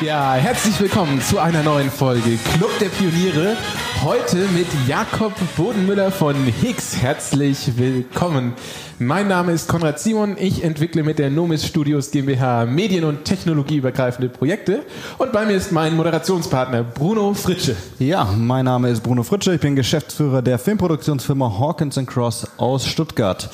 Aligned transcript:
Ja, 0.00 0.34
herzlich 0.34 0.78
willkommen 0.78 1.20
zu 1.20 1.40
einer 1.40 1.64
neuen 1.64 1.90
Folge 1.90 2.38
Club 2.54 2.70
der 2.78 2.86
Pioniere. 2.86 3.56
Heute 4.04 4.36
mit 4.56 4.68
Jakob 4.86 5.32
Bodenmüller 5.56 6.12
von 6.12 6.36
Higgs. 6.44 6.96
Herzlich 7.02 7.76
willkommen. 7.76 8.52
Mein 9.00 9.26
Name 9.26 9.50
ist 9.50 9.68
Konrad 9.68 9.98
Simon. 9.98 10.36
Ich 10.38 10.62
entwickle 10.62 11.02
mit 11.02 11.18
der 11.18 11.30
Nomis 11.30 11.66
Studios 11.66 12.12
GmbH 12.12 12.64
medien- 12.66 13.02
und 13.02 13.24
technologieübergreifende 13.24 14.28
Projekte. 14.28 14.84
Und 15.18 15.32
bei 15.32 15.44
mir 15.44 15.56
ist 15.56 15.72
mein 15.72 15.96
Moderationspartner 15.96 16.84
Bruno 16.84 17.34
Fritsche. 17.34 17.74
Ja, 17.98 18.24
mein 18.36 18.66
Name 18.66 18.90
ist 18.90 19.02
Bruno 19.02 19.24
Fritsche. 19.24 19.54
Ich 19.54 19.60
bin 19.60 19.74
Geschäftsführer 19.74 20.42
der 20.42 20.60
Filmproduktionsfirma 20.60 21.58
Hawkins 21.58 21.98
Cross 22.06 22.46
aus 22.56 22.86
Stuttgart. 22.86 23.50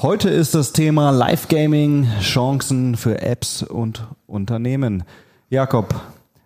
Heute 0.00 0.30
ist 0.30 0.54
das 0.54 0.72
Thema 0.72 1.10
Live 1.10 1.48
Gaming, 1.48 2.06
Chancen 2.20 2.96
für 2.96 3.20
Apps 3.20 3.64
und 3.64 4.06
Unternehmen. 4.28 5.02
Jakob, 5.50 5.94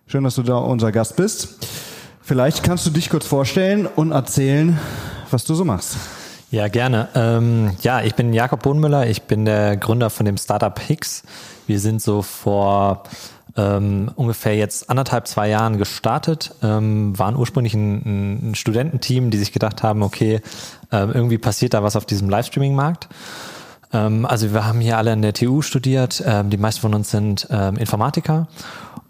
schön, 0.07 0.23
dass 0.23 0.35
du 0.35 0.43
da 0.43 0.55
unser 0.55 0.93
Gast 0.93 1.17
bist. 1.17 1.67
Vielleicht 2.21 2.63
kannst 2.63 2.85
du 2.85 2.89
dich 2.89 3.09
kurz 3.09 3.25
vorstellen 3.25 3.85
und 3.85 4.13
erzählen, 4.13 4.79
was 5.29 5.43
du 5.43 5.55
so 5.55 5.65
machst. 5.65 5.97
Ja, 6.51 6.69
gerne. 6.69 7.09
Ähm, 7.13 7.71
ja, 7.81 8.01
ich 8.01 8.15
bin 8.15 8.31
Jakob 8.31 8.63
Bohnmüller. 8.63 9.07
Ich 9.07 9.23
bin 9.23 9.43
der 9.43 9.75
Gründer 9.75 10.09
von 10.09 10.25
dem 10.25 10.37
Startup 10.37 10.79
Hicks. 10.79 11.23
Wir 11.67 11.81
sind 11.81 12.01
so 12.01 12.21
vor 12.21 13.03
ähm, 13.57 14.09
ungefähr 14.15 14.55
jetzt 14.55 14.89
anderthalb, 14.89 15.27
zwei 15.27 15.49
Jahren 15.49 15.77
gestartet, 15.77 16.55
ähm, 16.63 17.19
waren 17.19 17.35
ursprünglich 17.35 17.73
ein, 17.73 18.51
ein, 18.51 18.55
Studententeam, 18.55 19.31
die 19.31 19.37
sich 19.37 19.51
gedacht 19.51 19.83
haben, 19.83 20.01
okay, 20.01 20.39
äh, 20.93 21.05
irgendwie 21.07 21.37
passiert 21.37 21.73
da 21.73 21.83
was 21.83 21.97
auf 21.97 22.05
diesem 22.05 22.29
Livestreaming-Markt. 22.29 23.09
Ähm, 23.93 24.25
also 24.25 24.53
wir 24.53 24.65
haben 24.65 24.79
hier 24.79 24.97
alle 24.97 25.13
in 25.13 25.21
der 25.21 25.33
TU 25.33 25.61
studiert, 25.61 26.23
ähm, 26.25 26.49
die 26.49 26.57
meisten 26.57 26.81
von 26.81 26.93
uns 26.93 27.11
sind 27.11 27.47
ähm, 27.49 27.77
Informatiker. 27.77 28.47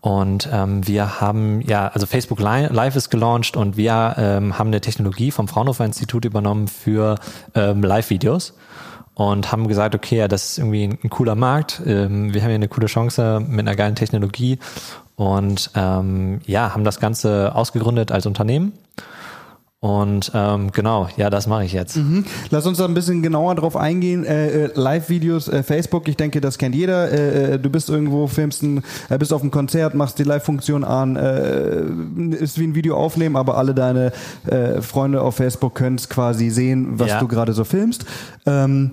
Und 0.02 0.50
ähm, 0.52 0.86
wir 0.86 1.22
haben 1.22 1.62
ja, 1.62 1.88
also 1.88 2.06
Facebook 2.06 2.40
Live 2.42 2.96
ist 2.98 3.10
gelauncht 3.10 3.56
und 3.56 3.78
wir 3.78 4.16
ähm, 4.18 4.60
haben 4.60 4.68
eine 4.68 4.82
Technologie 4.82 5.32
vom 5.32 5.48
Fraunhofer 5.48 5.86
Institut 5.86 6.26
übernommen 6.26 6.68
für 6.68 7.16
ähm, 7.56 7.82
Live-Videos 7.82 8.54
und 9.16 9.54
haben 9.54 9.70
gesagt, 9.70 9.96
okay, 9.96 10.18
ja, 10.18 10.28
das 10.28 10.44
ist 10.44 10.58
irgendwie 10.58 10.84
ein, 10.84 10.98
ein 11.04 11.10
cooler 11.10 11.36
Markt. 11.36 11.82
Ähm, 11.86 12.34
wir 12.34 12.42
haben 12.42 12.50
hier 12.50 12.56
eine 12.56 12.68
coole 12.68 12.88
Chance 12.88 13.42
mit 13.48 13.62
einer 13.62 13.78
geilen 13.78 13.96
Technologie 13.96 14.60
und 15.16 15.72
ähm, 15.74 16.42
ja, 16.46 16.74
haben 16.74 16.84
das 16.84 17.00
Ganze 17.00 17.56
ausgegründet 17.56 18.12
als 18.12 18.26
Unternehmen 18.26 18.74
und 19.84 20.32
ähm, 20.34 20.72
genau, 20.72 21.10
ja, 21.18 21.30
das 21.30 21.46
mache 21.46 21.66
ich 21.66 21.74
jetzt. 21.74 21.98
Mhm. 21.98 22.24
Lass 22.52 22.66
uns 22.66 22.78
da 22.78 22.86
ein 22.86 22.94
bisschen 22.94 23.22
genauer 23.22 23.56
drauf 23.56 23.76
eingehen. 23.76 24.24
Äh, 24.24 24.68
äh, 24.68 24.72
Live-Videos, 24.76 25.50
äh, 25.50 25.62
Facebook, 25.62 26.08
ich 26.08 26.16
denke, 26.16 26.40
das 26.40 26.58
kennt 26.58 26.74
jeder. 26.74 27.12
Äh, 27.12 27.56
äh 27.56 27.60
du 27.60 27.70
bist 27.70 27.90
irgendwo, 27.90 28.28
filmst 28.28 28.64
ein, 28.64 28.82
äh, 29.10 29.18
bist 29.18 29.34
auf 29.34 29.42
einem 29.42 29.52
Konzert, 29.52 29.94
machst 29.94 30.20
die 30.20 30.24
Live-Funktion 30.24 30.86
an, 30.86 31.18
äh, 31.18 31.82
ist 32.36 32.58
wie 32.60 32.64
ein 32.64 32.76
Video 32.76 32.96
aufnehmen, 32.96 33.36
aber 33.36 33.58
alle 33.58 33.74
deine 33.74 34.14
äh, 34.46 34.82
Freunde 34.82 35.22
auf 35.22 35.36
Facebook 35.36 35.76
können 35.76 35.98
es 35.98 36.08
quasi 36.08 36.50
sehen, 36.50 36.98
was 36.98 37.10
ja. 37.10 37.20
du 37.20 37.28
gerade 37.28 37.52
so 37.52 37.66
filmst. 37.66 38.06
Ähm, 38.46 38.92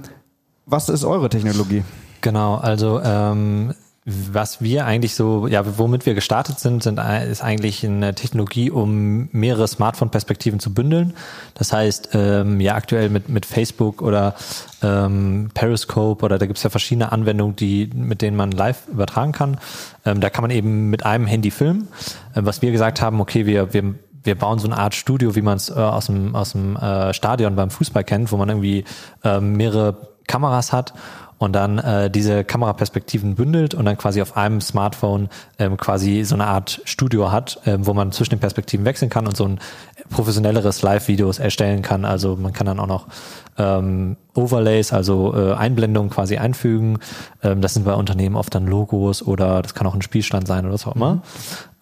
was 0.67 0.89
ist 0.89 1.05
eure 1.05 1.29
Technologie? 1.29 1.85
Genau, 2.21 2.57
also 2.57 3.01
ähm, 3.05 3.75
was 4.07 4.63
wir 4.63 4.87
eigentlich 4.87 5.15
so, 5.15 5.47
ja, 5.47 5.79
womit 5.79 6.07
wir 6.07 6.15
gestartet 6.15 6.59
sind, 6.59 6.83
sind 6.83 6.99
ist 6.99 7.43
eigentlich 7.43 7.85
eine 7.85 8.15
Technologie, 8.15 8.71
um 8.71 9.29
mehrere 9.33 9.69
Smartphone-Perspektiven 9.69 10.59
zu 10.59 10.73
bündeln. 10.73 11.13
Das 11.53 11.75
heißt, 11.75 12.11
ähm, 12.15 12.61
ja, 12.61 12.77
aktuell 12.77 13.11
mit, 13.11 13.29
mit 13.29 13.45
Facebook 13.45 14.01
oder 14.01 14.35
ähm, 14.83 15.51
Periscope 15.53 16.25
oder 16.25 16.39
da 16.39 16.47
gibt's 16.47 16.63
ja 16.63 16.71
verschiedene 16.71 17.13
Anwendungen, 17.13 17.57
die, 17.57 17.91
mit 17.95 18.23
denen 18.23 18.39
man 18.39 18.53
live 18.53 18.89
übertragen 18.89 19.33
kann. 19.33 19.59
Ähm, 20.07 20.23
da 20.23 20.31
kann 20.31 20.43
man 20.43 20.51
eben 20.51 20.89
mit 20.89 21.05
einem 21.05 21.27
Handy 21.27 21.51
filmen. 21.51 21.89
Ähm, 22.35 22.47
was 22.47 22.63
wir 22.63 22.73
gesagt 22.73 23.03
haben, 23.03 23.21
okay, 23.21 23.45
wir, 23.45 23.75
wir 23.75 23.95
wir 24.23 24.35
bauen 24.35 24.59
so 24.59 24.67
eine 24.69 24.77
Art 24.77 24.95
Studio, 24.95 25.35
wie 25.35 25.41
man 25.41 25.57
es 25.57 25.71
äh, 25.71 25.73
aus 25.73 26.07
dem, 26.07 26.37
aus 26.37 26.53
dem 26.53 26.77
äh, 26.77 27.15
Stadion 27.15 27.57
beim 27.57 27.71
Fußball 27.71 28.05
kennt, 28.05 28.31
wo 28.33 28.37
man 28.37 28.51
irgendwie 28.51 28.85
äh, 29.25 29.41
mehrere 29.41 30.09
Kameras 30.27 30.75
hat 30.75 30.93
und 31.41 31.55
dann 31.55 31.79
äh, 31.79 32.11
diese 32.11 32.45
Kameraperspektiven 32.45 33.35
bündelt 33.35 33.73
und 33.73 33.87
dann 33.87 33.97
quasi 33.97 34.21
auf 34.21 34.37
einem 34.37 34.61
Smartphone 34.61 35.31
ähm, 35.59 35.79
quasi 35.79 36.23
so 36.23 36.35
eine 36.35 36.47
Art 36.47 36.83
Studio 36.85 37.33
hat, 37.33 37.59
ähm, 37.65 37.87
wo 37.87 37.95
man 37.95 38.13
zwischen 38.13 38.35
den 38.35 38.41
Perspektiven 38.41 38.85
wechseln 38.85 39.09
kann 39.09 39.27
und 39.27 39.39
so 39.39 39.47
ein 39.47 39.59
professionelleres 40.11 40.83
Live-Videos 40.83 41.39
erstellen 41.39 41.81
kann. 41.81 42.05
Also 42.05 42.37
man 42.37 42.53
kann 42.53 42.67
dann 42.67 42.79
auch 42.79 42.87
noch 42.87 43.07
ähm, 43.61 44.17
Overlays, 44.35 44.93
also 44.93 45.35
äh, 45.35 45.53
Einblendungen 45.55 46.11
quasi 46.11 46.39
einfügen. 46.39 46.99
Ähm, 47.43 47.61
das 47.61 47.75
sind 47.75 47.85
bei 47.85 47.95
Unternehmen 47.95 48.37
oft 48.37 48.55
dann 48.55 48.67
Logos 48.67 49.23
oder 49.23 49.61
das 49.61 49.75
kann 49.75 49.87
auch 49.87 49.95
ein 49.95 50.03
Spielstand 50.03 50.47
sein 50.47 50.65
oder 50.65 50.75
was 50.75 50.87
auch 50.87 50.97
immer. 50.97 51.17
Mhm. 51.17 51.23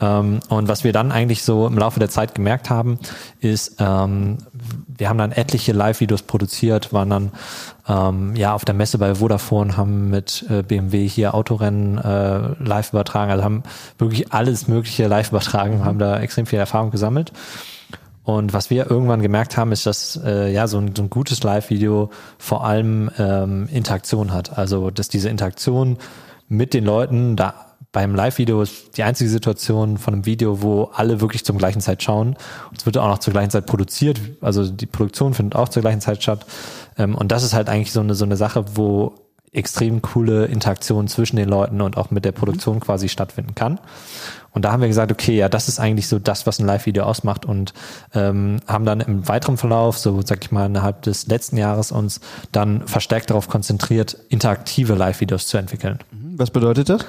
Ähm, 0.01 0.41
und 0.49 0.69
was 0.69 0.85
wir 0.85 0.93
dann 0.93 1.13
eigentlich 1.13 1.43
so 1.43 1.67
im 1.67 1.79
Laufe 1.79 2.01
der 2.01 2.09
Zeit 2.09 2.35
gemerkt 2.35 2.71
haben, 2.71 2.99
ist, 3.41 3.77
ähm, 3.79 4.39
wir 4.87 5.09
haben 5.09 5.19
dann 5.19 5.33
etliche 5.33 5.73
Live-Videos 5.73 6.23
produziert, 6.23 6.93
waren 6.93 7.11
dann 7.11 7.33
ähm, 7.89 8.35
ja 8.35 8.55
auf 8.55 8.65
der 8.65 8.75
Messe 8.75 8.99
bei 8.99 9.17
Vodafone, 9.17 9.77
haben 9.77 10.11
mit 10.11 10.45
äh, 10.51 10.63
BMW 10.63 11.07
hier 11.07 11.35
Autorennen 11.35 11.99
äh, 11.99 12.63
live 12.63 12.93
übertragen, 12.93 13.31
also 13.31 13.45
haben 13.45 13.63
wirklich 13.99 14.33
alles 14.33 14.69
Mögliche 14.69 15.07
live 15.07 15.31
übertragen, 15.31 15.79
mhm. 15.79 15.85
haben 15.85 15.99
da 15.99 16.19
extrem 16.19 16.47
viel 16.47 16.59
Erfahrung 16.59 16.91
gesammelt. 16.91 17.33
Und 18.29 18.53
was 18.53 18.69
wir 18.69 18.91
irgendwann 18.91 19.23
gemerkt 19.23 19.57
haben, 19.57 19.73
ist, 19.73 19.87
dass 19.87 20.21
äh, 20.23 20.53
ja 20.53 20.69
so 20.69 20.77
ein, 20.77 20.95
so 20.95 21.03
ein 21.03 21.09
gutes 21.09 21.43
Live-Video 21.43 22.11
vor 22.37 22.63
allem 22.63 23.11
ähm, 23.17 23.71
Interaktion 23.73 24.35
hat. 24.35 24.59
Also 24.59 24.91
dass 24.91 25.09
diese 25.09 25.31
Interaktion 25.31 25.97
mit 26.47 26.75
den 26.75 26.85
Leuten 26.85 27.37
da 27.37 27.55
beim 27.91 28.15
Live-Video 28.15 28.61
ist 28.61 28.99
die 28.99 29.03
einzige 29.03 29.31
Situation 29.31 29.97
von 29.97 30.13
einem 30.13 30.27
Video, 30.27 30.61
wo 30.61 30.91
alle 30.93 31.23
wirklich 31.23 31.43
zum 31.43 31.57
gleichen 31.57 31.81
Zeit 31.81 32.03
schauen. 32.03 32.37
Es 32.77 32.85
wird 32.85 32.99
auch 32.99 33.09
noch 33.09 33.17
zur 33.17 33.33
gleichen 33.33 33.49
Zeit 33.49 33.65
produziert. 33.65 34.21
Also 34.43 34.69
die 34.69 34.85
Produktion 34.85 35.33
findet 35.33 35.57
auch 35.57 35.71
zur 35.71 35.81
gleichen 35.81 36.03
Zeit 36.03 36.23
statt. 36.23 36.45
Ähm, 36.99 37.15
und 37.15 37.33
das 37.33 37.45
ist 37.45 37.55
halt 37.55 37.71
eigentlich 37.71 37.93
so 37.93 38.01
eine, 38.01 38.15
so 38.15 38.27
eine 38.27 38.37
Sache, 38.37 38.67
wo 38.75 39.15
extrem 39.53 40.03
coole 40.03 40.47
Interaktion 40.47 41.09
zwischen 41.09 41.37
den 41.37 41.49
Leuten 41.49 41.81
und 41.81 41.97
auch 41.97 42.11
mit 42.11 42.25
der 42.25 42.33
Produktion 42.33 42.81
quasi 42.81 43.09
stattfinden 43.09 43.55
kann. 43.55 43.81
Und 44.51 44.65
da 44.65 44.73
haben 44.73 44.81
wir 44.81 44.89
gesagt, 44.89 45.13
okay, 45.13 45.37
ja, 45.37 45.49
das 45.49 45.69
ist 45.69 45.79
eigentlich 45.79 46.09
so 46.09 46.19
das, 46.19 46.47
was 46.47 46.59
ein 46.59 46.67
Live-Video 46.67 47.05
ausmacht 47.05 47.47
und 47.47 47.75
ähm, 48.15 48.61
haben 48.67 48.85
dann 48.85 49.01
im 49.01 49.29
weiteren 49.29 49.57
Verlauf, 49.57 49.99
so 49.99 50.21
sag 50.23 50.43
ich 50.43 50.51
mal, 50.51 50.67
innerhalb 50.67 51.03
des 51.03 51.27
letzten 51.27 51.57
Jahres 51.57 51.93
uns 51.93 52.21
dann 52.51 52.87
verstärkt 52.87 53.31
darauf 53.31 53.49
konzentriert, 53.49 54.17
interaktive 54.29 54.95
Live-Videos 54.95 55.47
zu 55.47 55.59
entwickeln. 55.59 55.99
Mhm. 56.11 56.39
Was 56.39 56.51
bedeutet 56.51 56.89
das? 56.89 57.05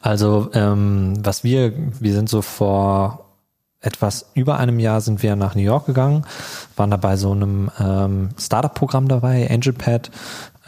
Also 0.00 0.50
ähm, 0.54 1.14
was 1.22 1.44
wir, 1.44 1.72
wir 2.00 2.14
sind 2.14 2.28
so 2.28 2.42
vor 2.42 3.24
etwas 3.80 4.30
über 4.34 4.58
einem 4.58 4.80
Jahr 4.80 5.00
sind 5.00 5.22
wir 5.22 5.36
nach 5.36 5.54
New 5.54 5.62
York 5.62 5.86
gegangen, 5.86 6.24
waren 6.76 6.90
da 6.90 6.96
bei 6.96 7.16
so 7.16 7.30
einem 7.30 7.70
ähm, 7.78 8.30
Startup-Programm 8.38 9.08
dabei, 9.08 9.48
AngelPad, 9.48 10.10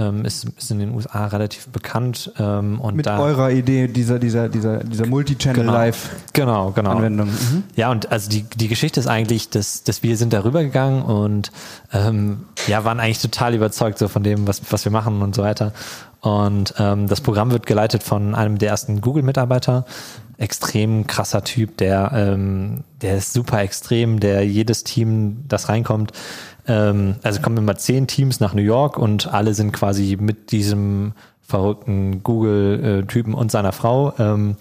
ähm, 0.00 0.24
ist, 0.24 0.44
ist 0.56 0.70
in 0.70 0.78
den 0.78 0.94
USA 0.94 1.26
relativ 1.26 1.68
bekannt. 1.68 2.32
Ähm, 2.38 2.80
und 2.80 2.96
Mit 2.96 3.06
da, 3.06 3.18
eurer 3.20 3.50
Idee 3.50 3.86
dieser, 3.86 4.18
dieser, 4.18 4.48
dieser, 4.48 4.82
dieser 4.82 5.06
Multi-Channel 5.06 5.92
genau, 6.32 6.70
genau, 6.70 6.96
genau. 6.98 7.24
Mhm. 7.26 7.64
Ja, 7.76 7.90
und 7.90 8.10
also 8.10 8.30
die, 8.30 8.42
die 8.42 8.68
Geschichte 8.68 8.98
ist 8.98 9.06
eigentlich, 9.06 9.50
dass, 9.50 9.84
dass 9.84 10.02
wir 10.02 10.16
sind 10.16 10.32
darüber 10.32 10.62
gegangen 10.62 11.02
und 11.02 11.52
ähm, 11.92 12.46
ja, 12.66 12.84
waren 12.84 13.00
eigentlich 13.00 13.20
total 13.20 13.54
überzeugt 13.54 13.98
so 13.98 14.08
von 14.08 14.22
dem, 14.22 14.46
was, 14.46 14.60
was 14.70 14.84
wir 14.84 14.92
machen 14.92 15.22
und 15.22 15.34
so 15.34 15.42
weiter. 15.42 15.72
Und 16.20 16.74
ähm, 16.78 17.08
das 17.08 17.20
Programm 17.20 17.50
wird 17.50 17.66
geleitet 17.66 18.02
von 18.02 18.34
einem 18.34 18.58
der 18.58 18.70
ersten 18.70 19.00
Google-Mitarbeiter. 19.00 19.86
Extrem 20.36 21.06
krasser 21.06 21.44
Typ, 21.44 21.76
der, 21.78 22.12
ähm, 22.14 22.84
der 23.00 23.16
ist 23.16 23.32
super 23.32 23.60
extrem, 23.60 24.20
der 24.20 24.46
jedes 24.46 24.84
Team, 24.84 25.44
das 25.48 25.68
reinkommt, 25.68 26.12
ähm, 26.66 27.16
also 27.22 27.40
kommen 27.40 27.56
immer 27.56 27.76
zehn 27.76 28.06
Teams 28.06 28.40
nach 28.40 28.54
New 28.54 28.62
York 28.62 28.98
und 28.98 29.32
alle 29.32 29.54
sind 29.54 29.72
quasi 29.72 30.16
mit 30.20 30.52
diesem 30.52 31.12
verrückten 31.40 32.22
Google-Typen 32.22 33.34
und 33.34 33.50
seiner 33.50 33.72
Frau 33.72 34.12
ähm, 34.18 34.56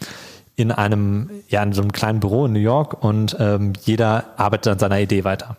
in 0.56 0.72
einem, 0.72 1.30
ja, 1.48 1.64
in 1.64 1.72
so 1.72 1.82
einem 1.82 1.92
kleinen 1.92 2.20
Büro 2.20 2.46
in 2.46 2.54
New 2.54 2.60
York 2.60 3.04
und 3.04 3.38
ähm, 3.40 3.74
jeder 3.84 4.26
arbeitet 4.38 4.74
an 4.74 4.80
seiner 4.80 5.00
Idee 5.00 5.24
weiter. 5.24 5.56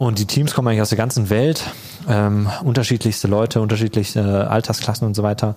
Und 0.00 0.18
die 0.18 0.24
Teams 0.24 0.54
kommen 0.54 0.66
eigentlich 0.68 0.80
aus 0.80 0.88
der 0.88 0.96
ganzen 0.96 1.28
Welt, 1.28 1.62
ähm, 2.08 2.48
unterschiedlichste 2.64 3.28
Leute, 3.28 3.60
unterschiedlichste 3.60 4.48
Altersklassen 4.48 5.06
und 5.06 5.12
so 5.12 5.22
weiter. 5.22 5.56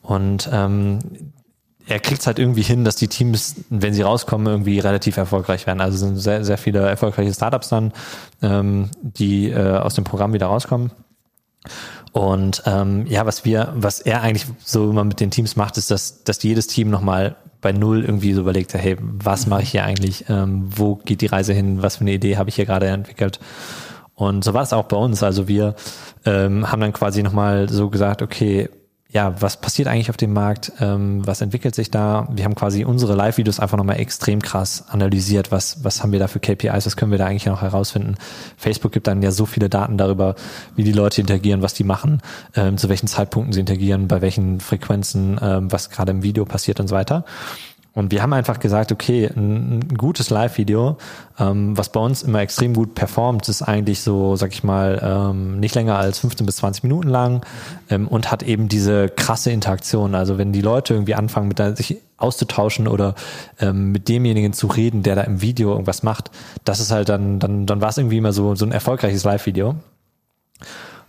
Und 0.00 0.48
ähm, 0.50 1.00
er 1.86 2.00
kriegt 2.00 2.22
es 2.22 2.26
halt 2.26 2.38
irgendwie 2.38 2.62
hin, 2.62 2.86
dass 2.86 2.96
die 2.96 3.08
Teams, 3.08 3.56
wenn 3.68 3.92
sie 3.92 4.00
rauskommen, 4.00 4.46
irgendwie 4.46 4.78
relativ 4.78 5.18
erfolgreich 5.18 5.66
werden. 5.66 5.82
Also 5.82 5.98
sind 5.98 6.16
sehr, 6.16 6.46
sehr 6.46 6.56
viele 6.56 6.78
erfolgreiche 6.78 7.34
Startups 7.34 7.68
dann, 7.68 7.92
ähm, 8.40 8.88
die 9.02 9.50
äh, 9.50 9.76
aus 9.76 9.94
dem 9.94 10.04
Programm 10.04 10.32
wieder 10.32 10.46
rauskommen. 10.46 10.90
Und 12.12 12.62
ähm, 12.64 13.04
ja, 13.06 13.26
was 13.26 13.44
wir, 13.44 13.74
was 13.76 14.00
er 14.00 14.22
eigentlich 14.22 14.46
so 14.64 14.88
immer 14.88 15.04
mit 15.04 15.20
den 15.20 15.30
Teams 15.30 15.56
macht, 15.56 15.76
ist, 15.76 15.90
dass, 15.90 16.24
dass 16.24 16.42
jedes 16.42 16.68
Team 16.68 16.88
nochmal 16.88 17.36
bei 17.64 17.72
null 17.72 18.04
irgendwie 18.04 18.34
so 18.34 18.42
überlegt, 18.42 18.74
hey, 18.74 18.96
was 19.00 19.46
mache 19.46 19.62
ich 19.62 19.70
hier 19.70 19.84
eigentlich? 19.84 20.26
Ähm, 20.28 20.66
wo 20.68 20.96
geht 20.96 21.22
die 21.22 21.26
Reise 21.26 21.54
hin? 21.54 21.82
Was 21.82 21.96
für 21.96 22.02
eine 22.02 22.12
Idee 22.12 22.36
habe 22.36 22.50
ich 22.50 22.56
hier 22.56 22.66
gerade 22.66 22.86
entwickelt? 22.86 23.40
Und 24.14 24.44
so 24.44 24.52
war 24.52 24.62
es 24.62 24.74
auch 24.74 24.84
bei 24.84 24.98
uns. 24.98 25.22
Also 25.22 25.48
wir 25.48 25.74
ähm, 26.26 26.70
haben 26.70 26.82
dann 26.82 26.92
quasi 26.92 27.22
nochmal 27.22 27.70
so 27.70 27.88
gesagt, 27.88 28.20
okay, 28.20 28.68
ja, 29.10 29.40
was 29.40 29.60
passiert 29.60 29.86
eigentlich 29.86 30.10
auf 30.10 30.16
dem 30.16 30.32
Markt, 30.32 30.72
ähm, 30.80 31.24
was 31.24 31.40
entwickelt 31.40 31.74
sich 31.74 31.90
da. 31.90 32.26
Wir 32.32 32.44
haben 32.44 32.56
quasi 32.56 32.84
unsere 32.84 33.14
Live-Videos 33.14 33.60
einfach 33.60 33.76
nochmal 33.76 34.00
extrem 34.00 34.42
krass 34.42 34.84
analysiert, 34.88 35.52
was, 35.52 35.84
was 35.84 36.02
haben 36.02 36.10
wir 36.10 36.18
da 36.18 36.26
für 36.26 36.40
KPIs, 36.40 36.86
was 36.86 36.96
können 36.96 37.12
wir 37.12 37.18
da 37.18 37.26
eigentlich 37.26 37.46
noch 37.46 37.62
herausfinden. 37.62 38.16
Facebook 38.56 38.90
gibt 38.90 39.06
dann 39.06 39.22
ja 39.22 39.30
so 39.30 39.46
viele 39.46 39.68
Daten 39.68 39.98
darüber, 39.98 40.34
wie 40.74 40.82
die 40.82 40.92
Leute 40.92 41.20
interagieren, 41.20 41.62
was 41.62 41.74
die 41.74 41.84
machen, 41.84 42.22
ähm, 42.56 42.76
zu 42.76 42.88
welchen 42.88 43.06
Zeitpunkten 43.06 43.52
sie 43.52 43.60
interagieren, 43.60 44.08
bei 44.08 44.20
welchen 44.20 44.58
Frequenzen, 44.58 45.38
ähm, 45.40 45.70
was 45.70 45.90
gerade 45.90 46.10
im 46.10 46.24
Video 46.24 46.44
passiert 46.44 46.80
und 46.80 46.88
so 46.88 46.96
weiter. 46.96 47.24
Und 47.94 48.10
wir 48.10 48.22
haben 48.22 48.32
einfach 48.32 48.58
gesagt, 48.58 48.90
okay, 48.90 49.30
ein, 49.34 49.78
ein 49.78 49.88
gutes 49.96 50.28
Live-Video, 50.28 50.98
ähm, 51.38 51.78
was 51.78 51.90
bei 51.90 52.00
uns 52.00 52.22
immer 52.22 52.40
extrem 52.40 52.74
gut 52.74 52.94
performt, 52.94 53.48
ist 53.48 53.62
eigentlich 53.62 54.00
so, 54.00 54.34
sag 54.34 54.52
ich 54.52 54.64
mal, 54.64 55.00
ähm, 55.02 55.60
nicht 55.60 55.76
länger 55.76 55.96
als 55.96 56.18
15 56.18 56.44
bis 56.44 56.56
20 56.56 56.82
Minuten 56.82 57.08
lang 57.08 57.46
ähm, 57.90 58.08
und 58.08 58.32
hat 58.32 58.42
eben 58.42 58.68
diese 58.68 59.08
krasse 59.08 59.52
Interaktion. 59.52 60.16
Also 60.16 60.38
wenn 60.38 60.52
die 60.52 60.60
Leute 60.60 60.94
irgendwie 60.94 61.14
anfangen, 61.14 61.46
mit 61.46 61.58
sich 61.76 61.98
auszutauschen 62.16 62.88
oder 62.88 63.14
ähm, 63.60 63.92
mit 63.92 64.08
demjenigen 64.08 64.52
zu 64.52 64.66
reden, 64.66 65.04
der 65.04 65.14
da 65.14 65.22
im 65.22 65.40
Video 65.40 65.70
irgendwas 65.70 66.02
macht, 66.02 66.32
das 66.64 66.80
ist 66.80 66.90
halt 66.90 67.08
dann, 67.08 67.38
dann, 67.38 67.66
dann 67.66 67.80
war 67.80 67.90
es 67.90 67.98
irgendwie 67.98 68.18
immer 68.18 68.32
so, 68.32 68.56
so 68.56 68.66
ein 68.66 68.72
erfolgreiches 68.72 69.22
Live-Video. 69.22 69.76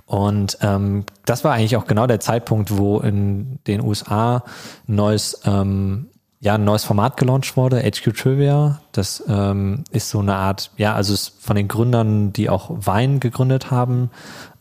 Und 0.06 0.60
ähm, 0.62 1.06
das 1.26 1.44
war 1.44 1.54
eigentlich 1.54 1.78
auch 1.78 1.88
genau 1.88 2.06
der 2.06 2.20
Zeitpunkt, 2.20 2.78
wo 2.78 3.00
in 3.00 3.58
den 3.66 3.81
USA 3.81 4.44
ein 4.88 4.96
neues 4.96 5.42
ähm, 5.46 6.10
ja, 6.45 6.53
ein 6.53 6.63
neues 6.63 6.83
Format 6.83 7.18
gelauncht 7.18 7.57
wurde, 7.57 7.81
HQ 7.81 8.15
Trivia. 8.15 8.80
Das 8.92 9.24
ähm, 9.27 9.83
ist 9.89 10.12
so 10.12 10.19
eine 10.19 10.36
Art, 10.36 10.69
ja, 10.77 10.94
also 10.94 11.15
von 11.39 11.56
den 11.56 11.68
Gründern, 11.68 12.33
die 12.33 12.51
auch 12.51 12.69
Wein 12.69 13.19
gegründet 13.19 13.71
haben. 13.71 14.12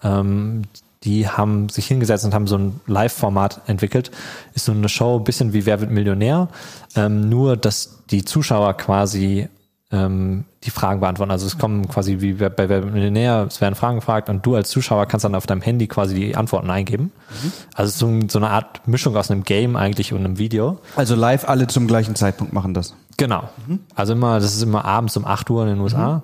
Ähm, 0.02 0.62
die 1.02 1.28
haben 1.28 1.68
sich 1.68 1.86
hingesetzt 1.86 2.24
und 2.24 2.32
haben 2.32 2.46
so 2.46 2.56
ein 2.56 2.80
Live-Format 2.86 3.60
entwickelt. 3.66 4.10
Ist 4.54 4.64
so 4.64 4.72
eine 4.72 4.88
Show, 4.88 5.18
bisschen 5.18 5.52
wie 5.52 5.66
Wer 5.66 5.82
wird 5.82 5.90
Millionär, 5.90 6.48
ähm, 6.96 7.28
nur 7.28 7.54
dass 7.58 7.98
die 8.10 8.24
Zuschauer 8.24 8.72
quasi 8.78 9.50
ähm, 9.92 10.44
die 10.64 10.70
Fragen 10.70 11.00
beantworten. 11.00 11.30
Also 11.30 11.46
es 11.46 11.58
kommen 11.58 11.88
quasi 11.88 12.20
wie 12.20 12.32
bei 12.32 12.68
Wer 12.68 12.84
Millionär, 12.84 13.46
es 13.48 13.60
werden 13.60 13.74
Fragen 13.74 13.96
gefragt 13.96 14.28
und 14.28 14.44
du 14.44 14.54
als 14.54 14.70
Zuschauer 14.70 15.06
kannst 15.06 15.24
dann 15.24 15.34
auf 15.34 15.46
deinem 15.46 15.62
Handy 15.62 15.86
quasi 15.86 16.14
die 16.14 16.36
Antworten 16.36 16.70
eingeben. 16.70 17.12
Mhm. 17.42 17.52
Also 17.74 18.06
so, 18.06 18.28
so, 18.28 18.38
eine 18.38 18.50
Art 18.50 18.86
Mischung 18.88 19.16
aus 19.16 19.30
einem 19.30 19.44
Game 19.44 19.76
eigentlich 19.76 20.12
und 20.12 20.20
einem 20.20 20.38
Video. 20.38 20.78
Also 20.96 21.14
live 21.14 21.48
alle 21.48 21.66
zum 21.66 21.86
gleichen 21.86 22.14
Zeitpunkt 22.14 22.52
machen 22.52 22.74
das. 22.74 22.94
Genau. 23.16 23.48
Mhm. 23.66 23.80
Also 23.94 24.14
immer, 24.14 24.40
das 24.40 24.54
ist 24.54 24.62
immer 24.62 24.84
abends 24.84 25.16
um 25.16 25.24
8 25.24 25.50
Uhr 25.50 25.62
in 25.62 25.68
den 25.68 25.80
USA. 25.80 26.16
Mhm. 26.16 26.22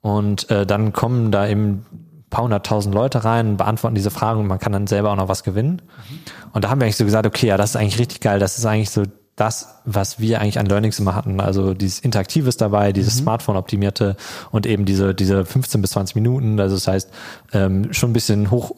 Und 0.00 0.50
äh, 0.50 0.66
dann 0.66 0.92
kommen 0.92 1.30
da 1.30 1.46
eben 1.46 1.86
paar 2.32 2.42
hunderttausend 2.42 2.92
Leute 2.92 3.24
rein, 3.24 3.56
beantworten 3.56 3.94
diese 3.94 4.10
Fragen 4.10 4.40
und 4.40 4.46
man 4.48 4.58
kann 4.58 4.72
dann 4.72 4.88
selber 4.88 5.12
auch 5.12 5.16
noch 5.16 5.28
was 5.28 5.44
gewinnen. 5.44 5.82
Mhm. 6.10 6.18
Und 6.52 6.64
da 6.64 6.70
haben 6.70 6.80
wir 6.80 6.86
eigentlich 6.86 6.96
so 6.96 7.04
gesagt, 7.04 7.26
okay, 7.26 7.46
ja, 7.46 7.56
das 7.56 7.70
ist 7.70 7.76
eigentlich 7.76 8.00
richtig 8.00 8.20
geil. 8.20 8.40
Das 8.40 8.58
ist 8.58 8.66
eigentlich 8.66 8.90
so 8.90 9.04
das, 9.42 9.80
was 9.84 10.20
wir 10.20 10.40
eigentlich 10.40 10.60
an 10.60 10.66
Learnings 10.66 11.00
immer 11.00 11.16
hatten. 11.16 11.40
Also 11.40 11.74
dieses 11.74 11.98
Interaktives 11.98 12.56
dabei, 12.56 12.92
dieses 12.92 13.16
mhm. 13.16 13.22
Smartphone-optimierte 13.22 14.14
und 14.52 14.66
eben 14.66 14.84
diese, 14.84 15.16
diese 15.16 15.44
15 15.44 15.82
bis 15.82 15.90
20 15.90 16.14
Minuten. 16.14 16.60
Also 16.60 16.76
das 16.76 16.86
heißt, 16.86 17.10
ähm, 17.52 17.92
schon 17.92 18.10
ein 18.10 18.12
bisschen 18.12 18.52
hoch, 18.52 18.70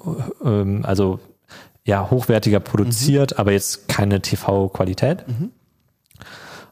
ähm, 0.43 0.81
also 0.87 1.21
ja, 1.85 2.11
hochwertiger 2.11 2.61
produziert, 2.61 3.33
mhm. 3.33 3.41
aber 3.41 3.53
jetzt 3.53 3.89
keine 3.89 4.23
TV-Qualität. 4.23 5.29
Mhm. 5.29 5.51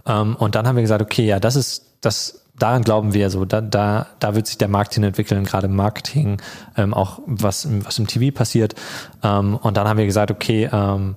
Ähm, 0.06 0.36
und 0.36 0.54
dann 0.54 0.66
haben 0.66 0.76
wir 0.76 0.82
gesagt, 0.82 1.02
okay, 1.02 1.26
ja, 1.26 1.38
das 1.38 1.54
ist, 1.54 1.98
das, 2.00 2.46
daran 2.58 2.84
glauben 2.84 3.12
wir 3.12 3.28
so, 3.28 3.44
da, 3.44 3.60
da, 3.60 4.06
da 4.20 4.34
wird 4.34 4.46
sich 4.46 4.56
der 4.56 4.68
Markt 4.68 4.94
hin 4.94 5.02
entwickeln, 5.02 5.44
gerade 5.44 5.66
im 5.66 5.76
Marketing, 5.76 6.40
ähm, 6.78 6.94
auch 6.94 7.20
was, 7.26 7.68
was 7.84 7.98
im 7.98 8.06
TV 8.06 8.34
passiert. 8.34 8.74
Ähm, 9.22 9.56
und 9.56 9.76
dann 9.76 9.86
haben 9.86 9.98
wir 9.98 10.06
gesagt, 10.06 10.30
okay, 10.30 10.70
ähm, 10.72 11.16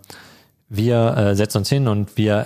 wir 0.70 1.18
äh, 1.18 1.36
setzen 1.36 1.60
uns 1.60 1.70
hin 1.70 1.88
und 1.88 2.18
wir 2.18 2.46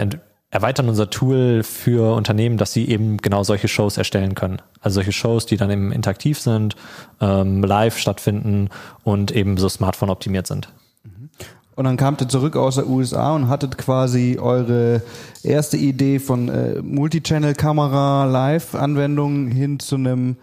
erweitern 0.51 0.89
unser 0.89 1.09
Tool 1.09 1.63
für 1.63 2.15
Unternehmen, 2.15 2.57
dass 2.57 2.73
sie 2.73 2.89
eben 2.89 3.17
genau 3.17 3.43
solche 3.43 3.67
Shows 3.67 3.97
erstellen 3.97 4.35
können. 4.35 4.61
Also 4.81 4.95
solche 4.95 5.11
Shows, 5.11 5.45
die 5.45 5.57
dann 5.57 5.69
eben 5.69 5.91
interaktiv 5.91 6.39
sind, 6.39 6.75
ähm, 7.21 7.63
live 7.63 7.97
stattfinden 7.97 8.69
und 9.03 9.31
eben 9.31 9.57
so 9.57 9.69
Smartphone 9.69 10.09
optimiert 10.09 10.47
sind. 10.47 10.69
Mhm. 11.03 11.29
Und 11.75 11.85
dann 11.85 11.97
kamt 11.97 12.21
ihr 12.21 12.27
zurück 12.27 12.55
aus 12.55 12.75
der 12.75 12.87
USA 12.87 13.35
und 13.35 13.47
hattet 13.47 13.77
quasi 13.77 14.37
eure 14.41 15.01
erste 15.43 15.77
Idee 15.77 16.19
von 16.19 16.49
äh, 16.49 16.81
Multichannel-Kamera, 16.81 18.25
Live-Anwendung 18.25 19.47
hin 19.47 19.79
zu 19.79 19.95
einem 19.95 20.35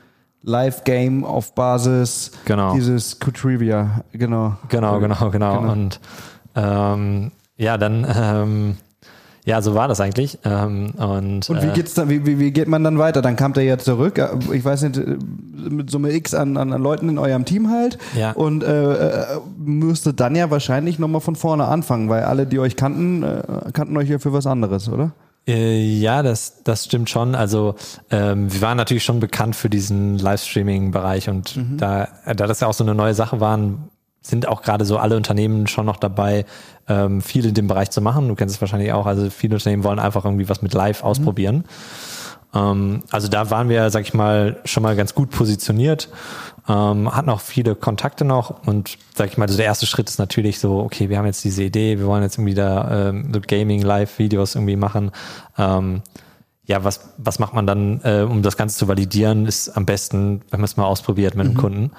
Live-Game 0.43 1.25
auf 1.25 1.55
Basis 1.55 2.31
genau. 2.45 2.75
dieses 2.75 3.19
Q-Trivia. 3.19 4.05
Genau. 4.13 4.57
Genau, 4.69 5.01
genau, 5.01 5.31
genau. 5.31 5.61
genau. 5.61 5.73
Und 5.73 6.01
ähm, 6.55 7.33
ja, 7.57 7.79
dann, 7.79 8.07
ähm, 8.17 8.77
ja, 9.47 9.63
so 9.63 9.75
war 9.75 9.87
das 9.87 10.01
eigentlich. 10.01 10.39
Ähm, 10.45 10.91
und, 10.97 11.49
und 11.49 11.63
wie 11.63 11.69
äh, 11.69 11.73
geht's 11.73 11.95
dann, 11.95 12.09
wie, 12.09 12.27
wie, 12.27 12.41
wie 12.41 12.51
geht 12.51 12.67
man 12.67 12.83
dann 12.83 12.99
weiter? 12.99 13.23
Dann 13.23 13.37
kam 13.37 13.53
der 13.53 13.63
ja 13.63 13.79
zurück, 13.79 14.21
ich 14.53 14.65
weiß 14.65 14.83
nicht, 14.83 14.97
äh, 14.97 15.17
mit 15.71 15.89
Summe 15.89 16.13
X 16.13 16.35
an, 16.35 16.57
an 16.57 16.71
Leuten 16.71 17.09
in 17.09 17.19
eurem 17.19 17.45
Team 17.45 17.71
halt. 17.71 17.97
Ja. 18.19 18.33
Und 18.33 18.65
äh, 18.65 18.93
äh, 18.93 19.25
müsste 19.57 20.13
dann 20.13 20.35
ja 20.35 20.51
wahrscheinlich 20.51 20.99
nochmal 20.99 21.21
von 21.21 21.37
vorne 21.37 21.67
anfangen, 21.67 22.09
weil 22.09 22.25
alle, 22.25 22.47
die 22.47 22.59
euch 22.59 22.75
kannten, 22.75 23.23
äh, 23.23 23.43
kannten 23.73 23.97
euch 23.97 24.09
ja 24.09 24.19
für 24.19 24.33
was 24.33 24.47
anderes, 24.47 24.89
oder? 24.89 25.13
Ja, 25.49 26.25
das, 26.25 26.65
das 26.65 26.87
stimmt 26.87 27.09
schon. 27.09 27.37
Also 27.37 27.77
ähm, 28.11 28.53
wir 28.53 28.61
waren 28.63 28.77
natürlich 28.77 29.05
schon 29.05 29.21
bekannt 29.21 29.55
für 29.55 29.71
diesen 29.71 30.19
Livestreaming-Bereich 30.19 31.29
und 31.29 31.57
mhm. 31.57 31.77
da, 31.77 32.09
da 32.27 32.49
das 32.49 32.59
ja 32.59 32.67
auch 32.67 32.75
so 32.75 32.83
eine 32.83 32.97
neue 32.97 33.15
Sache 33.15 33.39
waren, 33.39 33.89
sind 34.29 34.49
auch 34.49 34.63
gerade 34.63 34.85
so 34.85 34.99
alle 34.99 35.17
Unternehmen 35.17 35.67
schon 35.67 35.87
noch 35.87 35.97
dabei, 35.97 36.45
ähm, 36.89 37.21
viel 37.21 37.47
in 37.47 37.55
dem 37.55 37.69
Bereich 37.69 37.91
zu 37.91 38.01
machen. 38.01 38.29
Du 38.29 38.35
kennst 38.35 38.55
es 38.55 38.61
wahrscheinlich 38.61 38.93
auch. 38.93 39.07
Also 39.07 39.31
viele 39.31 39.55
Unternehmen 39.55 39.85
wollen 39.85 39.99
einfach 39.99 40.25
irgendwie 40.25 40.49
was 40.49 40.63
mit 40.63 40.75
Live 40.75 41.03
mhm. 41.03 41.09
ausprobieren. 41.09 41.65
Ähm, 42.55 43.03
also 43.11 43.29
da 43.29 43.51
waren 43.51 43.69
wir, 43.69 43.91
sag 43.91 44.03
ich 44.03 44.15
mal, 44.15 44.57
schon 44.65 44.83
mal 44.83 44.97
ganz 44.97 45.15
gut 45.15 45.31
positioniert, 45.31 46.09
ähm, 46.69 47.15
hatten 47.15 47.31
auch 47.31 47.41
viele 47.41 47.75
Kontakte 47.75 48.25
noch 48.25 48.67
und 48.67 48.99
sag 49.15 49.29
ich 49.31 49.39
mal, 49.39 49.45
also 49.45 49.57
der 49.57 49.67
erste 49.67 49.87
Schritt 49.87 50.09
ist 50.09 50.19
natürlich 50.19 50.59
so, 50.59 50.81
okay, 50.81 51.09
wir 51.09 51.19
haben 51.19 51.27
jetzt 51.27 51.45
diese 51.45 51.63
Idee, 51.63 51.99
wir 51.99 52.07
wollen 52.07 52.23
jetzt 52.23 52.39
irgendwie 52.39 52.55
da 52.55 53.09
ähm, 53.09 53.31
so 53.33 53.41
Gaming-Live-Videos 53.41 54.55
irgendwie 54.55 54.77
machen. 54.77 55.11
Ähm, 55.59 56.03
ja, 56.65 56.83
was, 56.83 57.13
was 57.19 57.39
macht 57.39 57.55
man 57.55 57.67
dann, 57.67 58.01
äh, 58.03 58.27
um 58.29 58.43
das 58.43 58.57
Ganze 58.57 58.77
zu 58.77 58.89
validieren, 58.89 59.47
ist 59.47 59.69
am 59.69 59.87
besten, 59.87 60.43
wenn 60.51 60.61
man 60.61 60.65
es 60.65 60.77
mal 60.77 60.85
ausprobiert 60.85 61.37
mit 61.37 61.45
mhm. 61.45 61.51
einem 61.51 61.61
Kunden. 61.61 61.91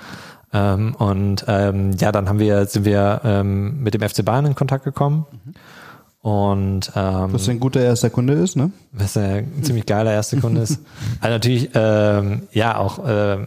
Ähm, 0.53 0.95
und 0.95 1.45
ähm, 1.47 1.91
ja, 1.99 2.11
dann 2.11 2.29
haben 2.29 2.39
wir, 2.39 2.65
sind 2.65 2.85
wir 2.85 3.21
ähm, 3.23 3.83
mit 3.83 3.93
dem 3.93 4.07
FC 4.07 4.23
Bayern 4.23 4.45
in 4.45 4.55
Kontakt 4.55 4.83
gekommen. 4.83 5.25
Mhm. 5.31 5.53
Und 6.21 6.91
ähm, 6.95 7.33
was 7.33 7.47
ein 7.47 7.59
guter 7.59 7.79
erster 7.79 8.09
Kunde 8.09 8.33
ist, 8.33 8.55
ne? 8.55 8.71
Was 8.91 9.15
ein 9.15 9.63
ziemlich 9.63 9.85
geiler 9.85 10.11
erster 10.11 10.37
Kunde 10.37 10.61
ist. 10.61 10.79
Also 11.21 11.33
natürlich, 11.33 11.69
ähm, 11.73 12.43
ja, 12.51 12.77
auch 12.77 13.05
äh, 13.07 13.45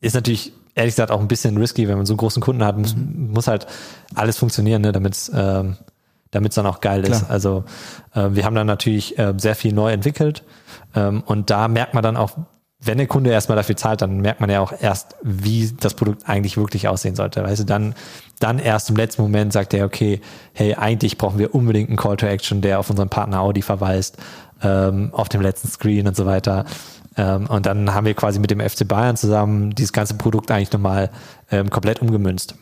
ist 0.00 0.14
natürlich 0.14 0.52
ehrlich 0.74 0.94
gesagt 0.94 1.10
auch 1.10 1.20
ein 1.20 1.28
bisschen 1.28 1.56
risky, 1.56 1.88
wenn 1.88 1.96
man 1.96 2.06
so 2.06 2.14
einen 2.14 2.18
großen 2.18 2.42
Kunden 2.42 2.64
hat, 2.64 2.78
muss, 2.78 2.96
mhm. 2.96 3.30
muss 3.32 3.46
halt 3.46 3.66
alles 4.14 4.38
funktionieren, 4.38 4.82
ne, 4.82 4.92
damit 4.92 5.14
es 5.14 5.30
ähm, 5.34 5.76
damit 6.30 6.52
es 6.52 6.56
dann 6.56 6.66
auch 6.66 6.80
geil 6.80 7.02
Klar. 7.02 7.22
ist. 7.22 7.30
Also 7.30 7.64
äh, 8.14 8.28
wir 8.32 8.44
haben 8.44 8.54
dann 8.54 8.66
natürlich 8.66 9.18
äh, 9.18 9.34
sehr 9.36 9.54
viel 9.54 9.72
neu 9.72 9.92
entwickelt 9.92 10.42
ähm, 10.94 11.22
und 11.24 11.50
da 11.50 11.68
merkt 11.68 11.94
man 11.94 12.02
dann 12.02 12.16
auch, 12.16 12.32
wenn 12.78 12.98
der 12.98 13.06
Kunde 13.06 13.30
erstmal 13.30 13.56
dafür 13.56 13.76
zahlt, 13.76 14.02
dann 14.02 14.20
merkt 14.20 14.40
man 14.40 14.50
ja 14.50 14.60
auch 14.60 14.72
erst, 14.78 15.16
wie 15.22 15.72
das 15.80 15.94
Produkt 15.94 16.28
eigentlich 16.28 16.56
wirklich 16.56 16.88
aussehen 16.88 17.14
sollte. 17.14 17.42
Weißt 17.42 17.60
du, 17.60 17.64
dann, 17.64 17.94
dann 18.38 18.58
erst 18.58 18.90
im 18.90 18.96
letzten 18.96 19.22
Moment 19.22 19.52
sagt 19.52 19.72
er, 19.72 19.86
okay, 19.86 20.20
hey, 20.52 20.74
eigentlich 20.74 21.16
brauchen 21.16 21.38
wir 21.38 21.54
unbedingt 21.54 21.88
einen 21.88 21.96
Call 21.96 22.16
to 22.16 22.26
Action, 22.26 22.60
der 22.60 22.78
auf 22.78 22.90
unseren 22.90 23.08
Partner 23.08 23.40
Audi 23.40 23.62
verweist, 23.62 24.18
ähm, 24.62 25.10
auf 25.12 25.28
dem 25.28 25.40
letzten 25.40 25.68
Screen 25.68 26.06
und 26.06 26.16
so 26.16 26.26
weiter. 26.26 26.66
Ähm, 27.16 27.46
und 27.46 27.64
dann 27.64 27.94
haben 27.94 28.06
wir 28.06 28.14
quasi 28.14 28.38
mit 28.38 28.50
dem 28.50 28.60
FC 28.60 28.86
Bayern 28.86 29.16
zusammen 29.16 29.74
dieses 29.74 29.92
ganze 29.92 30.14
Produkt 30.14 30.50
eigentlich 30.50 30.72
nochmal 30.72 31.10
ähm, 31.50 31.70
komplett 31.70 32.02
umgemünzt. 32.02 32.56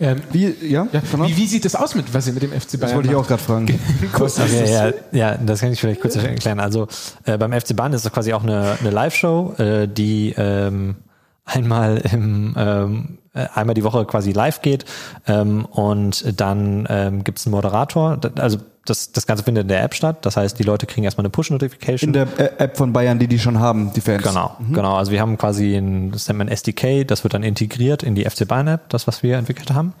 Ähm, 0.00 0.20
wie, 0.30 0.54
ja, 0.62 0.86
ja 0.92 1.02
wie, 1.26 1.36
wie, 1.36 1.46
sieht 1.46 1.64
das 1.64 1.74
aus 1.74 1.94
mit, 1.94 2.12
was 2.12 2.26
ihr 2.26 2.34
mit 2.34 2.42
dem 2.42 2.52
FC 2.52 2.72
Bayern 2.72 2.80
Das 2.80 2.94
wollte 2.94 3.08
ich 3.08 3.14
auch 3.14 3.26
gerade 3.26 3.42
fragen. 3.42 3.80
kurz, 4.12 4.38
okay, 4.38 4.70
ja, 4.70 4.92
ja, 5.12 5.38
das 5.38 5.60
kann 5.60 5.72
ich 5.72 5.80
vielleicht 5.80 6.00
kurz 6.00 6.16
erklären. 6.16 6.60
Also 6.60 6.86
äh, 7.24 7.38
beim 7.38 7.52
FC 7.52 7.74
Bayern 7.74 7.92
ist 7.94 8.04
das 8.04 8.12
quasi 8.12 8.32
auch 8.32 8.42
eine, 8.42 8.76
eine 8.78 8.90
Live-Show, 8.90 9.54
äh, 9.58 9.88
die 9.88 10.34
ähm, 10.36 10.96
einmal 11.44 11.98
im 12.12 12.54
ähm, 12.56 13.18
äh, 13.27 13.27
einmal 13.54 13.74
die 13.74 13.84
Woche 13.84 14.04
quasi 14.04 14.32
live 14.32 14.62
geht 14.62 14.84
ähm, 15.26 15.64
und 15.66 16.40
dann 16.40 16.86
ähm, 16.88 17.24
gibt 17.24 17.38
es 17.38 17.46
einen 17.46 17.52
Moderator. 17.52 18.18
Also 18.36 18.58
das, 18.84 19.12
das 19.12 19.26
Ganze 19.26 19.44
findet 19.44 19.62
in 19.62 19.68
der 19.68 19.82
App 19.82 19.94
statt. 19.94 20.18
Das 20.22 20.36
heißt, 20.36 20.58
die 20.58 20.62
Leute 20.62 20.86
kriegen 20.86 21.04
erstmal 21.04 21.22
eine 21.22 21.30
Push-Notification. 21.30 22.08
In 22.08 22.12
der 22.12 22.60
App 22.60 22.76
von 22.76 22.92
Bayern, 22.92 23.18
die 23.18 23.28
die 23.28 23.38
schon 23.38 23.58
haben, 23.58 23.92
die 23.92 24.00
Fans. 24.00 24.22
Genau, 24.22 24.56
mhm. 24.58 24.72
genau. 24.72 24.96
Also 24.96 25.12
wir 25.12 25.20
haben 25.20 25.36
quasi 25.36 25.76
ein, 25.76 26.10
das 26.10 26.26
nennt 26.28 26.38
man 26.38 26.48
SDK, 26.48 27.06
das 27.06 27.24
wird 27.24 27.34
dann 27.34 27.42
integriert 27.42 28.02
in 28.02 28.14
die 28.14 28.24
FC 28.24 28.46
Bayern 28.46 28.68
App, 28.68 28.88
das, 28.88 29.06
was 29.06 29.22
wir 29.22 29.36
entwickelt 29.36 29.72
haben. 29.72 29.92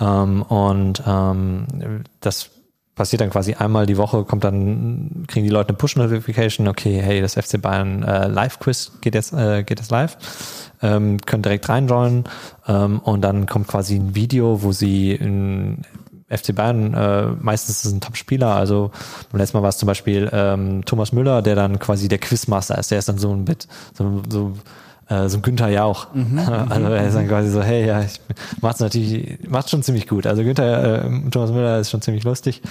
Ähm, 0.00 0.42
und 0.42 1.02
ähm, 1.06 1.66
das 2.20 2.50
passiert 2.98 3.22
dann 3.22 3.30
quasi 3.30 3.54
einmal 3.54 3.86
die 3.86 3.96
Woche, 3.96 4.24
kommt 4.24 4.44
dann, 4.44 5.24
kriegen 5.26 5.44
die 5.44 5.52
Leute 5.52 5.70
eine 5.70 5.78
Push-Notification, 5.78 6.68
okay, 6.68 7.00
hey, 7.00 7.22
das 7.22 7.34
FC 7.34 7.60
Bayern 7.60 8.02
äh, 8.02 8.28
Live-Quiz 8.28 8.92
geht 9.00 9.14
jetzt, 9.14 9.32
äh, 9.32 9.62
geht 9.62 9.78
jetzt 9.78 9.90
live, 9.90 10.18
ähm, 10.82 11.18
können 11.24 11.42
direkt 11.42 11.68
reinjoinen 11.68 12.24
ähm, 12.66 12.98
und 12.98 13.22
dann 13.22 13.46
kommt 13.46 13.68
quasi 13.68 13.94
ein 13.96 14.14
Video, 14.14 14.62
wo 14.62 14.72
sie 14.72 15.12
in 15.12 15.82
FC 16.28 16.54
Bayern, 16.54 16.92
äh, 16.92 17.26
meistens 17.40 17.78
ist 17.78 17.84
es 17.86 17.92
ein 17.92 18.00
Top-Spieler. 18.00 18.54
Also 18.54 18.90
beim 19.32 19.40
letzten 19.40 19.56
Mal 19.56 19.62
war 19.62 19.70
es 19.70 19.78
zum 19.78 19.86
Beispiel 19.86 20.28
ähm, 20.30 20.84
Thomas 20.84 21.12
Müller, 21.12 21.40
der 21.40 21.54
dann 21.54 21.78
quasi 21.78 22.08
der 22.08 22.18
Quizmaster 22.18 22.76
ist. 22.76 22.90
Der 22.90 22.98
ist 22.98 23.08
dann 23.08 23.16
so 23.16 23.32
ein 23.32 23.46
Bit, 23.46 23.66
so, 23.94 24.22
so 24.28 24.52
äh, 25.08 25.28
so 25.28 25.38
ein 25.38 25.42
Günther 25.42 25.68
Jauch. 25.68 26.08
Mhm, 26.12 26.38
also 26.68 26.86
er 26.88 27.06
ist 27.06 27.14
dann 27.14 27.28
quasi 27.28 27.50
so, 27.50 27.62
hey, 27.62 27.86
ja, 27.86 28.02
ich 28.02 28.20
mach's 28.60 28.80
natürlich, 28.80 29.38
macht's 29.48 29.70
schon 29.70 29.82
ziemlich 29.82 30.06
gut. 30.06 30.26
Also 30.26 30.42
Günther, 30.42 31.04
äh, 31.04 31.30
Thomas 31.30 31.50
Müller 31.50 31.78
ist 31.80 31.90
schon 31.90 32.02
ziemlich 32.02 32.24
lustig. 32.24 32.62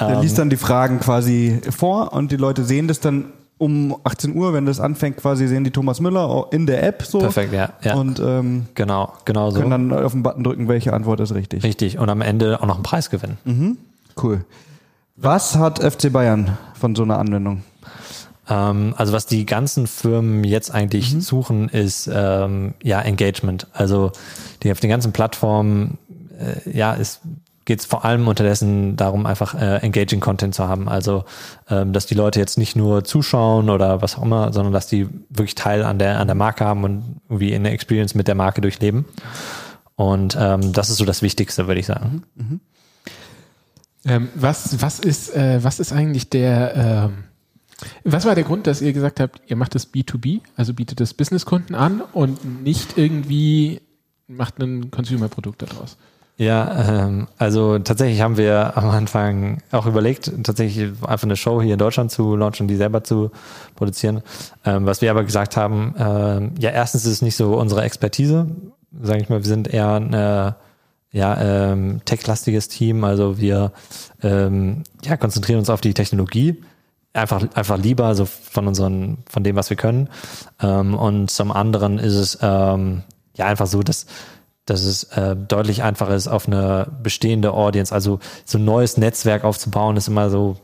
Der 0.00 0.10
ähm, 0.10 0.20
liest 0.22 0.38
dann 0.38 0.50
die 0.50 0.56
Fragen 0.56 1.00
quasi 1.00 1.60
vor 1.70 2.12
und 2.12 2.32
die 2.32 2.36
Leute 2.36 2.64
sehen 2.64 2.88
das 2.88 3.00
dann 3.00 3.26
um 3.58 3.96
18 4.02 4.34
Uhr, 4.34 4.52
wenn 4.52 4.66
das 4.66 4.80
anfängt, 4.80 5.16
quasi 5.18 5.46
sehen 5.46 5.62
die 5.64 5.70
Thomas 5.70 6.00
Müller 6.00 6.48
in 6.50 6.66
der 6.66 6.82
App 6.82 7.02
so. 7.04 7.20
Perfekt, 7.20 7.52
ja. 7.52 7.70
ja. 7.82 7.94
Und 7.94 8.18
ähm, 8.18 8.66
genau, 8.74 9.12
genau 9.24 9.50
so. 9.50 9.60
Können 9.60 9.90
dann 9.90 10.04
auf 10.04 10.12
den 10.12 10.22
Button 10.22 10.42
drücken, 10.42 10.68
welche 10.68 10.92
Antwort 10.92 11.20
ist 11.20 11.34
richtig. 11.34 11.62
Richtig. 11.62 11.98
Und 11.98 12.08
am 12.08 12.20
Ende 12.20 12.60
auch 12.60 12.66
noch 12.66 12.74
einen 12.74 12.82
Preis 12.82 13.10
gewinnen. 13.10 13.38
Mhm. 13.44 13.78
Cool. 14.20 14.44
Was 15.16 15.56
hat 15.56 15.78
FC 15.78 16.12
Bayern 16.12 16.58
von 16.74 16.96
so 16.96 17.04
einer 17.04 17.18
Anwendung? 17.18 17.62
Ähm, 18.48 18.94
also 18.96 19.12
was 19.12 19.26
die 19.26 19.46
ganzen 19.46 19.86
Firmen 19.86 20.44
jetzt 20.44 20.70
eigentlich 20.70 21.14
mhm. 21.14 21.20
suchen, 21.20 21.68
ist 21.68 22.10
ähm, 22.12 22.74
ja 22.82 23.00
Engagement. 23.00 23.66
Also 23.72 24.12
die 24.62 24.72
auf 24.72 24.80
den 24.80 24.90
ganzen 24.90 25.12
Plattformen 25.12 25.98
äh, 26.38 26.70
ja 26.70 26.94
ist 26.94 27.20
geht 27.64 27.80
es 27.80 27.86
vor 27.86 28.04
allem 28.04 28.28
unterdessen 28.28 28.96
darum, 28.96 29.26
einfach 29.26 29.54
äh, 29.54 29.78
engaging 29.78 30.20
Content 30.20 30.54
zu 30.54 30.68
haben. 30.68 30.88
Also, 30.88 31.24
ähm, 31.70 31.92
dass 31.92 32.06
die 32.06 32.14
Leute 32.14 32.38
jetzt 32.38 32.58
nicht 32.58 32.76
nur 32.76 33.04
zuschauen 33.04 33.70
oder 33.70 34.02
was 34.02 34.16
auch 34.16 34.22
immer, 34.22 34.52
sondern 34.52 34.72
dass 34.72 34.86
die 34.86 35.08
wirklich 35.30 35.54
Teil 35.54 35.82
an 35.82 35.98
der, 35.98 36.20
an 36.20 36.26
der 36.26 36.34
Marke 36.34 36.64
haben 36.64 36.84
und 36.84 37.20
irgendwie 37.28 37.54
eine 37.54 37.70
Experience 37.70 38.14
mit 38.14 38.28
der 38.28 38.34
Marke 38.34 38.60
durchleben. 38.60 39.06
Und 39.96 40.36
ähm, 40.38 40.72
das 40.72 40.90
ist 40.90 40.98
so 40.98 41.04
das 41.04 41.22
Wichtigste, 41.22 41.66
würde 41.66 41.80
ich 41.80 41.86
sagen. 41.86 42.24
Mhm. 42.34 42.44
Mhm. 42.44 42.60
Ähm, 44.06 44.28
was, 44.34 44.82
was, 44.82 44.98
ist, 44.98 45.34
äh, 45.34 45.64
was 45.64 45.80
ist 45.80 45.92
eigentlich 45.92 46.28
der, 46.28 46.76
ähm, 46.76 47.24
was 48.04 48.24
war 48.24 48.34
der 48.34 48.44
Grund, 48.44 48.66
dass 48.66 48.80
ihr 48.80 48.92
gesagt 48.92 49.20
habt, 49.20 49.40
ihr 49.46 49.56
macht 49.56 49.74
das 49.74 49.92
B2B, 49.92 50.40
also 50.56 50.74
bietet 50.74 51.00
das 51.00 51.14
Businesskunden 51.14 51.74
an 51.74 52.02
und 52.12 52.62
nicht 52.62 52.96
irgendwie 52.98 53.80
macht 54.26 54.58
ein 54.58 54.90
Consumer-Produkt 54.90 55.62
daraus? 55.62 55.96
Ja, 56.36 57.04
ähm, 57.04 57.28
also 57.38 57.78
tatsächlich 57.78 58.20
haben 58.20 58.36
wir 58.36 58.76
am 58.76 58.90
Anfang 58.90 59.62
auch 59.70 59.86
überlegt, 59.86 60.32
tatsächlich 60.42 60.90
einfach 61.06 61.24
eine 61.24 61.36
Show 61.36 61.62
hier 61.62 61.74
in 61.74 61.78
Deutschland 61.78 62.10
zu 62.10 62.34
launchen, 62.34 62.66
die 62.66 62.74
selber 62.74 63.04
zu 63.04 63.30
produzieren. 63.76 64.22
Ähm, 64.64 64.84
was 64.84 65.00
wir 65.00 65.12
aber 65.12 65.22
gesagt 65.22 65.56
haben, 65.56 65.94
ähm, 65.96 66.52
ja, 66.58 66.70
erstens 66.70 67.04
ist 67.04 67.12
es 67.12 67.22
nicht 67.22 67.36
so 67.36 67.56
unsere 67.56 67.82
Expertise, 67.82 68.48
sage 69.00 69.22
ich 69.22 69.28
mal, 69.28 69.40
wir 69.40 69.48
sind 69.48 69.68
eher 69.72 69.94
ein 69.94 70.56
ja, 71.14 71.40
ähm, 71.40 72.00
tech-lastiges 72.04 72.66
Team, 72.66 73.04
also 73.04 73.38
wir 73.38 73.70
ähm, 74.20 74.82
ja, 75.04 75.16
konzentrieren 75.16 75.60
uns 75.60 75.70
auf 75.70 75.80
die 75.80 75.94
Technologie 75.94 76.60
einfach, 77.14 77.42
einfach 77.54 77.78
lieber, 77.78 78.14
so 78.14 78.26
von 78.26 78.66
unseren, 78.66 79.18
von 79.26 79.42
dem, 79.44 79.56
was 79.56 79.70
wir 79.70 79.76
können. 79.76 80.10
Ähm, 80.60 80.94
und 80.94 81.30
zum 81.30 81.52
anderen 81.52 81.98
ist 81.98 82.14
es 82.14 82.38
ähm, 82.42 83.02
ja 83.34 83.46
einfach 83.46 83.66
so, 83.66 83.82
dass, 83.82 84.06
dass 84.66 84.82
es 84.82 85.04
äh, 85.04 85.36
deutlich 85.36 85.82
einfacher 85.82 86.14
ist, 86.14 86.28
auf 86.28 86.46
eine 86.46 86.88
bestehende 87.02 87.52
Audience, 87.52 87.94
also 87.94 88.18
so 88.44 88.58
ein 88.58 88.64
neues 88.64 88.96
Netzwerk 88.96 89.44
aufzubauen, 89.44 89.96
ist 89.96 90.08
immer 90.08 90.28
so, 90.28 90.56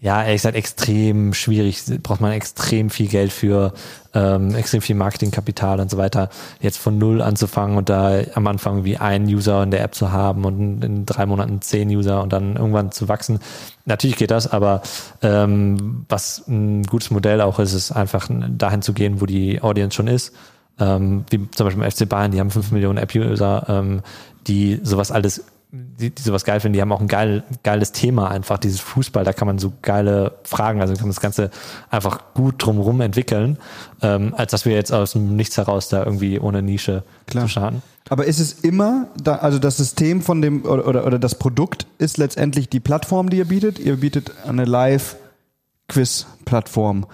ja, 0.00 0.22
ehrlich 0.22 0.42
gesagt, 0.42 0.54
extrem 0.54 1.34
schwierig, 1.34 1.82
braucht 2.04 2.20
man 2.20 2.30
extrem 2.30 2.88
viel 2.88 3.08
Geld 3.08 3.32
für, 3.32 3.72
ähm, 4.14 4.54
extrem 4.54 4.80
viel 4.80 4.94
Marketingkapital 4.94 5.80
und 5.80 5.90
so 5.90 5.98
weiter. 5.98 6.30
Jetzt 6.60 6.78
von 6.78 6.98
null 6.98 7.20
anzufangen 7.20 7.76
und 7.76 7.88
da 7.88 8.20
am 8.34 8.46
Anfang 8.46 8.84
wie 8.84 8.96
einen 8.96 9.26
User 9.26 9.60
in 9.64 9.72
der 9.72 9.82
App 9.82 9.96
zu 9.96 10.12
haben 10.12 10.44
und 10.44 10.84
in 10.84 11.04
drei 11.04 11.26
Monaten 11.26 11.60
zehn 11.62 11.88
User 11.88 12.22
und 12.22 12.32
dann 12.32 12.54
irgendwann 12.54 12.92
zu 12.92 13.08
wachsen. 13.08 13.40
Natürlich 13.86 14.16
geht 14.16 14.30
das, 14.30 14.46
aber 14.46 14.82
ähm, 15.20 16.04
was 16.08 16.46
ein 16.46 16.84
gutes 16.84 17.10
Modell 17.10 17.40
auch 17.40 17.58
ist, 17.58 17.72
ist 17.72 17.90
einfach 17.90 18.28
dahin 18.30 18.82
zu 18.82 18.92
gehen, 18.92 19.20
wo 19.20 19.26
die 19.26 19.60
Audience 19.62 19.96
schon 19.96 20.06
ist. 20.06 20.32
Ähm, 20.78 21.24
wie 21.30 21.50
zum 21.50 21.66
Beispiel 21.66 21.82
im 21.82 21.90
FC 21.90 22.08
Bayern, 22.08 22.30
die 22.30 22.38
haben 22.38 22.52
fünf 22.52 22.70
Millionen 22.70 22.98
App-User, 22.98 23.64
ähm, 23.68 24.02
die 24.46 24.78
sowas 24.84 25.10
alles 25.10 25.42
die, 25.70 26.10
die 26.10 26.22
sowas 26.22 26.44
geil 26.44 26.60
finden, 26.60 26.74
die 26.74 26.80
haben 26.80 26.92
auch 26.92 27.00
ein 27.00 27.08
geil, 27.08 27.42
geiles 27.62 27.92
Thema 27.92 28.30
einfach, 28.30 28.56
dieses 28.58 28.80
Fußball, 28.80 29.24
da 29.24 29.34
kann 29.34 29.46
man 29.46 29.58
so 29.58 29.72
geile 29.82 30.38
Fragen, 30.44 30.80
also 30.80 30.94
kann 30.94 31.02
man 31.02 31.10
das 31.10 31.20
Ganze 31.20 31.50
einfach 31.90 32.32
gut 32.34 32.64
drumherum 32.64 33.02
entwickeln, 33.02 33.58
ähm, 34.00 34.32
als 34.36 34.52
dass 34.52 34.64
wir 34.64 34.72
jetzt 34.72 34.92
aus 34.92 35.12
dem 35.12 35.36
Nichts 35.36 35.58
heraus 35.58 35.88
da 35.88 36.02
irgendwie 36.04 36.40
ohne 36.40 36.62
Nische 36.62 37.04
Klar. 37.26 37.44
zu 37.44 37.50
starten. 37.50 37.82
Aber 38.08 38.24
ist 38.24 38.40
es 38.40 38.52
immer, 38.52 39.08
da, 39.22 39.34
also 39.36 39.58
das 39.58 39.76
System 39.76 40.22
von 40.22 40.40
dem, 40.40 40.64
oder, 40.64 40.86
oder, 40.86 41.06
oder 41.06 41.18
das 41.18 41.34
Produkt 41.34 41.86
ist 41.98 42.16
letztendlich 42.16 42.70
die 42.70 42.80
Plattform, 42.80 43.28
die 43.28 43.36
ihr 43.36 43.44
bietet? 43.44 43.78
Ihr 43.78 43.96
bietet 43.96 44.32
eine 44.46 44.64
Live-Quiz-Plattform 44.64 47.04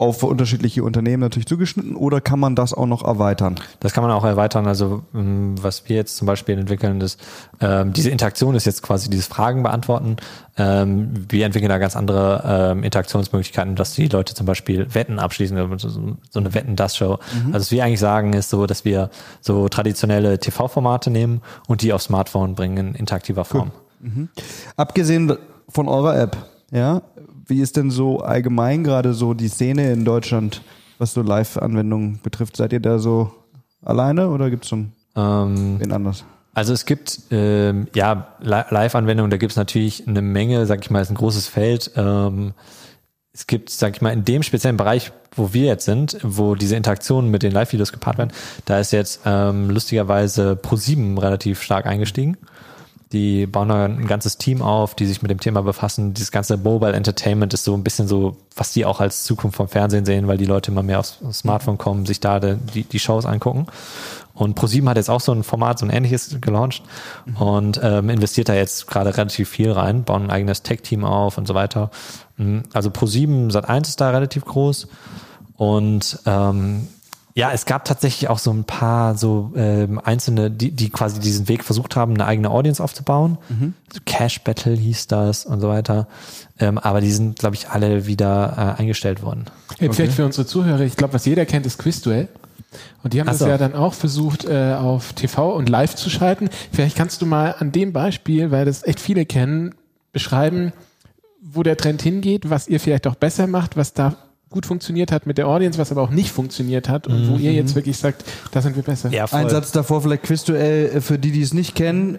auf 0.00 0.22
unterschiedliche 0.22 0.82
Unternehmen 0.82 1.20
natürlich 1.20 1.46
zugeschnitten 1.46 1.94
oder 1.94 2.22
kann 2.22 2.40
man 2.40 2.56
das 2.56 2.72
auch 2.72 2.86
noch 2.86 3.04
erweitern? 3.04 3.56
Das 3.80 3.92
kann 3.92 4.02
man 4.02 4.10
auch 4.10 4.24
erweitern. 4.24 4.66
Also 4.66 5.02
ähm, 5.14 5.56
was 5.60 5.90
wir 5.90 5.96
jetzt 5.96 6.16
zum 6.16 6.26
Beispiel 6.26 6.58
entwickeln, 6.58 7.02
ist 7.02 7.20
ähm, 7.60 7.92
diese 7.92 8.08
Interaktion 8.08 8.54
ist 8.54 8.64
jetzt 8.64 8.82
quasi 8.82 9.10
dieses 9.10 9.26
Fragen 9.26 9.62
beantworten. 9.62 10.16
Ähm, 10.56 11.26
wir 11.28 11.44
entwickeln 11.44 11.68
da 11.68 11.76
ganz 11.76 11.96
andere 11.96 12.72
ähm, 12.72 12.82
Interaktionsmöglichkeiten, 12.82 13.76
dass 13.76 13.92
die 13.92 14.08
Leute 14.08 14.32
zum 14.32 14.46
Beispiel 14.46 14.94
Wetten 14.94 15.18
abschließen, 15.18 15.78
so, 15.78 16.16
so 16.30 16.40
eine 16.40 16.54
Wetten-Das-Show. 16.54 17.18
Mhm. 17.18 17.54
Also 17.54 17.66
was 17.66 17.70
wir 17.70 17.84
eigentlich 17.84 18.00
sagen, 18.00 18.32
ist 18.32 18.48
so, 18.48 18.66
dass 18.66 18.86
wir 18.86 19.10
so 19.42 19.68
traditionelle 19.68 20.38
TV-Formate 20.38 21.10
nehmen 21.10 21.42
und 21.68 21.82
die 21.82 21.92
auf 21.92 22.00
Smartphone 22.00 22.54
bringen 22.54 22.78
in 22.78 22.94
interaktiver 22.94 23.44
Form. 23.44 23.70
Cool. 24.00 24.08
Mhm. 24.08 24.28
Abgesehen 24.78 25.36
von 25.68 25.88
eurer 25.88 26.18
App, 26.18 26.38
ja, 26.72 27.02
wie 27.46 27.60
ist 27.60 27.76
denn 27.76 27.90
so 27.90 28.20
allgemein 28.20 28.84
gerade 28.84 29.14
so 29.14 29.34
die 29.34 29.48
Szene 29.48 29.92
in 29.92 30.04
Deutschland, 30.04 30.62
was 30.98 31.12
so 31.12 31.22
Live-Anwendungen 31.22 32.20
betrifft? 32.22 32.56
Seid 32.56 32.72
ihr 32.72 32.80
da 32.80 32.98
so 32.98 33.32
alleine 33.82 34.28
oder 34.28 34.50
gibt 34.50 34.64
es 34.64 34.70
schon 34.70 34.92
ähm, 35.16 35.80
wen 35.80 35.92
anders? 35.92 36.24
Also 36.52 36.72
es 36.72 36.84
gibt 36.84 37.20
ähm, 37.30 37.86
ja 37.94 38.34
Live-Anwendungen, 38.40 39.30
da 39.30 39.36
gibt 39.36 39.52
es 39.52 39.56
natürlich 39.56 40.06
eine 40.06 40.22
Menge, 40.22 40.66
sag 40.66 40.82
ich 40.82 40.90
mal, 40.90 41.00
ist 41.00 41.10
ein 41.10 41.16
großes 41.16 41.46
Feld. 41.46 41.92
Ähm, 41.96 42.54
es 43.32 43.46
gibt, 43.46 43.70
sag 43.70 43.94
ich 43.94 44.02
mal, 44.02 44.12
in 44.12 44.24
dem 44.24 44.42
speziellen 44.42 44.76
Bereich, 44.76 45.12
wo 45.36 45.52
wir 45.52 45.66
jetzt 45.66 45.84
sind, 45.84 46.18
wo 46.22 46.56
diese 46.56 46.76
Interaktionen 46.76 47.30
mit 47.30 47.44
den 47.44 47.52
Live-Videos 47.52 47.92
gepaart 47.92 48.18
werden, 48.18 48.32
da 48.64 48.80
ist 48.80 48.92
jetzt 48.92 49.20
ähm, 49.24 49.70
lustigerweise 49.70 50.58
Pro7 50.60 51.20
relativ 51.20 51.62
stark 51.62 51.86
eingestiegen. 51.86 52.36
Die 53.12 53.46
bauen 53.46 53.70
ein 53.72 54.06
ganzes 54.06 54.38
Team 54.38 54.62
auf, 54.62 54.94
die 54.94 55.04
sich 55.04 55.20
mit 55.20 55.32
dem 55.32 55.40
Thema 55.40 55.62
befassen. 55.62 56.14
Dieses 56.14 56.30
ganze 56.30 56.56
Mobile 56.56 56.92
Entertainment 56.92 57.52
ist 57.52 57.64
so 57.64 57.74
ein 57.74 57.82
bisschen 57.82 58.06
so, 58.06 58.36
was 58.54 58.72
die 58.72 58.84
auch 58.84 59.00
als 59.00 59.24
Zukunft 59.24 59.56
vom 59.56 59.66
Fernsehen 59.66 60.04
sehen, 60.04 60.28
weil 60.28 60.38
die 60.38 60.44
Leute 60.44 60.70
immer 60.70 60.84
mehr 60.84 61.00
aufs 61.00 61.18
Smartphone 61.32 61.76
kommen, 61.76 62.06
sich 62.06 62.20
da 62.20 62.38
die, 62.38 62.84
die 62.84 62.98
Shows 63.00 63.26
angucken. 63.26 63.66
Und 64.32 64.54
ProSieben 64.54 64.88
hat 64.88 64.96
jetzt 64.96 65.10
auch 65.10 65.20
so 65.20 65.32
ein 65.32 65.42
Format, 65.42 65.80
so 65.80 65.86
ein 65.86 65.90
ähnliches 65.90 66.40
gelauncht 66.40 66.82
mhm. 67.26 67.36
und 67.36 67.80
ähm, 67.82 68.10
investiert 68.10 68.48
da 68.48 68.54
jetzt 68.54 68.86
gerade 68.86 69.16
relativ 69.16 69.48
viel 69.48 69.72
rein, 69.72 70.04
bauen 70.04 70.22
ein 70.22 70.30
eigenes 70.30 70.62
Tech-Team 70.62 71.04
auf 71.04 71.36
und 71.36 71.48
so 71.48 71.54
weiter. 71.54 71.90
Mhm. 72.36 72.62
Also 72.72 72.90
ProSieben 72.90 73.50
Sat1 73.50 73.88
ist 73.88 74.00
da 74.00 74.10
relativ 74.10 74.44
groß 74.44 74.86
und 75.56 76.20
ähm, 76.26 76.88
ja, 77.34 77.52
es 77.52 77.64
gab 77.64 77.84
tatsächlich 77.84 78.28
auch 78.28 78.38
so 78.38 78.50
ein 78.50 78.64
paar 78.64 79.16
so 79.16 79.52
ähm, 79.54 80.00
einzelne, 80.02 80.50
die, 80.50 80.72
die 80.72 80.90
quasi 80.90 81.20
diesen 81.20 81.48
Weg 81.48 81.64
versucht 81.64 81.94
haben, 81.94 82.14
eine 82.14 82.26
eigene 82.26 82.50
Audience 82.50 82.82
aufzubauen. 82.82 83.38
Mhm. 83.48 83.74
So 83.92 84.00
Cash 84.04 84.42
Battle 84.42 84.74
hieß 84.74 85.06
das 85.06 85.46
und 85.46 85.60
so 85.60 85.68
weiter. 85.68 86.08
Ähm, 86.58 86.78
aber 86.78 87.00
die 87.00 87.12
sind, 87.12 87.38
glaube 87.38 87.54
ich, 87.54 87.68
alle 87.68 88.06
wieder 88.06 88.76
äh, 88.76 88.80
eingestellt 88.80 89.22
worden. 89.22 89.44
Hey, 89.78 89.88
okay. 89.88 89.96
Vielleicht 89.96 90.14
für 90.14 90.24
unsere 90.24 90.46
Zuhörer, 90.46 90.80
ich 90.80 90.96
glaube, 90.96 91.14
was 91.14 91.24
jeder 91.24 91.46
kennt, 91.46 91.66
ist 91.66 91.78
Quizduell. 91.78 92.28
Und 93.02 93.14
die 93.14 93.20
haben 93.20 93.26
so. 93.32 93.44
das 93.44 93.48
ja 93.48 93.58
dann 93.58 93.74
auch 93.74 93.94
versucht, 93.94 94.44
äh, 94.44 94.74
auf 94.74 95.12
TV 95.12 95.54
und 95.54 95.68
live 95.68 95.94
zu 95.94 96.10
schalten. 96.10 96.50
Vielleicht 96.72 96.96
kannst 96.96 97.22
du 97.22 97.26
mal 97.26 97.54
an 97.58 97.72
dem 97.72 97.92
Beispiel, 97.92 98.50
weil 98.50 98.64
das 98.64 98.84
echt 98.84 99.00
viele 99.00 99.24
kennen, 99.24 99.74
beschreiben, 100.12 100.72
wo 101.40 101.62
der 101.62 101.76
Trend 101.76 102.02
hingeht, 102.02 102.50
was 102.50 102.68
ihr 102.68 102.80
vielleicht 102.80 103.06
auch 103.06 103.14
besser 103.14 103.46
macht, 103.46 103.76
was 103.76 103.92
da 103.92 104.16
gut 104.50 104.66
funktioniert 104.66 105.12
hat 105.12 105.26
mit 105.26 105.38
der 105.38 105.46
Audience, 105.46 105.78
was 105.78 105.92
aber 105.92 106.02
auch 106.02 106.10
nicht 106.10 106.32
funktioniert 106.32 106.88
hat 106.88 107.06
und 107.06 107.22
mhm. 107.22 107.30
wo 107.30 107.36
ihr 107.36 107.52
jetzt 107.52 107.70
mhm. 107.70 107.76
wirklich 107.76 107.96
sagt, 107.96 108.24
da 108.50 108.60
sind 108.60 108.76
wir 108.76 108.82
besser. 108.82 109.10
Ja, 109.10 109.26
Ein 109.26 109.48
Satz 109.48 109.72
davor, 109.72 110.02
vielleicht 110.02 110.24
Quizduell, 110.24 110.96
äh, 110.96 111.00
für 111.00 111.18
die, 111.18 111.30
die 111.30 111.42
es 111.42 111.54
nicht 111.54 111.74
kennen. 111.74 112.18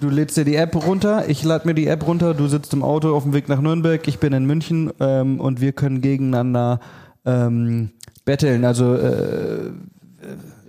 Du 0.00 0.08
lädst 0.08 0.36
dir 0.36 0.44
die 0.44 0.54
App 0.54 0.74
runter, 0.86 1.28
ich 1.28 1.44
lade 1.44 1.66
mir 1.68 1.74
die 1.74 1.86
App 1.86 2.06
runter, 2.06 2.32
du 2.32 2.48
sitzt 2.48 2.72
im 2.72 2.82
Auto 2.82 3.14
auf 3.14 3.24
dem 3.24 3.34
Weg 3.34 3.50
nach 3.50 3.60
Nürnberg, 3.60 4.08
ich 4.08 4.18
bin 4.18 4.32
in 4.32 4.46
München 4.46 4.90
ähm, 4.98 5.40
und 5.40 5.60
wir 5.60 5.72
können 5.72 6.00
gegeneinander 6.00 6.80
ähm, 7.26 7.90
betteln. 8.24 8.64
Also 8.64 8.94
äh, 8.94 9.72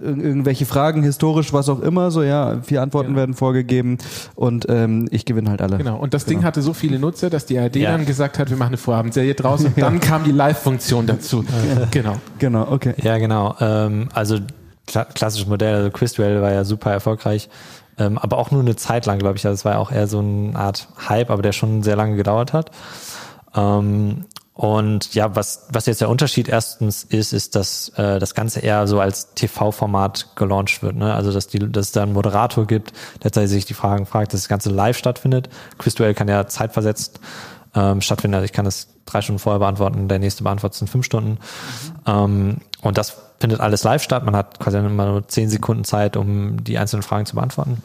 irgendwelche 0.01 0.65
Fragen, 0.65 1.03
historisch, 1.03 1.53
was 1.53 1.70
auch 1.70 1.79
immer, 1.79 2.12
so 2.12 2.24
ja, 2.24 2.62
vier 2.62 2.81
Antworten 2.81 3.12
ja. 3.12 3.17
werden 3.17 3.36
vorgegeben 3.36 3.98
und 4.36 4.65
ähm, 4.70 5.08
ich 5.12 5.25
gewinne 5.25 5.50
halt 5.50 5.62
alle. 5.62 5.77
Genau, 5.77 5.98
und 5.98 6.13
das 6.13 6.25
genau. 6.25 6.39
Ding 6.39 6.46
hatte 6.46 6.62
so 6.62 6.74
viele 6.74 7.00
Nutzer, 7.00 7.29
dass 7.29 7.46
die 7.46 7.58
ARD 7.60 7.77
ja. 7.77 7.91
dann 7.91 8.05
gesagt 8.05 8.39
hat, 8.39 8.50
wir 8.50 8.58
machen 8.58 8.70
eine 8.70 8.77
Vorabendserie 8.77 9.36
draus 9.36 9.63
und 9.63 9.77
dann 9.81 10.00
kam 10.00 10.24
die 10.24 10.31
Live-Funktion 10.31 11.08
dazu. 11.08 11.46
Genau. 11.91 12.15
Genau, 12.39 12.72
okay. 12.72 12.93
Ja, 13.01 13.17
genau. 13.17 13.55
Ähm, 13.60 14.10
also 14.13 14.38
kla 14.88 15.05
klassisches 15.05 15.48
Modell, 15.48 15.75
also 15.75 15.91
Quizduell 15.91 16.41
war 16.41 16.51
ja 16.51 16.63
super 16.63 16.91
erfolgreich. 16.91 17.50
ähm, 17.98 18.17
aber 18.17 18.38
auch 18.38 18.51
nur 18.51 18.62
eine 18.62 18.75
Zeit 18.75 19.05
lang, 19.05 19.20
glaube 19.20 19.38
ich. 19.38 19.46
Also 19.46 19.55
es 19.55 19.65
war 19.65 19.74
ja 19.74 19.79
auch 19.79 19.91
eher 19.91 20.08
so 20.08 20.20
eine 20.20 20.55
Art 20.55 20.88
Hype, 21.08 21.29
aber 21.29 21.41
der 21.41 21.51
schon 21.51 21.84
sehr 21.84 21.96
lange 21.96 22.15
gedauert 22.15 22.53
hat. 22.53 22.72
Ähm, 23.55 24.25
und 24.62 25.15
ja, 25.15 25.36
was, 25.36 25.65
was 25.70 25.88
jetzt 25.88 26.01
der 26.01 26.10
Unterschied 26.10 26.48
erstens 26.48 27.03
ist, 27.03 27.34
ist, 27.34 27.56
dass 27.56 27.89
äh, 27.96 28.20
das 28.20 28.36
Ganze 28.36 28.60
eher 28.60 28.86
so 28.86 29.00
als 29.00 29.34
TV-Format 29.34 30.36
gelauncht 30.36 30.84
wird. 30.84 30.98
Ne? 30.98 31.12
Also 31.15 31.34
dass, 31.34 31.48
die, 31.48 31.58
dass 31.58 31.88
es 31.88 31.91
da 31.94 32.03
einen 32.03 32.13
Moderator 32.13 32.68
gibt, 32.68 32.94
der 33.24 33.48
sich 33.48 33.65
die 33.65 33.74
Fragen 33.74 34.06
fragt, 34.06 34.34
dass 34.34 34.41
das 34.41 34.50
Ganze 34.50 34.70
live 34.70 34.96
stattfindet. 34.96 35.50
Quizduell 35.80 36.13
kann 36.13 36.27
ja 36.27 36.46
zeitversetzt 36.46 37.20
ähm, 37.74 38.01
stattfinden. 38.01 38.36
Also 38.36 38.46
ich 38.46 38.53
kann 38.53 38.65
das 38.65 38.89
drei 39.08 39.24
Stunden 39.24 39.39
vorher 39.39 39.58
beantworten, 39.58 40.08
der 40.08 40.20
nächste 40.20 40.44
beantwortet 40.44 40.75
es 40.75 40.82
in 40.82 40.88
fünf 40.88 41.08
Stunden. 41.08 41.32
Mhm. 41.32 41.38
Ähm, 42.06 42.58
und 42.84 43.00
das 43.00 43.18
findet 43.39 43.62
alles 43.62 43.84
live 43.84 44.03
statt. 44.03 44.24
Man 44.25 44.36
hat 44.36 44.60
quasi 44.60 44.77
immer 44.77 45.08
nur 45.08 45.27
zehn 45.27 45.50
Sekunden 45.50 45.86
Zeit, 45.86 46.15
um 46.15 46.63
die 46.63 46.77
einzelnen 46.77 47.01
Fragen 47.01 47.25
zu 47.25 47.34
beantworten. 47.34 47.82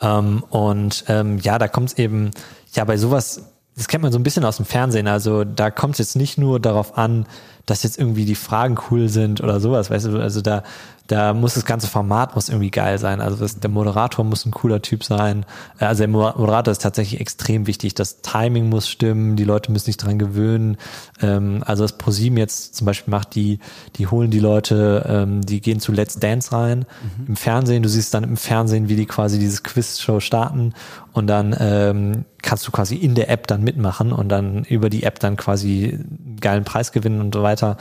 Ähm, 0.00 0.42
und 0.50 1.04
ähm, 1.06 1.38
ja, 1.38 1.58
da 1.58 1.68
kommt 1.68 1.90
es 1.90 1.98
eben, 1.98 2.32
ja, 2.72 2.84
bei 2.84 2.96
sowas 2.96 3.53
das 3.76 3.88
kennt 3.88 4.02
man 4.02 4.12
so 4.12 4.18
ein 4.18 4.22
bisschen 4.22 4.44
aus 4.44 4.56
dem 4.58 4.66
Fernsehen. 4.66 5.08
Also 5.08 5.44
da 5.44 5.70
kommt 5.70 5.94
es 5.94 5.98
jetzt 5.98 6.16
nicht 6.16 6.38
nur 6.38 6.60
darauf 6.60 6.96
an, 6.96 7.26
dass 7.66 7.82
jetzt 7.82 7.98
irgendwie 7.98 8.24
die 8.24 8.34
Fragen 8.34 8.76
cool 8.90 9.08
sind 9.08 9.40
oder 9.40 9.58
sowas, 9.58 9.90
weißt 9.90 10.06
du, 10.06 10.18
also 10.18 10.42
da 10.42 10.62
da 11.06 11.34
muss 11.34 11.54
das 11.54 11.66
ganze 11.66 11.86
Format 11.86 12.34
muss 12.34 12.48
irgendwie 12.48 12.70
geil 12.70 12.98
sein. 12.98 13.20
Also 13.20 13.36
das, 13.36 13.60
der 13.60 13.68
Moderator 13.68 14.24
muss 14.24 14.46
ein 14.46 14.52
cooler 14.52 14.80
Typ 14.80 15.04
sein. 15.04 15.44
Also 15.78 16.00
der 16.00 16.08
Moderator 16.08 16.72
ist 16.72 16.80
tatsächlich 16.80 17.20
extrem 17.20 17.66
wichtig. 17.66 17.94
Das 17.94 18.22
Timing 18.22 18.70
muss 18.70 18.88
stimmen, 18.88 19.36
die 19.36 19.44
Leute 19.44 19.70
müssen 19.70 19.84
sich 19.84 19.98
dran 19.98 20.18
gewöhnen. 20.18 20.78
Ähm, 21.20 21.62
also 21.66 21.84
das 21.84 21.98
ProSieben 21.98 22.38
jetzt 22.38 22.76
zum 22.76 22.86
Beispiel 22.86 23.10
macht, 23.10 23.34
die, 23.34 23.58
die 23.96 24.06
holen 24.06 24.30
die 24.30 24.40
Leute, 24.40 25.04
ähm, 25.06 25.42
die 25.42 25.60
gehen 25.60 25.78
zu 25.78 25.92
Let's 25.92 26.18
Dance 26.18 26.52
rein 26.52 26.86
mhm. 27.18 27.26
im 27.28 27.36
Fernsehen. 27.36 27.82
Du 27.82 27.90
siehst 27.90 28.14
dann 28.14 28.24
im 28.24 28.38
Fernsehen, 28.38 28.88
wie 28.88 28.96
die 28.96 29.06
quasi 29.06 29.38
dieses 29.38 29.62
Quiz-Show 29.62 30.20
starten 30.20 30.72
und 31.14 31.28
dann 31.28 31.56
ähm, 31.58 32.24
kannst 32.42 32.66
du 32.66 32.72
quasi 32.72 32.96
in 32.96 33.14
der 33.14 33.30
App 33.30 33.46
dann 33.46 33.62
mitmachen 33.62 34.12
und 34.12 34.28
dann 34.28 34.64
über 34.64 34.90
die 34.90 35.04
App 35.04 35.20
dann 35.20 35.36
quasi 35.36 35.92
einen 35.94 36.38
geilen 36.40 36.64
Preis 36.64 36.92
gewinnen 36.92 37.20
und 37.20 37.32
so 37.32 37.42
weiter. 37.42 37.76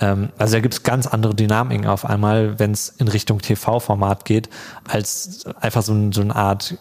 Ähm, 0.00 0.28
also 0.38 0.56
da 0.56 0.60
gibt 0.60 0.74
es 0.74 0.82
ganz 0.82 1.06
andere 1.06 1.34
Dynamiken 1.34 1.86
auf 1.86 2.04
einmal, 2.04 2.58
wenn 2.58 2.72
es 2.72 2.90
in 2.90 3.08
Richtung 3.08 3.40
TV-Format 3.40 4.26
geht, 4.26 4.50
als 4.86 5.46
einfach 5.60 5.82
so, 5.82 5.94
ein, 5.94 6.12
so 6.12 6.20
eine 6.20 6.36
Art 6.36 6.76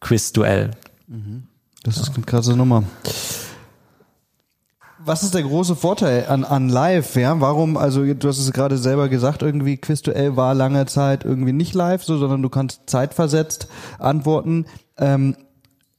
Quiz-Duell. 0.00 0.72
Mhm. 1.06 1.44
Das 1.84 1.98
ist 1.98 2.14
eine 2.14 2.24
krasse 2.24 2.56
Nummer. 2.56 2.82
Was 4.98 5.22
ist 5.22 5.34
der 5.34 5.42
große 5.42 5.76
Vorteil 5.76 6.26
an, 6.26 6.44
an 6.44 6.68
live? 6.68 7.14
Ja, 7.14 7.40
warum, 7.40 7.76
also 7.76 8.04
du 8.12 8.28
hast 8.28 8.38
es 8.38 8.52
gerade 8.52 8.76
selber 8.76 9.08
gesagt, 9.08 9.42
irgendwie 9.42 9.76
Quizduell 9.76 10.36
war 10.36 10.54
lange 10.54 10.84
Zeit 10.86 11.24
irgendwie 11.24 11.52
nicht 11.52 11.74
live, 11.74 12.02
so, 12.02 12.18
sondern 12.18 12.42
du 12.42 12.48
kannst 12.48 12.82
zeitversetzt 12.90 13.68
antworten. 14.00 14.66
Ähm, 14.98 15.36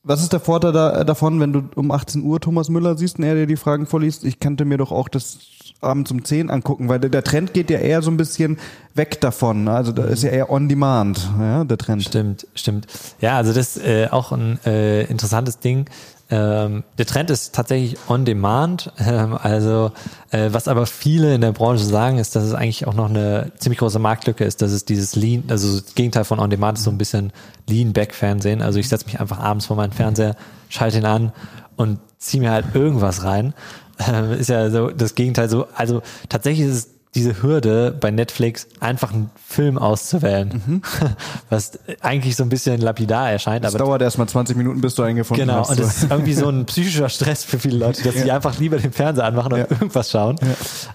was 0.04 0.22
ist 0.22 0.32
der 0.32 0.40
Vorteil 0.40 0.72
da, 0.72 1.04
davon, 1.04 1.40
wenn 1.40 1.52
du 1.52 1.64
um 1.76 1.92
18 1.92 2.24
Uhr 2.24 2.40
Thomas 2.40 2.70
Müller 2.70 2.98
siehst 2.98 3.20
und 3.20 3.26
er 3.26 3.36
dir 3.36 3.48
die 3.48 3.58
Fragen 3.58 3.86
vorliest? 3.86 4.24
Ich 4.24 4.40
kannte 4.40 4.64
mir 4.64 4.78
doch 4.78 4.92
auch 4.92 5.10
das 5.10 5.40
abends 5.82 6.10
um 6.12 6.24
10 6.24 6.50
angucken, 6.50 6.90
weil 6.90 7.00
der, 7.00 7.10
der 7.10 7.24
Trend 7.24 7.54
geht 7.54 7.70
ja 7.70 7.80
eher 7.80 8.02
so 8.02 8.10
ein 8.10 8.18
bisschen 8.18 8.58
weg 8.96 9.20
davon. 9.22 9.66
Ne? 9.66 9.72
Also 9.72 9.92
da 9.92 10.06
ist 10.06 10.24
ja 10.24 10.30
eher 10.30 10.50
on 10.50 10.70
demand, 10.70 11.30
ja, 11.40 11.64
der 11.64 11.78
Trend. 11.78 12.04
Stimmt, 12.04 12.48
stimmt. 12.56 12.88
Ja, 13.20 13.38
also 13.38 13.54
das 13.54 13.78
ist 13.78 13.86
äh, 13.86 14.08
auch 14.10 14.32
ein 14.32 14.60
äh, 14.66 15.04
interessantes 15.04 15.60
Ding. 15.60 15.86
Ähm, 16.32 16.84
der 16.98 17.06
Trend 17.08 17.32
ist 17.32 17.56
tatsächlich 17.56 17.98
on 18.08 18.26
demand. 18.26 18.92
Ähm, 19.10 19.38
also 19.42 19.92
äh, 20.30 20.50
was 20.52 20.68
aber 20.68 20.86
viele 20.86 21.34
in 21.34 21.42
der 21.42 21.54
Branche 21.54 21.84
sagen, 21.84 22.20
ist, 22.20 22.36
dass 22.36 22.44
es 22.44 22.54
eigentlich 22.54 22.86
auch 22.86 22.94
noch 22.94 23.10
eine 23.10 23.52
ziemlich 23.58 23.80
große 23.80 23.98
Marktlücke 23.98 24.44
ist, 24.44 24.62
dass 24.62 24.72
es 24.72 24.86
dieses 24.86 25.16
Lean, 25.16 25.46
also 25.48 25.80
das 25.80 25.96
Gegenteil 25.96 26.26
von 26.26 26.40
on 26.40 26.50
demand 26.50 26.78
ist 26.78 26.84
so 26.84 26.92
ein 26.92 26.98
bisschen 26.98 27.32
Lean 27.68 27.94
Back 27.94 28.14
Fernsehen. 28.14 28.62
Also 28.62 28.78
ich 28.78 28.90
setze 28.90 29.06
mich 29.06 29.20
einfach 29.20 29.40
abends 29.40 29.66
vor 29.66 29.78
meinen 29.78 29.94
Fernseher, 29.94 30.36
schalte 30.68 31.00
ihn 31.00 31.06
an 31.06 31.32
und 31.76 32.00
ziehe 32.20 32.44
mir 32.44 32.52
halt 32.52 32.76
irgendwas 32.76 33.24
rein. 33.24 33.54
Ähm, 34.08 34.32
ist 34.32 34.48
ja 34.48 34.70
so 34.70 34.92
das 34.92 35.14
Gegenteil 35.14 35.50
so. 35.50 35.68
Also 35.76 36.02
tatsächlich 36.30 36.70
ist 36.70 36.74
es 36.74 36.99
diese 37.20 37.44
Hürde 37.44 37.96
bei 38.00 38.12
Netflix, 38.12 38.68
einfach 38.80 39.12
einen 39.12 39.30
Film 39.36 39.78
auszuwählen, 39.78 40.62
mhm. 40.66 40.82
was 41.50 41.78
eigentlich 42.02 42.36
so 42.36 42.44
ein 42.44 42.50
bisschen 42.50 42.80
lapidar 42.80 43.30
erscheint. 43.30 43.66
Es 43.66 43.74
dauert 43.74 44.02
erstmal 44.02 44.30
20 44.30 44.56
Minuten, 44.56 44.80
bis 44.80 44.96
du 44.96 45.04
einen 45.04 45.18
gefunden 45.18 45.42
genau, 45.42 45.60
hast. 45.60 45.70
Genau, 45.70 45.82
und 45.82 45.88
das 45.88 46.04
ist 46.04 46.12
irgendwie 46.12 46.34
so 46.34 46.48
ein 46.50 46.66
psychischer 46.66 47.10
Stress 47.10 47.44
für 47.44 47.60
viele 47.60 47.78
Leute, 47.78 48.04
dass 48.04 48.16
ja. 48.16 48.24
sie 48.24 48.32
einfach 48.32 48.58
lieber 48.58 48.78
den 48.78 48.94
Fernseher 48.94 49.26
anmachen 49.26 49.54
und 49.54 49.60
ja. 49.60 49.68
irgendwas 49.70 50.12
schauen. 50.12 50.38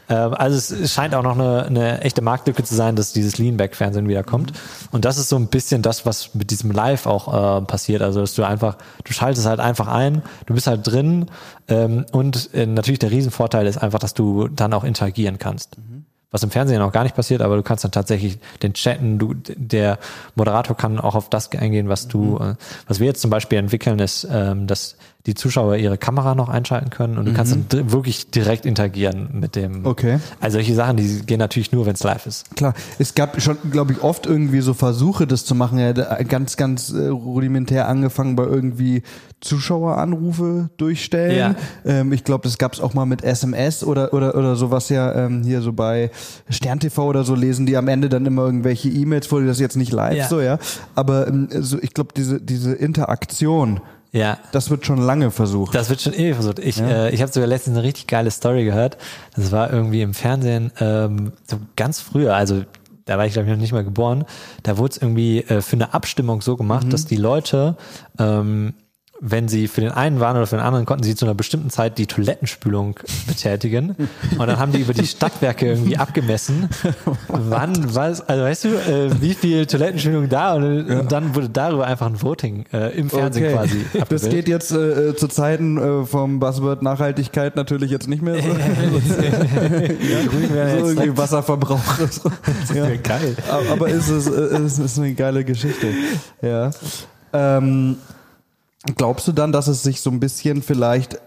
Ja. 0.08 0.26
Ähm, 0.26 0.34
also 0.34 0.56
es 0.56 0.92
scheint 0.92 1.14
auch 1.14 1.22
noch 1.22 1.38
eine, 1.38 1.66
eine 1.66 2.00
echte 2.00 2.22
Marktlücke 2.22 2.64
zu 2.64 2.74
sein, 2.74 2.96
dass 2.96 3.12
dieses 3.12 3.36
Leanback-Fernsehen 3.36 4.08
wieder 4.08 4.22
kommt. 4.22 4.52
Mhm. 4.52 4.58
Und 4.92 5.04
das 5.04 5.18
ist 5.18 5.28
so 5.28 5.36
ein 5.36 5.48
bisschen 5.48 5.82
das, 5.82 6.06
was 6.06 6.34
mit 6.34 6.50
diesem 6.50 6.70
Live 6.70 7.06
auch 7.06 7.60
äh, 7.60 7.64
passiert. 7.66 8.00
Also 8.00 8.20
dass 8.20 8.34
du 8.34 8.44
einfach, 8.44 8.78
du 9.04 9.12
schaltest 9.12 9.46
halt 9.46 9.60
einfach 9.60 9.88
ein, 9.88 10.22
du 10.46 10.54
bist 10.54 10.66
halt 10.66 10.86
drin 10.86 11.26
ähm, 11.68 12.06
und 12.12 12.54
äh, 12.54 12.64
natürlich 12.64 13.00
der 13.00 13.10
Riesenvorteil 13.10 13.66
ist 13.66 13.76
einfach, 13.76 13.98
dass 13.98 14.14
du 14.14 14.48
dann 14.48 14.72
auch 14.72 14.84
interagieren 14.84 15.38
kannst. 15.38 15.76
Mhm 15.76 16.06
was 16.34 16.42
im 16.42 16.50
Fernsehen 16.50 16.82
auch 16.82 16.90
gar 16.90 17.04
nicht 17.04 17.14
passiert, 17.14 17.42
aber 17.42 17.54
du 17.54 17.62
kannst 17.62 17.84
dann 17.84 17.92
tatsächlich 17.92 18.40
den 18.60 18.74
chatten, 18.74 19.20
du, 19.20 19.34
der 19.34 20.00
Moderator 20.34 20.76
kann 20.76 20.98
auch 20.98 21.14
auf 21.14 21.30
das 21.30 21.52
eingehen, 21.52 21.88
was 21.88 22.08
du, 22.08 22.40
mhm. 22.40 22.50
äh, 22.50 22.54
was 22.88 22.98
wir 22.98 23.06
jetzt 23.06 23.20
zum 23.20 23.30
Beispiel 23.30 23.56
entwickeln, 23.56 24.00
ist, 24.00 24.26
ähm, 24.28 24.66
dass 24.66 24.96
die 25.26 25.34
Zuschauer 25.34 25.76
ihre 25.76 25.96
Kamera 25.96 26.34
noch 26.34 26.50
einschalten 26.50 26.90
können 26.90 27.16
und 27.16 27.24
du 27.24 27.30
mhm. 27.30 27.36
kannst 27.36 27.56
dann 27.70 27.90
wirklich 27.90 28.30
direkt 28.30 28.66
interagieren 28.66 29.28
mit 29.32 29.56
dem. 29.56 29.86
Okay. 29.86 30.18
Also 30.38 30.58
solche 30.58 30.74
Sachen, 30.74 30.98
die 30.98 31.22
gehen 31.24 31.38
natürlich 31.38 31.72
nur, 31.72 31.86
wenn 31.86 31.94
es 31.94 32.02
live 32.02 32.26
ist. 32.26 32.54
Klar, 32.56 32.74
es 32.98 33.14
gab 33.14 33.40
schon, 33.40 33.56
glaube 33.70 33.92
ich, 33.92 34.02
oft 34.02 34.26
irgendwie 34.26 34.60
so 34.60 34.74
Versuche, 34.74 35.26
das 35.26 35.46
zu 35.46 35.54
machen. 35.54 35.78
Ja, 35.78 35.92
ganz, 35.92 36.58
ganz 36.58 36.90
äh, 36.90 37.06
rudimentär 37.06 37.88
angefangen 37.88 38.36
bei 38.36 38.44
irgendwie 38.44 39.02
Zuschaueranrufe 39.40 40.68
durchstellen. 40.76 41.38
Ja. 41.38 41.54
Ähm, 41.90 42.12
ich 42.12 42.24
glaube, 42.24 42.44
das 42.44 42.58
gab 42.58 42.74
es 42.74 42.80
auch 42.80 42.92
mal 42.92 43.06
mit 43.06 43.24
SMS 43.24 43.82
oder 43.82 44.12
oder 44.12 44.34
oder 44.34 44.56
sowas 44.56 44.90
ja 44.90 45.26
ähm, 45.26 45.42
hier 45.42 45.62
so 45.62 45.72
bei 45.72 46.10
Stern 46.50 46.80
TV 46.80 47.06
oder 47.06 47.24
so 47.24 47.34
lesen 47.34 47.64
die 47.64 47.76
am 47.76 47.88
Ende 47.88 48.10
dann 48.10 48.26
immer 48.26 48.44
irgendwelche 48.44 48.88
E-Mails 48.88 49.26
vor, 49.26 49.42
das 49.42 49.60
jetzt 49.60 49.76
nicht 49.76 49.92
live 49.92 50.16
ja. 50.16 50.28
so 50.28 50.40
ja. 50.40 50.58
Aber 50.94 51.28
ähm, 51.28 51.48
so, 51.50 51.78
ich 51.80 51.94
glaube, 51.94 52.12
diese 52.14 52.40
diese 52.40 52.74
Interaktion 52.74 53.80
ja. 54.14 54.38
Das 54.52 54.70
wird 54.70 54.86
schon 54.86 54.98
lange 54.98 55.32
versucht. 55.32 55.74
Das 55.74 55.90
wird 55.90 56.00
schon 56.00 56.14
ewig 56.14 56.34
versucht. 56.34 56.60
Ich, 56.60 56.76
ja. 56.76 57.06
äh, 57.06 57.10
ich 57.10 57.20
habe 57.20 57.32
sogar 57.32 57.48
letztens 57.48 57.76
eine 57.76 57.84
richtig 57.84 58.06
geile 58.06 58.30
Story 58.30 58.64
gehört. 58.64 58.96
Das 59.34 59.50
war 59.50 59.72
irgendwie 59.72 60.02
im 60.02 60.14
Fernsehen 60.14 60.70
ähm, 60.78 61.32
so 61.46 61.58
ganz 61.74 62.00
früher, 62.00 62.36
also 62.36 62.62
da 63.06 63.18
war 63.18 63.26
ich 63.26 63.32
glaube 63.32 63.48
ich 63.48 63.52
noch 63.52 63.60
nicht 63.60 63.72
mal 63.72 63.82
geboren. 63.82 64.24
Da 64.62 64.78
wurde 64.78 64.92
es 64.92 64.96
irgendwie 64.98 65.40
äh, 65.40 65.60
für 65.60 65.74
eine 65.74 65.92
Abstimmung 65.94 66.42
so 66.42 66.56
gemacht, 66.56 66.86
mhm. 66.86 66.90
dass 66.90 67.06
die 67.06 67.16
Leute 67.16 67.76
ähm, 68.18 68.74
wenn 69.26 69.48
sie 69.48 69.68
für 69.68 69.80
den 69.80 69.90
einen 69.90 70.20
waren 70.20 70.36
oder 70.36 70.46
für 70.46 70.56
den 70.56 70.64
anderen, 70.64 70.84
konnten 70.84 71.02
sie 71.02 71.14
zu 71.14 71.24
einer 71.24 71.34
bestimmten 71.34 71.70
Zeit 71.70 71.96
die 71.96 72.06
Toilettenspülung 72.06 73.00
betätigen. 73.26 73.96
Und 74.38 74.46
dann 74.46 74.58
haben 74.58 74.72
die 74.72 74.80
über 74.80 74.92
die 74.92 75.06
Stadtwerke 75.06 75.66
irgendwie 75.66 75.96
abgemessen, 75.96 76.68
wann, 77.28 77.94
was, 77.94 78.20
also 78.20 78.44
weißt 78.44 78.64
du, 78.64 78.68
äh, 78.68 79.22
wie 79.22 79.32
viel 79.32 79.64
Toilettenspülung 79.64 80.28
da 80.28 80.54
und, 80.54 80.88
ja. 80.88 81.00
und, 81.00 81.10
dann 81.10 81.34
wurde 81.34 81.48
darüber 81.48 81.86
einfach 81.86 82.06
ein 82.06 82.20
Voting 82.20 82.66
äh, 82.72 82.96
im 82.98 83.08
Fernsehen 83.08 83.46
okay. 83.46 83.54
quasi. 83.54 83.80
Abgebildet. 83.80 84.10
Das 84.10 84.28
geht 84.28 84.48
jetzt 84.48 84.72
äh, 84.72 85.16
zu 85.16 85.28
Zeiten 85.28 85.78
äh, 85.78 86.04
vom 86.04 86.38
Buzzword 86.38 86.82
Nachhaltigkeit 86.82 87.56
natürlich 87.56 87.90
jetzt 87.90 88.08
nicht 88.08 88.22
mehr 88.22 88.42
so. 88.42 88.48
ja, 90.54 90.78
so 90.78 90.88
irgendwie 90.88 91.16
Wasserverbrauch. 91.16 91.80
ja. 92.74 92.94
Geil. 93.02 93.36
Aber 93.72 93.88
ist 93.88 94.08
es 94.08 94.26
ist, 94.26 94.78
ist 94.78 94.98
eine 94.98 95.14
geile 95.14 95.44
Geschichte. 95.44 95.88
Ja. 96.42 96.70
Ähm, 97.32 97.96
Glaubst 98.96 99.26
du 99.28 99.32
dann, 99.32 99.52
dass 99.52 99.66
es 99.66 99.82
sich 99.82 100.00
so 100.00 100.10
ein 100.10 100.20
bisschen 100.20 100.62
vielleicht 100.62 101.18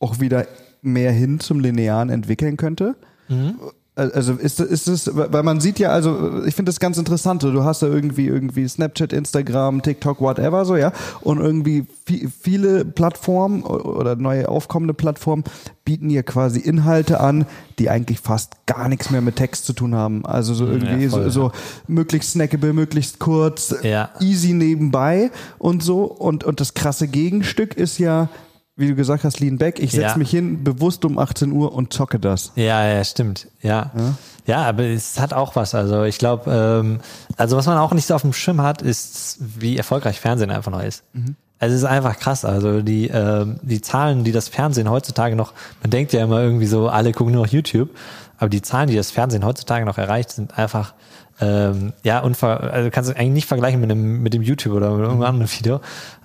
auch 0.00 0.18
wieder 0.20 0.46
mehr 0.82 1.12
hin 1.12 1.40
zum 1.40 1.60
Linearen 1.60 2.10
entwickeln 2.10 2.56
könnte? 2.56 2.96
Mhm. 3.28 3.60
Also 4.00 4.32
ist, 4.32 4.60
ist 4.60 4.88
es, 4.88 5.10
weil 5.12 5.42
man 5.42 5.60
sieht 5.60 5.78
ja, 5.78 5.90
also 5.90 6.42
ich 6.44 6.54
finde 6.54 6.70
das 6.70 6.80
ganz 6.80 6.96
interessant. 6.96 7.42
Du 7.42 7.64
hast 7.64 7.82
ja 7.82 7.88
irgendwie 7.88 8.26
irgendwie 8.26 8.66
Snapchat, 8.66 9.12
Instagram, 9.12 9.82
TikTok, 9.82 10.20
whatever 10.20 10.64
so, 10.64 10.76
ja. 10.76 10.92
Und 11.20 11.38
irgendwie 11.38 11.86
viele 12.40 12.84
Plattformen 12.84 13.62
oder 13.62 14.16
neue 14.16 14.48
aufkommende 14.48 14.94
Plattformen 14.94 15.44
bieten 15.84 16.08
ja 16.08 16.22
quasi 16.22 16.60
Inhalte 16.60 17.20
an, 17.20 17.46
die 17.78 17.90
eigentlich 17.90 18.20
fast 18.20 18.66
gar 18.66 18.88
nichts 18.88 19.10
mehr 19.10 19.20
mit 19.20 19.36
Text 19.36 19.66
zu 19.66 19.74
tun 19.74 19.94
haben. 19.94 20.24
Also 20.24 20.54
so 20.54 20.66
irgendwie 20.66 21.04
ja, 21.04 21.10
voll, 21.10 21.30
so, 21.30 21.48
so 21.48 21.52
möglichst 21.86 22.32
snackable, 22.32 22.72
möglichst 22.72 23.18
kurz, 23.18 23.74
ja. 23.82 24.10
easy 24.20 24.54
nebenbei 24.54 25.30
und 25.58 25.82
so. 25.82 26.04
Und, 26.04 26.44
und 26.44 26.60
das 26.60 26.74
krasse 26.74 27.06
Gegenstück 27.06 27.74
ist 27.74 27.98
ja 27.98 28.28
wie 28.80 28.88
du 28.88 28.94
gesagt 28.94 29.24
hast, 29.24 29.38
lean 29.40 29.58
back. 29.58 29.78
Ich 29.78 29.92
setze 29.92 30.02
ja. 30.02 30.16
mich 30.16 30.30
hin, 30.30 30.64
bewusst 30.64 31.04
um 31.04 31.18
18 31.18 31.52
Uhr 31.52 31.72
und 31.72 31.92
zocke 31.92 32.18
das. 32.18 32.52
Ja, 32.56 32.86
ja, 32.86 33.04
stimmt. 33.04 33.48
Ja. 33.62 33.92
ja. 33.96 34.14
Ja, 34.46 34.62
aber 34.62 34.84
es 34.84 35.20
hat 35.20 35.32
auch 35.32 35.54
was. 35.54 35.74
Also 35.74 36.02
ich 36.04 36.18
glaube, 36.18 36.50
ähm, 36.50 37.00
also 37.36 37.56
was 37.56 37.66
man 37.66 37.78
auch 37.78 37.92
nicht 37.92 38.06
so 38.06 38.14
auf 38.14 38.22
dem 38.22 38.32
Schirm 38.32 38.60
hat, 38.62 38.82
ist, 38.82 39.38
wie 39.38 39.76
erfolgreich 39.76 40.18
Fernsehen 40.18 40.50
einfach 40.50 40.72
noch 40.72 40.82
ist. 40.82 41.04
Mhm. 41.12 41.36
Also 41.60 41.76
es 41.76 41.82
ist 41.82 41.88
einfach 41.88 42.18
krass. 42.18 42.44
Also 42.44 42.80
die, 42.80 43.08
äh, 43.10 43.46
die 43.62 43.80
Zahlen, 43.80 44.24
die 44.24 44.32
das 44.32 44.48
Fernsehen 44.48 44.90
heutzutage 44.90 45.36
noch, 45.36 45.52
man 45.82 45.90
denkt 45.90 46.12
ja 46.12 46.24
immer 46.24 46.40
irgendwie 46.40 46.66
so, 46.66 46.88
alle 46.88 47.12
gucken 47.12 47.34
nur 47.34 47.44
noch 47.44 47.52
YouTube. 47.52 47.90
aber 48.38 48.48
die 48.48 48.62
Zahlen, 48.62 48.88
die 48.88 48.96
das 48.96 49.10
Fernsehen 49.10 49.44
heutzutage 49.44 49.84
noch 49.84 49.98
erreicht, 49.98 50.30
sind 50.30 50.58
einfach 50.58 50.94
ähm, 51.40 51.92
ja, 52.02 52.20
unver 52.20 52.72
also 52.72 52.90
kannst 52.90 53.10
du 53.10 53.16
eigentlich 53.16 53.30
nicht 53.30 53.48
vergleichen 53.48 53.80
mit 53.80 53.90
dem, 53.90 54.22
mit 54.22 54.34
dem 54.34 54.42
YouTube 54.42 54.74
oder 54.74 54.90
mit 54.90 55.00
irgendeinem 55.00 55.28
anderen 55.28 55.50
Video. 55.50 55.80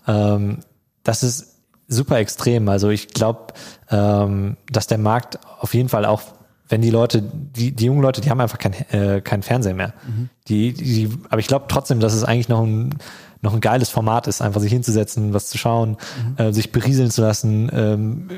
Ähm, 0.07 0.59
das 1.03 1.23
ist 1.23 1.54
super 1.87 2.17
extrem. 2.17 2.67
Also 2.69 2.89
ich 2.89 3.09
glaube, 3.09 3.53
ähm, 3.89 4.57
dass 4.71 4.87
der 4.87 4.97
Markt 4.97 5.39
auf 5.59 5.73
jeden 5.73 5.89
Fall 5.89 6.05
auch, 6.05 6.21
wenn 6.67 6.81
die 6.81 6.89
Leute, 6.89 7.21
die, 7.21 7.71
die 7.71 7.85
jungen 7.85 8.01
Leute, 8.01 8.21
die 8.21 8.29
haben 8.29 8.41
einfach 8.41 8.57
kein, 8.57 8.73
äh, 8.91 9.21
kein 9.21 9.43
Fernsehen 9.43 9.77
mehr. 9.77 9.93
Mhm. 10.07 10.29
Die, 10.47 10.73
die, 10.73 11.09
aber 11.29 11.39
ich 11.39 11.47
glaube 11.47 11.65
trotzdem, 11.67 11.99
dass 11.99 12.13
es 12.13 12.23
eigentlich 12.23 12.49
noch 12.49 12.63
ein, 12.63 12.95
noch 13.41 13.53
ein 13.53 13.61
geiles 13.61 13.89
Format 13.89 14.27
ist, 14.27 14.41
einfach 14.41 14.61
sich 14.61 14.71
hinzusetzen, 14.71 15.33
was 15.33 15.47
zu 15.49 15.57
schauen, 15.57 15.97
mhm. 16.37 16.43
äh, 16.43 16.53
sich 16.53 16.71
berieseln 16.71 17.11
zu 17.11 17.21
lassen, 17.21 17.69
ähm, 17.71 18.29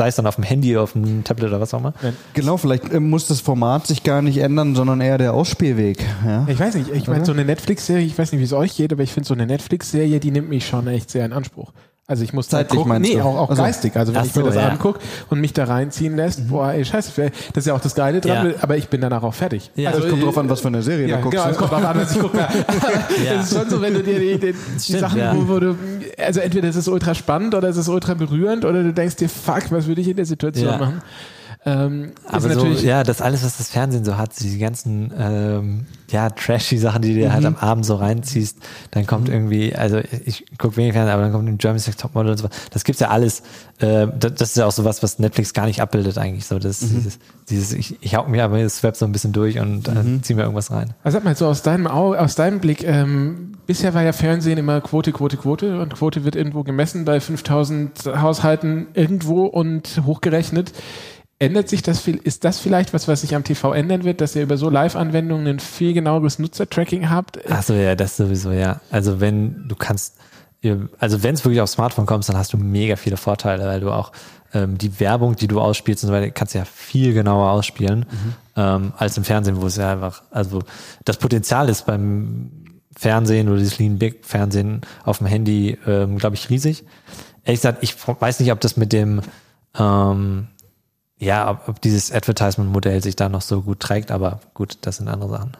sei 0.00 0.08
es 0.08 0.16
dann 0.16 0.26
auf 0.26 0.36
dem 0.36 0.44
Handy, 0.44 0.76
auf 0.76 0.92
dem 0.92 1.24
Tablet 1.24 1.48
oder 1.48 1.60
was 1.60 1.74
auch 1.74 1.80
immer. 1.80 1.92
Genau, 2.32 2.56
vielleicht 2.56 2.92
äh, 2.92 3.00
muss 3.00 3.26
das 3.26 3.40
Format 3.40 3.86
sich 3.86 4.02
gar 4.02 4.22
nicht 4.22 4.38
ändern, 4.38 4.74
sondern 4.74 5.00
eher 5.00 5.18
der 5.18 5.34
Ausspielweg. 5.34 6.04
Ja? 6.26 6.46
Ich 6.48 6.58
weiß 6.58 6.74
nicht, 6.74 6.90
ich 6.90 7.06
meine, 7.06 7.24
so 7.24 7.32
eine 7.32 7.44
Netflix-Serie, 7.44 8.06
ich 8.06 8.18
weiß 8.18 8.32
nicht, 8.32 8.40
wie 8.40 8.44
es 8.44 8.52
euch 8.52 8.76
geht, 8.76 8.92
aber 8.92 9.02
ich 9.02 9.12
finde 9.12 9.26
so 9.26 9.34
eine 9.34 9.46
Netflix-Serie, 9.46 10.20
die 10.20 10.30
nimmt 10.30 10.48
mich 10.48 10.66
schon 10.66 10.86
echt 10.86 11.10
sehr 11.10 11.24
in 11.26 11.32
Anspruch. 11.32 11.72
Also 12.10 12.24
ich 12.24 12.32
muss 12.32 12.48
Zeitlich 12.48 12.76
gucken, 12.76 13.00
nee, 13.02 13.20
auch, 13.20 13.36
auch 13.36 13.50
also, 13.50 13.62
geistig. 13.62 13.94
Also 13.94 14.12
wenn 14.12 14.24
ich 14.24 14.34
mir 14.34 14.42
so, 14.42 14.46
das 14.48 14.56
ja. 14.56 14.68
angucke 14.70 14.98
und 15.28 15.40
mich 15.40 15.52
da 15.52 15.62
reinziehen 15.62 16.16
lässt, 16.16 16.40
mhm. 16.40 16.48
boah, 16.48 16.72
ey, 16.72 16.84
scheiße, 16.84 17.12
das 17.52 17.62
ist 17.62 17.66
ja 17.68 17.74
auch 17.74 17.80
das 17.80 17.94
Geile 17.94 18.20
dran, 18.20 18.50
Ja. 18.50 18.54
aber 18.62 18.76
ich 18.76 18.88
bin 18.88 19.00
danach 19.00 19.22
auch 19.22 19.32
fertig. 19.32 19.70
Ja. 19.76 19.90
Also 19.90 20.02
es 20.02 20.10
kommt 20.10 20.24
drauf 20.24 20.36
an, 20.36 20.50
was 20.50 20.58
für 20.58 20.66
eine 20.66 20.82
Serie 20.82 21.06
Ja, 21.06 21.18
du 21.18 21.22
guckst. 21.22 21.38
genau, 21.38 21.50
es 21.50 21.56
kommt 21.56 21.70
drauf 21.70 21.84
an, 21.84 21.96
was 22.00 22.16
ich 22.16 22.20
gucke. 22.20 22.38
Ja. 22.38 22.48
Das 23.36 23.52
ist 23.52 23.56
schon 23.56 23.70
so, 23.70 23.80
wenn 23.80 23.94
du 23.94 24.02
dir 24.02 24.18
die, 24.18 24.40
die, 24.40 24.52
die 24.52 24.80
Stimmt, 24.80 24.98
Sachen, 24.98 25.20
ja. 25.20 25.36
wo, 25.36 25.60
du, 25.60 25.76
also 26.18 26.40
entweder 26.40 26.68
es 26.68 26.74
ist 26.74 26.88
ultra 26.88 27.14
spannend 27.14 27.54
oder 27.54 27.68
es 27.68 27.76
ist 27.76 27.88
ultra 27.88 28.14
berührend 28.14 28.64
oder 28.64 28.82
du 28.82 28.92
denkst 28.92 29.14
dir, 29.14 29.28
fuck, 29.28 29.70
was 29.70 29.86
würde 29.86 30.00
ich 30.00 30.08
in 30.08 30.16
der 30.16 30.26
Situation 30.26 30.80
machen? 30.80 31.02
Ähm, 31.66 32.12
Aber 32.26 32.40
so, 32.40 32.48
natürlich, 32.48 32.82
ja, 32.82 33.02
das 33.02 33.20
alles, 33.20 33.44
was 33.44 33.58
das 33.58 33.68
Fernsehen 33.68 34.02
so 34.02 34.16
hat, 34.16 34.30
die 34.40 34.58
ganzen, 34.58 35.12
ähm, 35.18 35.86
ja, 36.10 36.30
trashy 36.30 36.78
Sachen, 36.78 37.02
die 37.02 37.12
du 37.12 37.20
dir 37.20 37.34
halt 37.34 37.44
am 37.44 37.56
Abend 37.56 37.84
so 37.84 37.96
reinziehst, 37.96 38.56
dann 38.92 39.06
kommt 39.06 39.28
irgendwie, 39.28 39.74
also 39.74 40.00
ich 40.24 40.46
gucke 40.56 40.78
wenig 40.78 40.94
Fernsehen, 40.94 41.12
aber 41.12 41.22
dann 41.22 41.32
kommt 41.32 41.48
ein 41.48 41.58
Germany's 41.58 41.86
Next 41.86 42.00
Topmodel 42.00 42.32
und 42.32 42.38
so, 42.38 42.48
das 42.70 42.84
gibt's 42.84 43.00
ja 43.00 43.08
alles, 43.08 43.42
äh, 43.78 44.06
das, 44.18 44.34
das 44.36 44.48
ist 44.50 44.56
ja 44.56 44.64
auch 44.64 44.72
sowas, 44.72 45.02
was 45.02 45.18
Netflix 45.18 45.52
gar 45.52 45.66
nicht 45.66 45.82
abbildet 45.82 46.16
eigentlich, 46.16 46.46
so, 46.46 46.58
das, 46.58 46.78
dieses, 46.80 47.18
dieses, 47.50 47.72
ich, 47.74 48.02
ich 48.02 48.16
hauck 48.16 48.28
mir 48.28 48.42
aber 48.42 48.62
das 48.62 48.82
Web 48.82 48.96
so 48.96 49.04
ein 49.04 49.12
bisschen 49.12 49.34
durch 49.34 49.58
und 49.58 49.86
äh, 49.86 50.22
zieh 50.22 50.32
mir 50.32 50.42
irgendwas 50.42 50.70
rein. 50.70 50.94
Also 51.04 51.18
sag 51.18 51.24
mal, 51.24 51.36
so 51.36 51.46
aus 51.46 51.60
deinem, 51.60 51.86
Au 51.86 52.14
aus 52.14 52.36
deinem 52.36 52.60
Blick, 52.60 52.84
ähm, 52.84 53.52
bisher 53.66 53.92
war 53.92 54.02
ja 54.02 54.12
Fernsehen 54.12 54.56
immer 54.56 54.80
Quote, 54.80 55.12
Quote, 55.12 55.36
Quote 55.36 55.78
und 55.82 55.94
Quote 55.94 56.24
wird 56.24 56.36
irgendwo 56.36 56.62
gemessen 56.62 57.04
bei 57.04 57.20
5000 57.20 58.06
Haushalten 58.16 58.86
irgendwo 58.94 59.44
und 59.44 60.00
hochgerechnet. 60.06 60.72
Ändert 61.40 61.70
sich 61.70 61.80
das 61.80 62.00
viel? 62.00 62.16
Ist 62.16 62.44
das 62.44 62.60
vielleicht 62.60 62.92
was, 62.92 63.08
was 63.08 63.22
sich 63.22 63.34
am 63.34 63.44
TV 63.44 63.72
ändern 63.72 64.04
wird, 64.04 64.20
dass 64.20 64.36
ihr 64.36 64.42
über 64.42 64.58
so 64.58 64.68
Live-Anwendungen 64.68 65.46
ein 65.46 65.58
viel 65.58 65.94
genaueres 65.94 66.38
Nutzertracking 66.38 67.08
habt? 67.08 67.40
Ach 67.48 67.62
so, 67.62 67.72
ja, 67.72 67.94
das 67.94 68.18
sowieso, 68.18 68.52
ja. 68.52 68.82
Also 68.90 69.20
wenn 69.20 69.66
du 69.66 69.74
kannst, 69.74 70.16
also 70.98 71.22
wenn 71.22 71.34
es 71.34 71.42
wirklich 71.42 71.62
aufs 71.62 71.72
Smartphone 71.72 72.04
kommst, 72.04 72.28
dann 72.28 72.36
hast 72.36 72.52
du 72.52 72.58
mega 72.58 72.96
viele 72.96 73.16
Vorteile, 73.16 73.64
weil 73.64 73.80
du 73.80 73.90
auch 73.90 74.12
ähm, 74.52 74.76
die 74.76 75.00
Werbung, 75.00 75.34
die 75.34 75.48
du 75.48 75.62
ausspielst 75.62 76.04
und 76.04 76.08
so 76.08 76.12
weiter, 76.12 76.30
kannst 76.30 76.52
du 76.52 76.58
ja 76.58 76.66
viel 76.66 77.14
genauer 77.14 77.50
ausspielen 77.52 78.04
ähm, 78.56 78.92
als 78.98 79.16
im 79.16 79.24
Fernsehen, 79.24 79.62
wo 79.62 79.66
es 79.66 79.76
ja 79.76 79.92
einfach, 79.92 80.22
also 80.30 80.60
das 81.06 81.16
Potenzial 81.16 81.70
ist 81.70 81.86
beim 81.86 82.50
Fernsehen 82.94 83.48
oder 83.48 83.56
dieses 83.56 83.78
Lean 83.78 83.98
Big 83.98 84.26
Fernsehen 84.26 84.82
auf 85.04 85.18
dem 85.18 85.26
Handy, 85.26 85.78
ähm, 85.86 86.18
glaube 86.18 86.36
ich, 86.36 86.50
riesig. 86.50 86.84
Ehrlich 87.44 87.60
gesagt, 87.60 87.78
ich 87.82 87.94
weiß 88.06 88.40
nicht, 88.40 88.52
ob 88.52 88.60
das 88.60 88.76
mit 88.76 88.92
dem 88.92 89.22
ähm, 89.78 90.48
ja, 91.20 91.50
ob, 91.50 91.68
ob 91.68 91.80
dieses 91.80 92.10
Advertisement-Modell 92.10 93.02
sich 93.02 93.14
da 93.14 93.28
noch 93.28 93.42
so 93.42 93.62
gut 93.62 93.80
trägt, 93.80 94.10
aber 94.10 94.40
gut, 94.54 94.78
das 94.80 94.96
sind 94.96 95.08
andere 95.08 95.30
Sachen. 95.30 95.56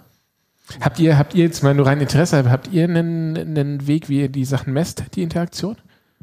Habt 0.81 0.99
ihr, 0.99 1.18
habt 1.18 1.35
ihr 1.35 1.44
jetzt 1.44 1.62
mal 1.62 1.75
nur 1.75 1.87
rein 1.87 2.01
Interesse, 2.01 2.51
habt 2.51 2.73
ihr 2.73 2.85
einen, 2.85 3.37
einen 3.37 3.87
Weg, 3.87 4.09
wie 4.09 4.20
ihr 4.20 4.29
die 4.29 4.44
Sachen 4.44 4.73
messt, 4.73 5.05
die 5.14 5.23
Interaktion? 5.23 5.77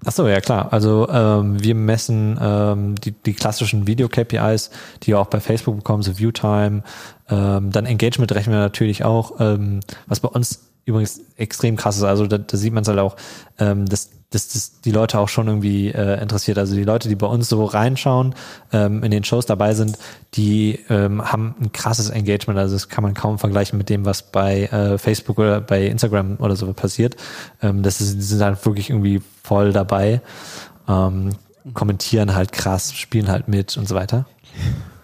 Ach 0.06 0.12
so, 0.12 0.28
ja 0.28 0.39
klar. 0.41 0.71
Also 0.71 1.10
ähm, 1.10 1.62
wir 1.62 1.76
messen 1.76 2.38
ähm, 2.41 2.95
die, 2.95 3.12
die 3.12 3.34
klassischen 3.34 3.88
Video-KPIs, 3.88 4.69
die 5.04 5.12
ihr 5.12 5.19
auch 5.19 5.28
bei 5.28 5.39
Facebook 5.39 5.76
bekommen, 5.76 6.04
so 6.04 6.17
Viewtime. 6.17 6.84
Ähm, 7.30 7.71
dann 7.71 7.86
Engagement 7.86 8.32
rechnen 8.32 8.56
wir 8.56 8.60
natürlich 8.60 9.04
auch, 9.04 9.39
ähm, 9.39 9.82
was 10.06 10.19
bei 10.19 10.30
uns 10.30 10.71
übrigens 10.86 11.19
extrem 11.36 11.76
krass 11.76 11.97
ist. 11.97 12.04
Also 12.04 12.28
da, 12.28 12.38
da 12.38 12.58
sieht 12.58 12.73
man 12.73 12.84
es 12.84 12.88
halt 12.88 13.00
auch, 13.00 13.17
ähm, 13.60 13.86
dass, 13.88 14.12
dass 14.30 14.50
das 14.50 14.82
die 14.82 14.92
Leute 14.92 15.20
auch 15.20 15.30
schon 15.30 15.48
irgendwie 15.48 15.88
äh, 15.90 16.22
interessiert. 16.22 16.58
Also 16.58 16.76
die 16.76 16.84
Leute, 16.84 17.08
die 17.08 17.16
bei 17.16 17.28
uns 17.28 17.48
so 17.48 17.63
reinschauen, 17.63 18.36
ähm, 18.74 19.02
in 19.04 19.12
den 19.12 19.24
Shows 19.24 19.46
dabei 19.46 19.74
sind, 19.74 19.98
die 20.34 20.80
ähm, 20.90 21.24
haben 21.32 21.56
ein 21.62 21.72
krasses 21.72 22.10
Engagement. 22.10 22.60
Also 22.60 22.76
das 22.76 22.90
kann 22.90 23.04
man 23.04 23.13
kaum 23.13 23.40
vergleichen 23.40 23.78
mit 23.78 23.90
dem, 23.90 24.06
was 24.06 24.24
bei 24.24 24.63
äh, 24.66 24.98
Facebook 24.98 25.40
oder 25.40 25.62
bei 25.62 25.86
Instagram 25.86 26.38
oder 26.40 26.58
so 26.58 26.72
passiert. 26.74 27.16
Ähm, 27.62 27.84
das 27.84 28.02
ist, 28.02 28.18
die 28.18 28.22
sind 28.22 28.42
halt 28.42 28.66
wirklich 28.66 28.90
irgendwie 28.90 29.22
voll 29.44 29.72
dabei, 29.72 30.22
ähm, 30.90 31.30
kommentieren 31.74 32.36
halt 32.36 32.52
krass, 32.52 32.94
spielen 32.94 33.30
halt 33.30 33.48
mit 33.48 33.78
und 33.78 33.88
so 33.88 33.96
weiter. 33.96 34.26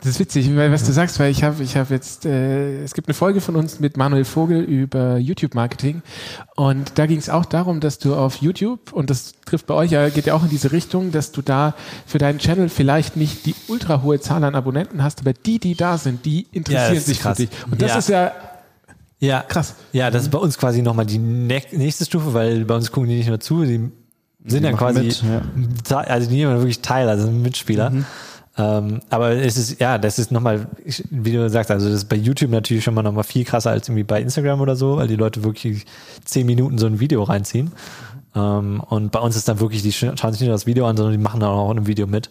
Das 0.03 0.11
ist 0.11 0.19
witzig, 0.19 0.53
weil 0.57 0.69
was 0.69 0.83
du 0.83 0.91
sagst, 0.91 1.17
weil 1.19 1.31
ich 1.31 1.45
habe 1.45 1.63
ich 1.63 1.77
hab 1.77 1.89
jetzt, 1.89 2.25
äh, 2.25 2.83
es 2.83 2.93
gibt 2.93 3.07
eine 3.07 3.13
Folge 3.13 3.39
von 3.39 3.55
uns 3.55 3.79
mit 3.79 3.95
Manuel 3.95 4.25
Vogel 4.25 4.59
über 4.61 5.15
YouTube-Marketing 5.17 6.01
und 6.57 6.91
da 6.95 7.05
ging 7.05 7.19
es 7.19 7.29
auch 7.29 7.45
darum, 7.45 7.79
dass 7.79 7.99
du 7.99 8.13
auf 8.13 8.35
YouTube, 8.35 8.91
und 8.91 9.09
das 9.09 9.33
trifft 9.45 9.65
bei 9.67 9.73
euch 9.75 9.91
ja, 9.91 10.09
geht 10.09 10.25
ja 10.25 10.33
auch 10.33 10.43
in 10.43 10.49
diese 10.49 10.73
Richtung, 10.73 11.13
dass 11.13 11.31
du 11.31 11.41
da 11.41 11.73
für 12.05 12.17
deinen 12.17 12.39
Channel 12.39 12.67
vielleicht 12.67 13.15
nicht 13.15 13.45
die 13.45 13.55
ultra 13.69 14.01
hohe 14.01 14.19
Zahl 14.19 14.43
an 14.43 14.55
Abonnenten 14.55 15.01
hast, 15.01 15.21
aber 15.21 15.31
die, 15.31 15.57
die 15.59 15.75
da 15.75 15.97
sind, 15.97 16.25
die 16.25 16.41
Ja, 16.41 16.47
interessieren 16.51 16.95
ist 16.97 17.05
sich 17.05 17.19
krass. 17.21 17.37
für 17.37 17.45
dich. 17.45 17.55
Und 17.71 17.81
das 17.81 17.91
Ja. 17.91 17.97
ist 17.99 18.09
ja 18.09 18.31
Ja, 19.21 19.41
Krass. 19.41 19.75
Ja, 19.93 20.11
das 20.11 20.23
ist 20.23 20.31
bei 20.31 20.37
uns 20.37 20.57
quasi 20.57 20.81
nochmal 20.81 21.05
die 21.05 21.17
nächste 21.17 22.03
Stufe, 22.03 22.33
weil 22.33 22.65
bei 22.65 22.75
uns 22.75 22.91
gucken 22.91 23.07
die 23.09 23.15
nicht 23.15 23.29
nur 23.29 23.39
zu, 23.39 23.63
die 23.63 23.89
sind 24.45 24.65
ja 24.65 24.71
machen 24.71 24.77
quasi, 24.77 24.99
mit, 24.99 25.23
ja. 25.23 25.97
Also 25.99 26.29
die 26.29 26.35
nehmen 26.35 26.57
wirklich 26.57 26.81
teil, 26.81 27.07
also 27.07 27.23
sind 27.23 27.41
Mitspieler. 27.41 27.89
Mhm. 27.91 28.05
Ähm, 28.55 28.99
aber 29.09 29.31
es 29.31 29.57
ist, 29.57 29.79
ja, 29.79 29.97
das 29.97 30.19
ist 30.19 30.31
nochmal, 30.31 30.67
wie 31.09 31.31
du 31.31 31.49
sagst, 31.49 31.71
also 31.71 31.87
das 31.87 31.95
ist 31.95 32.09
bei 32.09 32.15
YouTube 32.15 32.51
natürlich 32.51 32.83
schon 32.83 32.93
mal 32.93 33.01
nochmal 33.01 33.23
viel 33.23 33.43
krasser 33.45 33.71
als 33.71 33.87
irgendwie 33.89 34.03
bei 34.03 34.21
Instagram 34.21 34.61
oder 34.61 34.75
so, 34.75 34.97
weil 34.97 35.07
die 35.07 35.15
Leute 35.15 35.43
wirklich 35.43 35.85
zehn 36.23 36.45
Minuten 36.45 36.77
so 36.77 36.85
ein 36.85 36.99
Video 36.99 37.23
reinziehen. 37.23 37.71
Ähm, 38.35 38.81
und 38.87 39.11
bei 39.11 39.19
uns 39.19 39.35
ist 39.35 39.47
dann 39.47 39.59
wirklich, 39.59 39.81
die 39.81 39.91
sch- 39.91 40.15
schauen 40.19 40.31
sich 40.33 40.41
nicht 40.41 40.49
nur 40.49 40.55
das 40.55 40.65
Video 40.67 40.85
an, 40.87 40.95
sondern 40.97 41.13
die 41.13 41.23
machen 41.23 41.39
dann 41.39 41.49
auch 41.49 41.71
in 41.71 41.77
einem 41.77 41.87
Video 41.87 42.05
mit. 42.07 42.29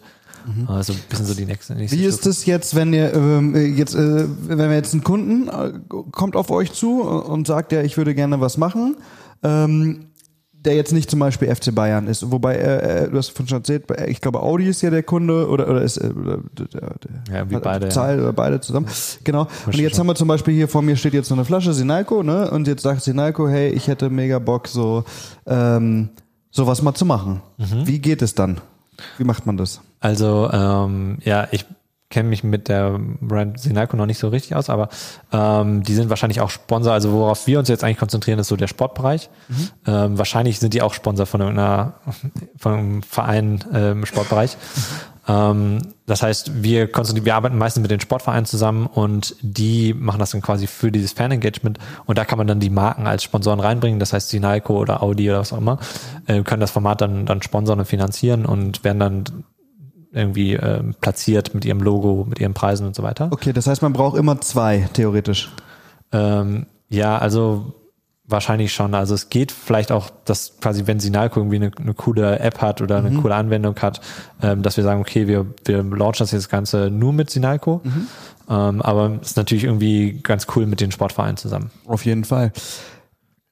Also 0.67 0.91
ein 0.91 0.99
bisschen 1.09 1.25
so 1.25 1.33
die 1.33 1.45
nächste, 1.45 1.73
nächste 1.73 1.95
Mhm. 1.95 2.01
Wie 2.01 2.05
ist 2.05 2.25
es 2.25 2.45
jetzt, 2.45 2.75
wenn 2.75 2.91
ihr 2.91 3.13
ähm, 3.13 3.55
äh, 3.55 3.63
jetzt, 3.65 3.95
äh, 3.95 4.25
wenn 4.47 4.57
wir 4.57 4.73
jetzt 4.73 4.93
ein 4.93 5.01
Kunden 5.01 5.47
äh, 5.47 5.71
kommt 6.11 6.35
auf 6.35 6.51
euch 6.51 6.73
zu 6.73 7.01
und 7.01 7.47
sagt, 7.47 7.71
ja, 7.71 7.81
ich 7.81 7.95
würde 7.95 8.13
gerne 8.13 8.41
was 8.41 8.57
machen, 8.57 8.97
ähm, 9.41 10.07
der 10.65 10.75
jetzt 10.75 10.93
nicht 10.93 11.09
zum 11.09 11.19
Beispiel 11.19 11.53
FC 11.53 11.73
Bayern 11.73 12.07
ist, 12.07 12.31
wobei 12.31 12.55
äh, 12.55 13.05
äh, 13.05 13.09
du 13.09 13.17
hast 13.17 13.29
von 13.29 13.47
schon 13.47 13.59
erzählt, 13.59 13.89
äh, 13.91 14.09
ich 14.09 14.21
glaube 14.21 14.41
Audi 14.41 14.67
ist 14.67 14.81
ja 14.81 14.89
der 14.89 15.03
Kunde 15.03 15.47
oder 15.49 15.69
oder 15.69 15.81
ist 15.81 15.97
äh, 15.97 16.07
oder 16.07 16.39
der, 16.57 16.65
der, 17.27 17.35
Ja, 17.35 17.49
wie 17.49 17.57
beide, 17.57 17.85
ja. 17.87 17.91
Zahl 17.91 18.19
oder 18.19 18.33
beide 18.33 18.61
zusammen. 18.61 18.87
Genau. 19.23 19.47
Und 19.65 19.75
jetzt 19.75 19.99
haben 19.99 20.07
wir 20.07 20.15
zum 20.15 20.27
Beispiel 20.27 20.53
hier 20.53 20.67
vor 20.67 20.81
mir 20.81 20.95
steht 20.95 21.13
jetzt 21.13 21.27
so 21.27 21.35
eine 21.35 21.45
Flasche 21.45 21.73
Sinalco, 21.73 22.23
ne? 22.23 22.49
Und 22.51 22.67
jetzt 22.67 22.83
sagt 22.83 23.01
Sinalco, 23.01 23.47
hey, 23.47 23.69
ich 23.69 23.87
hätte 23.87 24.09
mega 24.09 24.39
Bock 24.39 24.67
so 24.67 25.03
ähm, 25.45 26.09
sowas 26.51 26.81
mal 26.81 26.93
zu 26.93 27.05
machen. 27.05 27.41
Mhm. 27.57 27.87
Wie 27.87 27.99
geht 27.99 28.21
es 28.21 28.35
dann? 28.35 28.61
Wie 29.17 29.23
macht 29.23 29.45
man 29.45 29.57
das? 29.57 29.81
Also 29.99 30.49
ähm, 30.51 31.17
ja, 31.23 31.47
ich 31.51 31.65
kenne 32.13 32.29
mich 32.29 32.43
mit 32.43 32.69
der 32.69 32.99
Brand 33.21 33.59
Sinalco 33.59 33.97
noch 33.97 34.05
nicht 34.05 34.19
so 34.19 34.29
richtig 34.29 34.55
aus, 34.55 34.69
aber 34.69 34.89
ähm, 35.31 35.83
die 35.83 35.95
sind 35.95 36.09
wahrscheinlich 36.09 36.39
auch 36.39 36.49
Sponsor. 36.49 36.93
Also 36.93 37.11
worauf 37.11 37.47
wir 37.47 37.59
uns 37.59 37.67
jetzt 37.67 37.83
eigentlich 37.83 37.97
konzentrieren, 37.97 38.39
ist 38.39 38.47
so 38.47 38.55
der 38.55 38.67
Sportbereich. 38.67 39.29
Ähm, 39.85 40.17
wahrscheinlich 40.17 40.59
sind 40.59 40.73
die 40.73 40.81
auch 40.81 40.93
Sponsor 40.93 41.25
von 41.25 41.41
irgendeiner 41.41 41.95
von 42.57 42.73
einem 42.73 43.03
Verein 43.03 43.63
im 43.73 44.05
Sportbereich. 44.05 44.57
Ähm, 45.27 45.93
das 46.05 46.21
heißt, 46.21 46.63
wir 46.63 46.91
konzentrieren, 46.91 47.25
wir 47.25 47.35
arbeiten 47.35 47.57
meistens 47.57 47.81
mit 47.81 47.91
den 47.91 48.01
Sportvereinen 48.01 48.45
zusammen 48.45 48.87
und 48.87 49.35
die 49.41 49.93
machen 49.93 50.19
das 50.19 50.31
dann 50.31 50.41
quasi 50.41 50.67
für 50.67 50.91
dieses 50.91 51.13
Fan-Engagement 51.13 51.79
und 52.05 52.17
da 52.17 52.25
kann 52.25 52.37
man 52.37 52.47
dann 52.47 52.59
die 52.59 52.69
Marken 52.69 53.07
als 53.07 53.23
Sponsoren 53.23 53.59
reinbringen. 53.59 53.99
Das 53.99 54.11
heißt, 54.11 54.29
Sinalco 54.29 54.77
oder 54.77 55.01
Audi 55.01 55.29
oder 55.29 55.39
was 55.39 55.53
auch 55.53 55.59
immer 55.59 55.79
äh, 56.27 56.43
können 56.43 56.59
das 56.59 56.71
Format 56.71 57.01
dann 57.01 57.25
dann 57.25 57.41
sponsern 57.41 57.79
und 57.79 57.85
finanzieren 57.85 58.45
und 58.45 58.83
werden 58.83 58.99
dann 58.99 59.23
irgendwie 60.13 60.53
ähm, 60.53 60.95
platziert 61.01 61.53
mit 61.53 61.65
ihrem 61.65 61.81
Logo, 61.81 62.25
mit 62.29 62.39
ihren 62.39 62.53
Preisen 62.53 62.87
und 62.87 62.95
so 62.95 63.03
weiter. 63.03 63.29
Okay, 63.31 63.51
das 63.53 63.67
heißt, 63.67 63.81
man 63.81 63.93
braucht 63.93 64.17
immer 64.17 64.39
zwei, 64.41 64.87
theoretisch. 64.93 65.51
Ähm, 66.11 66.67
ja, 66.89 67.17
also 67.17 67.73
wahrscheinlich 68.25 68.73
schon. 68.73 68.93
Also 68.93 69.15
es 69.15 69.29
geht 69.29 69.51
vielleicht 69.51 69.91
auch, 69.91 70.09
dass 70.25 70.59
quasi, 70.61 70.87
wenn 70.87 70.99
Sinalco 70.99 71.39
irgendwie 71.39 71.57
eine, 71.57 71.71
eine 71.77 71.93
coole 71.93 72.39
App 72.39 72.61
hat 72.61 72.81
oder 72.81 72.97
eine 72.97 73.11
coole 73.17 73.35
Anwendung 73.35 73.75
hat, 73.81 74.01
ähm, 74.41 74.61
dass 74.61 74.77
wir 74.77 74.83
sagen, 74.83 75.01
okay, 75.01 75.27
wir, 75.27 75.45
wir 75.65 75.83
launchen 75.83 76.23
das 76.23 76.31
jetzt 76.31 76.49
Ganze 76.49 76.89
nur 76.89 77.11
mit 77.11 77.29
Sinalco. 77.29 77.81
Ähm, 78.49 78.81
aber 78.81 79.19
es 79.21 79.31
ist 79.31 79.37
natürlich 79.37 79.63
irgendwie 79.65 80.19
ganz 80.21 80.47
cool 80.55 80.65
mit 80.65 80.81
den 80.81 80.91
Sportvereinen 80.91 81.37
zusammen. 81.37 81.71
Auf 81.85 82.05
jeden 82.05 82.23
Fall. 82.23 82.51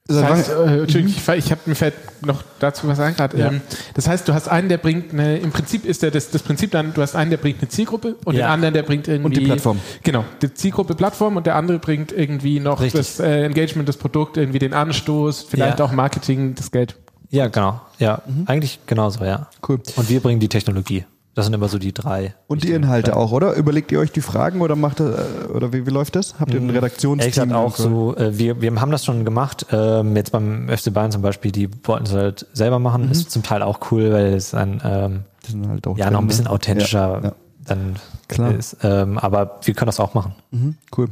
Das 0.07 0.23
heißt, 0.23 0.49
äh, 0.49 0.79
Entschuldigung, 0.81 1.13
ich, 1.15 1.45
ich 1.45 1.51
habe 1.51 1.61
mir 1.67 1.75
fällt 1.75 1.93
noch 2.25 2.43
dazu 2.59 2.87
was 2.87 2.99
ein 2.99 3.15
gerade. 3.15 3.37
Ja. 3.37 3.47
Ähm, 3.47 3.61
das 3.93 4.07
heißt, 4.07 4.27
du 4.27 4.33
hast 4.33 4.47
einen, 4.49 4.67
der 4.67 4.77
bringt 4.77 5.13
eine, 5.13 5.37
im 5.37 5.51
Prinzip 5.51 5.85
ist 5.85 6.01
der 6.03 6.11
das, 6.11 6.31
das 6.31 6.43
Prinzip 6.43 6.71
dann, 6.71 6.93
du 6.93 7.01
hast 7.01 7.15
einen, 7.15 7.29
der 7.29 7.37
bringt 7.37 7.59
eine 7.61 7.69
Zielgruppe 7.69 8.15
und 8.25 8.35
Ja. 8.35 8.47
den 8.47 8.51
anderen, 8.51 8.73
der 8.73 8.83
bringt 8.83 9.07
irgendwie 9.07 9.25
Und 9.27 9.37
die 9.37 9.41
Plattform. 9.45 9.79
Genau, 10.03 10.25
die 10.41 10.53
Zielgruppe 10.53 10.95
Plattform 10.95 11.37
und 11.37 11.45
der 11.45 11.55
andere 11.55 11.79
bringt 11.79 12.11
irgendwie 12.11 12.59
noch 12.59 12.81
Richtig. 12.81 12.99
das 12.99 13.19
äh, 13.19 13.43
Engagement, 13.45 13.87
das 13.87 13.97
Produkt, 13.97 14.37
irgendwie 14.37 14.59
den 14.59 14.73
Anstoß, 14.73 15.43
vielleicht 15.49 15.79
Ja. 15.79 15.85
auch 15.85 15.91
Marketing, 15.91 16.55
das 16.55 16.71
Geld. 16.71 16.95
Ja, 17.29 17.47
genau. 17.47 17.79
Ja, 17.99 18.21
eigentlich 18.47 18.79
genauso, 18.87 19.23
ja. 19.23 19.47
Cool. 19.67 19.79
Und 19.95 20.09
wir 20.09 20.19
bringen 20.19 20.41
die 20.41 20.49
Technologie. 20.49 21.05
Das 21.33 21.45
sind 21.45 21.53
immer 21.53 21.69
so 21.69 21.79
die 21.79 21.93
drei. 21.93 22.35
Und 22.47 22.63
die 22.63 22.71
Inhalte 22.73 23.15
auch, 23.15 23.31
oder? 23.31 23.53
Überlegt 23.53 23.91
ihr 23.93 23.99
euch 23.99 24.11
die 24.11 24.19
Fragen 24.21 24.59
oder 24.59 24.75
macht 24.75 24.99
ihr, 24.99 25.17
äh, 25.17 25.51
oder 25.53 25.71
wie, 25.71 25.85
wie 25.85 25.89
läuft 25.89 26.17
das? 26.17 26.39
Habt 26.39 26.51
ihr 26.51 26.57
ein 26.59 26.63
Ehrlich 26.63 26.77
Redaktionsteam? 26.77 27.29
gesagt 27.31 27.53
auch 27.53 27.77
so, 27.77 28.17
äh, 28.17 28.37
wir, 28.37 28.61
wir 28.61 28.81
haben 28.81 28.91
das 28.91 29.05
schon 29.05 29.23
gemacht, 29.23 29.67
ähm, 29.71 30.15
jetzt 30.17 30.31
beim 30.33 30.67
FC 30.67 30.93
Bayern 30.93 31.11
zum 31.11 31.21
Beispiel, 31.21 31.53
die 31.53 31.69
wollten 31.85 32.05
es 32.05 32.11
halt 32.13 32.47
selber 32.51 32.79
machen, 32.79 33.09
ist 33.09 33.31
zum 33.31 33.43
Teil 33.43 33.61
auch 33.61 33.79
cool, 33.91 34.11
weil 34.11 34.33
es 34.33 34.53
ein, 34.53 34.81
ähm, 34.83 35.23
halt 35.69 35.87
auch 35.87 35.97
ja, 35.97 36.05
drin, 36.05 36.13
noch 36.13 36.19
ein 36.19 36.25
ne? 36.25 36.27
bisschen 36.27 36.47
authentischer 36.47 37.19
Ja, 37.19 37.23
ja. 37.29 37.35
dann 37.65 37.95
Klar. 38.27 38.51
ist. 38.53 38.77
Ähm, 38.83 39.17
aber 39.17 39.59
wir 39.63 39.73
können 39.73 39.87
das 39.87 40.01
auch 40.01 40.13
machen. 40.13 40.35
Mhm, 40.51 40.75
cool. 40.97 41.07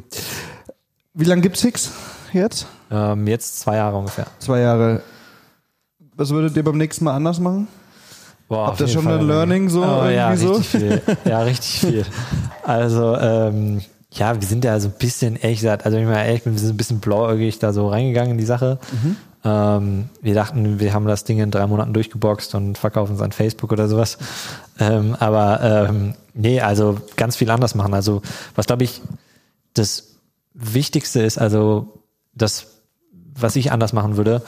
Wie 1.14 1.26
lange 1.26 1.42
gibt's 1.42 1.62
Hicks 1.62 1.92
jetzt? 2.34 2.68
Ähm, 2.92 3.26
jetzt 3.26 3.60
zwei 3.62 3.78
Jahre 3.78 3.96
ungefähr. 3.98 4.28
Zwei 4.40 4.60
Jahre. 4.60 5.02
Was 6.16 6.32
würdet 6.32 6.58
ihr 6.58 6.64
beim 6.66 6.78
nächsten 6.78 7.06
Mal 7.06 7.14
anders 7.14 7.40
machen? 7.40 7.70
Boah, 8.50 8.68
Habt 8.68 8.82
ihr 8.82 8.88
schon 8.88 9.04
Fall. 9.04 9.20
ein 9.20 9.28
Learning 9.28 9.70
so 9.70 9.82
Oh, 9.84 10.06
ja, 10.10 10.32
irgendwie 10.34 10.46
so? 10.46 10.52
richtig 10.54 10.70
viel. 10.70 11.02
Ja, 11.26 11.42
richtig 11.44 11.80
viel. 11.80 12.06
Also, 12.64 13.16
ähm, 13.16 13.82
ja, 14.12 14.40
wir 14.42 14.48
sind 14.48 14.66
ja 14.66 14.80
so 14.80 14.88
ein 14.90 14.96
bisschen, 14.98 15.36
ehrlich 15.38 15.60
gesagt, 15.60 15.86
also 15.86 15.96
wenn 15.98 16.04
ich 16.06 16.10
mal 16.10 16.24
ehrlich 16.26 16.44
bin, 16.44 16.54
wir 16.54 16.60
sind 16.60 16.72
ein 16.72 16.78
bisschen 16.78 17.00
blauäugig 17.00 17.60
da 17.60 17.72
so 17.74 17.88
reingegangen 17.90 18.32
in 18.32 18.38
die 18.40 18.46
Sache. 18.46 18.80
Mhm. 18.92 19.16
Ähm, 19.46 20.10
wir 20.22 20.34
dachten, 20.34 20.80
wir 20.80 20.94
haben 20.94 21.06
das 21.06 21.24
Ding 21.24 21.40
in 21.40 21.52
drei 21.52 21.66
Monaten 21.68 21.94
durchgeboxt 21.94 22.56
und 22.56 22.78
verkaufen 22.78 23.16
es 23.16 23.22
an 23.22 23.32
Facebook 23.32 23.72
oder 23.72 23.88
sowas. 23.88 24.18
Ähm, 24.80 25.16
aber 25.20 25.88
ähm, 25.90 26.16
nee, 26.34 26.60
also 26.60 26.98
ganz 27.16 27.36
viel 27.36 27.50
anders 27.52 27.76
machen. 27.76 27.94
Also 27.94 28.22
was 28.56 28.66
glaube 28.66 28.84
ich 28.84 29.02
das 29.76 30.16
Wichtigste 30.56 31.22
ist, 31.22 31.38
also 31.38 32.02
das, 32.34 32.66
was 33.36 33.56
ich 33.56 33.72
anders 33.72 33.94
machen 33.94 34.18
würde, 34.18 34.42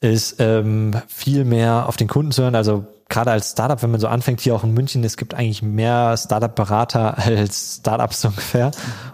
ist 0.00 0.36
ähm, 0.38 0.92
viel 1.08 1.44
mehr 1.44 1.88
auf 1.88 1.96
den 1.96 2.06
Kunden 2.08 2.30
zu 2.30 2.42
hören. 2.42 2.54
Also 2.54 2.84
gerade 3.08 3.30
als 3.30 3.52
Startup, 3.52 3.82
wenn 3.82 3.90
man 3.90 4.00
so 4.00 4.08
anfängt, 4.08 4.40
hier 4.40 4.54
auch 4.54 4.64
in 4.64 4.72
München, 4.72 5.04
es 5.04 5.16
gibt 5.16 5.34
eigentlich 5.34 5.62
mehr 5.62 6.16
Startup-Berater 6.16 7.18
als 7.26 7.76
Startups 7.80 8.24
ungefähr. 8.24 8.70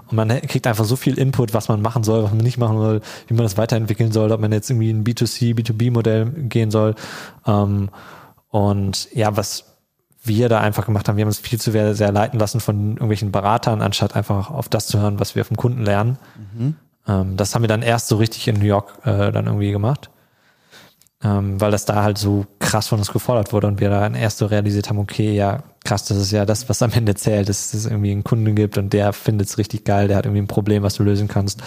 Und 0.09 0.17
man 0.17 0.29
kriegt 0.43 0.67
einfach 0.67 0.85
so 0.85 0.97
viel 0.97 1.19
Input, 1.19 1.55
was 1.55 1.69
man 1.69 1.83
machen 1.83 2.05
soll, 2.05 2.23
was 2.23 2.31
man 2.31 2.39
nicht 2.39 2.59
machen 2.59 2.79
soll, 2.79 3.01
wie 3.27 3.35
man 3.35 3.45
das 3.45 3.57
weiterentwickeln 3.57 4.13
soll, 4.13 4.33
ob 4.33 4.41
man 4.41 4.53
jetzt 4.53 4.71
irgendwie 4.71 4.91
ein 4.91 5.05
B2C, 5.05 5.55
B2B-Modell 5.55 6.27
gehen 6.49 6.71
soll. 6.71 6.95
Ähm, 7.47 7.91
und 8.49 9.09
ja, 9.13 9.37
was 9.37 9.65
wir 10.23 10.49
da 10.49 10.61
einfach 10.61 10.87
gemacht 10.87 11.09
haben, 11.09 11.17
wir 11.17 11.23
haben 11.23 11.29
uns 11.29 11.39
viel 11.39 11.61
zu 11.61 11.71
sehr, 11.71 11.95
sehr 11.95 12.13
leiten 12.13 12.39
lassen 12.39 12.61
von 12.61 12.93
irgendwelchen 12.93 13.33
Beratern, 13.33 13.81
anstatt 13.81 14.17
einfach 14.17 14.51
auf 14.51 14.69
das 14.69 14.87
zu 14.87 15.01
hören, 15.01 15.19
was 15.19 15.35
wir 15.35 15.45
vom 15.45 15.57
Kunden 15.57 15.83
lernen. 15.83 16.19
Ähm, 17.09 17.37
das 17.37 17.55
haben 17.55 17.63
wir 17.63 17.69
dann 17.69 17.83
erst 17.83 18.09
so 18.09 18.17
richtig 18.17 18.47
in 18.49 18.59
New 18.59 18.67
York 18.67 18.99
äh, 19.05 19.33
dann 19.33 19.47
irgendwie 19.47 19.73
gemacht 19.73 20.11
ähm, 21.23 21.61
weil 21.61 21.71
das 21.71 21.85
da 21.85 22.03
halt 22.03 22.19
so 22.19 22.47
krass 22.59 22.89
von 22.89 22.99
uns 22.99 23.13
gefordert 23.13 23.53
wurde 23.53 23.67
und 23.67 23.81
wir 23.81 23.91
dann 23.91 24.15
erst 24.15 24.39
so 24.39 24.47
realisiert 24.47 24.89
haben, 24.89 24.99
okay, 24.99 25.35
ja, 25.35 25.63
krass, 25.85 26.05
das 26.05 26.19
ist 26.19 26.31
ja 26.31 26.47
das, 26.47 26.69
was 26.69 26.83
am 26.83 26.93
Ende 26.93 27.15
zählt, 27.15 27.49
dass 27.49 27.75
es 27.75 27.87
irgendwie 27.87 28.13
einen 28.13 28.25
Kunden 28.25 28.55
gibt 28.55 28.79
und 28.79 28.93
der 28.93 29.13
findet 29.13 29.49
es 29.49 29.59
richtig 29.59 29.85
geil, 29.85 30.09
der 30.09 30.17
hat 30.17 30.27
irgendwie 30.27 30.43
ein 30.43 30.49
Problem, 30.49 30.83
was 30.83 30.95
du 30.95 31.03
lösen 31.03 31.29
kannst 31.29 31.63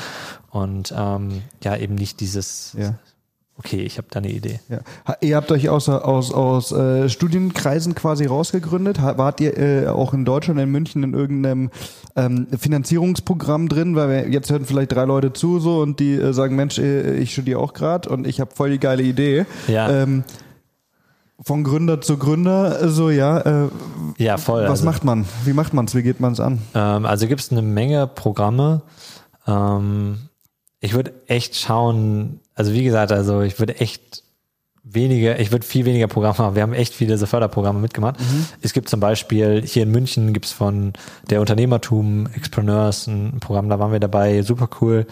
und 0.49 0.93
ähm, 0.97 1.43
ja, 1.63 1.77
eben 1.77 1.95
nicht 1.95 2.19
dieses, 2.19 2.75
Ja. 2.77 2.95
Okay, 3.63 3.81
ich 3.81 3.97
habe 3.97 4.07
da 4.11 4.19
eine 4.19 4.29
Idee. 4.29 4.59
Ja. 4.69 4.79
Ihr 5.21 5.35
habt 5.35 5.51
euch 5.51 5.69
aus, 5.69 5.89
aus, 5.89 6.33
aus 6.33 6.71
äh, 6.71 7.09
Studienkreisen 7.09 7.95
quasi 7.95 8.25
rausgegründet. 8.25 9.01
Wart 9.01 9.39
ihr 9.41 9.57
äh, 9.57 9.87
auch 9.87 10.13
in 10.13 10.25
Deutschland, 10.25 10.59
in 10.59 10.69
München, 10.69 11.03
in 11.03 11.13
irgendeinem 11.13 11.71
ähm, 12.15 12.47
Finanzierungsprogramm 12.57 13.69
drin? 13.69 13.95
Weil 13.95 14.09
wir, 14.09 14.29
jetzt 14.29 14.51
hören 14.51 14.65
vielleicht 14.65 14.91
drei 14.91 15.05
Leute 15.05 15.33
zu 15.33 15.59
so 15.59 15.81
und 15.81 15.99
die 15.99 16.13
äh, 16.15 16.33
sagen, 16.33 16.55
Mensch, 16.55 16.77
äh, 16.77 17.15
ich 17.17 17.33
studiere 17.33 17.59
auch 17.59 17.73
gerade 17.73 18.09
und 18.09 18.27
ich 18.27 18.39
habe 18.39 18.51
voll 18.53 18.71
die 18.71 18.79
geile 18.79 19.03
Idee. 19.03 19.45
Ja. 19.67 19.89
Ähm, 20.03 20.23
von 21.41 21.63
Gründer 21.63 21.99
zu 21.99 22.17
Gründer, 22.17 22.81
äh, 22.81 22.89
so 22.89 23.09
ja. 23.09 23.39
Äh, 23.39 23.69
Ja, 24.17 24.37
voll. 24.37 24.63
was 24.63 24.69
also, 24.69 24.85
macht 24.85 25.03
man? 25.03 25.25
Wie 25.45 25.53
macht 25.53 25.73
man 25.73 25.85
es? 25.85 25.95
Wie 25.95 26.03
geht 26.03 26.19
man 26.19 26.33
es 26.33 26.39
an? 26.39 26.59
Ähm, 26.73 27.05
also 27.05 27.27
gibt 27.27 27.41
es 27.41 27.51
eine 27.51 27.61
Menge 27.61 28.07
Programme. 28.07 28.81
Ähm, 29.47 30.29
ich 30.79 30.93
würde 30.93 31.13
echt 31.27 31.55
schauen, 31.55 32.39
also 32.55 32.73
wie 32.73 32.83
gesagt, 32.83 33.11
also 33.11 33.41
ich 33.41 33.59
würde 33.59 33.79
echt 33.79 34.23
weniger, 34.83 35.39
ich 35.39 35.51
würde 35.51 35.65
viel 35.65 35.85
weniger 35.85 36.07
Programme 36.07 36.35
machen. 36.37 36.55
Wir 36.55 36.61
haben 36.61 36.73
echt 36.73 36.93
viele 36.93 37.17
so 37.17 37.25
Förderprogramme 37.25 37.79
mitgemacht. 37.79 38.17
Es 38.61 38.73
gibt 38.73 38.89
zum 38.89 38.99
Beispiel 38.99 39.63
hier 39.65 39.83
in 39.83 39.91
München 39.91 40.33
gibt's 40.33 40.51
von 40.51 40.93
der 41.29 41.39
Unternehmertum 41.39 42.27
Expreneurs 42.35 43.07
ein 43.07 43.39
Programm, 43.39 43.69
da 43.69 43.79
waren 43.79 43.91
wir 43.93 43.99
dabei, 43.99 44.41
super 44.41 44.69
cool. 44.81 45.07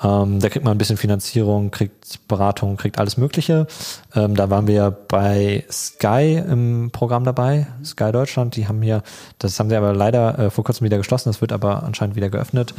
Ähm, 0.00 0.38
da 0.38 0.48
kriegt 0.48 0.64
man 0.64 0.72
ein 0.72 0.78
bisschen 0.78 0.96
Finanzierung, 0.96 1.70
kriegt 1.70 2.28
Beratung, 2.28 2.76
kriegt 2.76 2.98
alles 2.98 3.16
Mögliche. 3.16 3.66
Ähm, 4.14 4.36
da 4.36 4.48
waren 4.48 4.68
wir 4.68 4.90
bei 4.90 5.64
Sky 5.70 6.40
im 6.48 6.90
Programm 6.92 7.24
dabei, 7.24 7.66
Sky 7.84 8.12
Deutschland. 8.12 8.54
Die 8.54 8.68
haben 8.68 8.80
hier, 8.80 9.02
das 9.38 9.58
haben 9.58 9.68
sie 9.68 9.76
aber 9.76 9.94
leider 9.94 10.38
äh, 10.38 10.50
vor 10.50 10.62
kurzem 10.62 10.84
wieder 10.84 10.98
geschlossen. 10.98 11.28
Das 11.30 11.40
wird 11.40 11.52
aber 11.52 11.82
anscheinend 11.82 12.14
wieder 12.14 12.30
geöffnet. 12.30 12.74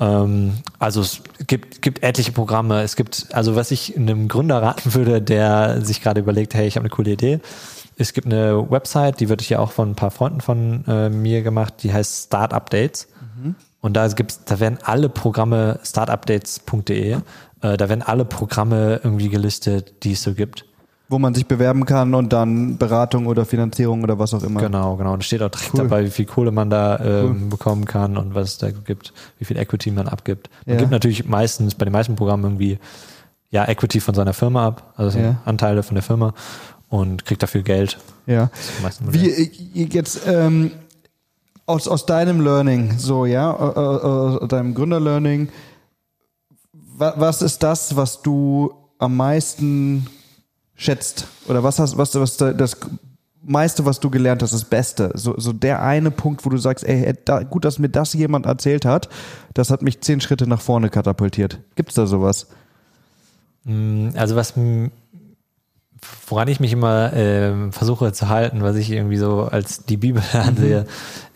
Ähm, 0.00 0.54
also 0.78 1.02
es 1.02 1.20
gibt, 1.46 1.82
gibt 1.82 2.02
etliche 2.02 2.32
Programme. 2.32 2.82
Es 2.82 2.96
gibt, 2.96 3.26
also 3.32 3.54
was 3.54 3.70
ich 3.70 3.94
einem 3.96 4.28
Gründer 4.28 4.62
raten 4.62 4.94
würde, 4.94 5.20
der 5.20 5.82
sich 5.82 6.00
gerade 6.00 6.20
überlegt, 6.20 6.54
hey, 6.54 6.66
ich 6.66 6.76
habe 6.76 6.84
eine 6.84 6.90
coole 6.90 7.10
Idee. 7.10 7.40
Es 7.98 8.14
gibt 8.14 8.26
eine 8.26 8.70
Website, 8.70 9.20
die 9.20 9.28
wird 9.28 9.42
hier 9.42 9.60
auch 9.60 9.72
von 9.72 9.90
ein 9.90 9.94
paar 9.94 10.10
Freunden 10.10 10.40
von 10.40 10.84
äh, 10.86 11.10
mir 11.10 11.42
gemacht, 11.42 11.74
die 11.82 11.92
heißt 11.92 12.26
Start 12.26 12.52
Updates. 12.52 13.08
Und 13.86 13.92
da 13.94 14.08
gibt's, 14.08 14.40
da 14.44 14.58
werden 14.58 14.78
alle 14.82 15.08
Programme 15.08 15.78
startupdates.de, 15.84 17.12
äh, 17.12 17.18
da 17.76 17.88
werden 17.88 18.02
alle 18.02 18.24
Programme 18.24 19.00
irgendwie 19.04 19.28
gelistet, 19.28 19.94
die 20.02 20.12
es 20.12 20.22
so 20.24 20.34
gibt. 20.34 20.64
Wo 21.08 21.20
man 21.20 21.34
sich 21.34 21.46
bewerben 21.46 21.84
kann 21.86 22.14
und 22.16 22.32
dann 22.32 22.78
Beratung 22.78 23.26
oder 23.28 23.44
Finanzierung 23.44 24.02
oder 24.02 24.18
was 24.18 24.34
auch 24.34 24.42
immer. 24.42 24.60
Genau, 24.60 24.96
genau. 24.96 25.12
Und 25.12 25.20
es 25.20 25.26
steht 25.26 25.40
auch 25.40 25.50
direkt 25.50 25.72
Cool. 25.74 25.82
dabei, 25.84 26.04
wie 26.04 26.10
viel 26.10 26.24
Kohle 26.24 26.50
man 26.50 26.68
da 26.68 26.98
ähm, 26.98 27.48
bekommen 27.48 27.84
kann 27.84 28.16
und 28.16 28.34
was 28.34 28.48
es 28.50 28.58
da 28.58 28.70
gibt, 28.72 29.12
wie 29.38 29.44
viel 29.44 29.56
Equity 29.56 29.92
man 29.92 30.08
abgibt. 30.08 30.50
Man 30.66 30.74
Ja. 30.74 30.80
gibt 30.80 30.90
natürlich 30.90 31.24
meistens 31.24 31.76
bei 31.76 31.84
den 31.84 31.92
meisten 31.92 32.16
Programmen 32.16 32.42
irgendwie 32.42 32.80
ja 33.50 33.68
Equity 33.68 34.00
von 34.00 34.16
seiner 34.16 34.32
Firma 34.32 34.66
ab, 34.66 34.94
also 34.96 35.20
Ja. 35.20 35.36
Anteile 35.44 35.84
von 35.84 35.94
der 35.94 36.02
Firma 36.02 36.34
und 36.88 37.24
kriegt 37.24 37.40
dafür 37.40 37.62
Geld. 37.62 37.98
Ja. 38.26 38.50
Wie 39.10 39.30
äh, 39.30 39.50
jetzt 39.92 40.22
ähm, 40.26 40.72
aus, 41.66 41.88
aus 41.88 42.06
deinem 42.06 42.40
Learning, 42.40 42.98
so 42.98 43.26
ja, 43.26 43.50
äh, 43.52 43.70
äh, 43.70 44.38
aus 44.42 44.48
deinem 44.48 44.74
Gründerlearning, 44.74 45.48
wa, 46.72 47.14
was 47.16 47.42
ist 47.42 47.62
das, 47.62 47.96
was 47.96 48.22
du 48.22 48.72
am 48.98 49.16
meisten 49.16 50.06
schätzt? 50.74 51.26
Oder 51.48 51.62
was 51.62 51.78
hast, 51.78 51.96
was, 51.98 52.14
was 52.14 52.36
da- 52.36 52.52
das 52.52 52.76
meiste, 53.42 53.84
was 53.84 54.00
du 54.00 54.10
gelernt 54.10 54.42
hast, 54.42 54.52
das 54.52 54.64
Beste? 54.64 55.10
So, 55.14 55.34
so 55.38 55.52
der 55.52 55.82
eine 55.82 56.10
Punkt, 56.10 56.44
wo 56.44 56.50
du 56.50 56.56
sagst, 56.58 56.84
ey, 56.84 57.14
gut, 57.50 57.64
dass 57.64 57.78
mir 57.78 57.88
das 57.88 58.12
jemand 58.14 58.46
erzählt 58.46 58.84
hat, 58.84 59.08
das 59.54 59.70
hat 59.70 59.82
mich 59.82 60.00
zehn 60.00 60.20
Schritte 60.20 60.46
nach 60.46 60.60
vorne 60.60 60.88
katapultiert. 60.90 61.60
Gibt's 61.74 61.94
da 61.94 62.06
sowas? 62.06 62.46
Mm, 63.64 64.10
Also 64.16 64.36
was 64.36 64.54
woran 66.28 66.48
ich 66.48 66.60
mich 66.60 66.72
immer 66.72 67.12
ähm, 67.12 67.72
versuche 67.72 68.12
zu 68.12 68.28
halten, 68.28 68.62
was 68.62 68.76
ich 68.76 68.90
irgendwie 68.90 69.16
so 69.16 69.42
als 69.42 69.84
die 69.84 69.96
Bibel 69.96 70.22
ansehe, 70.32 70.86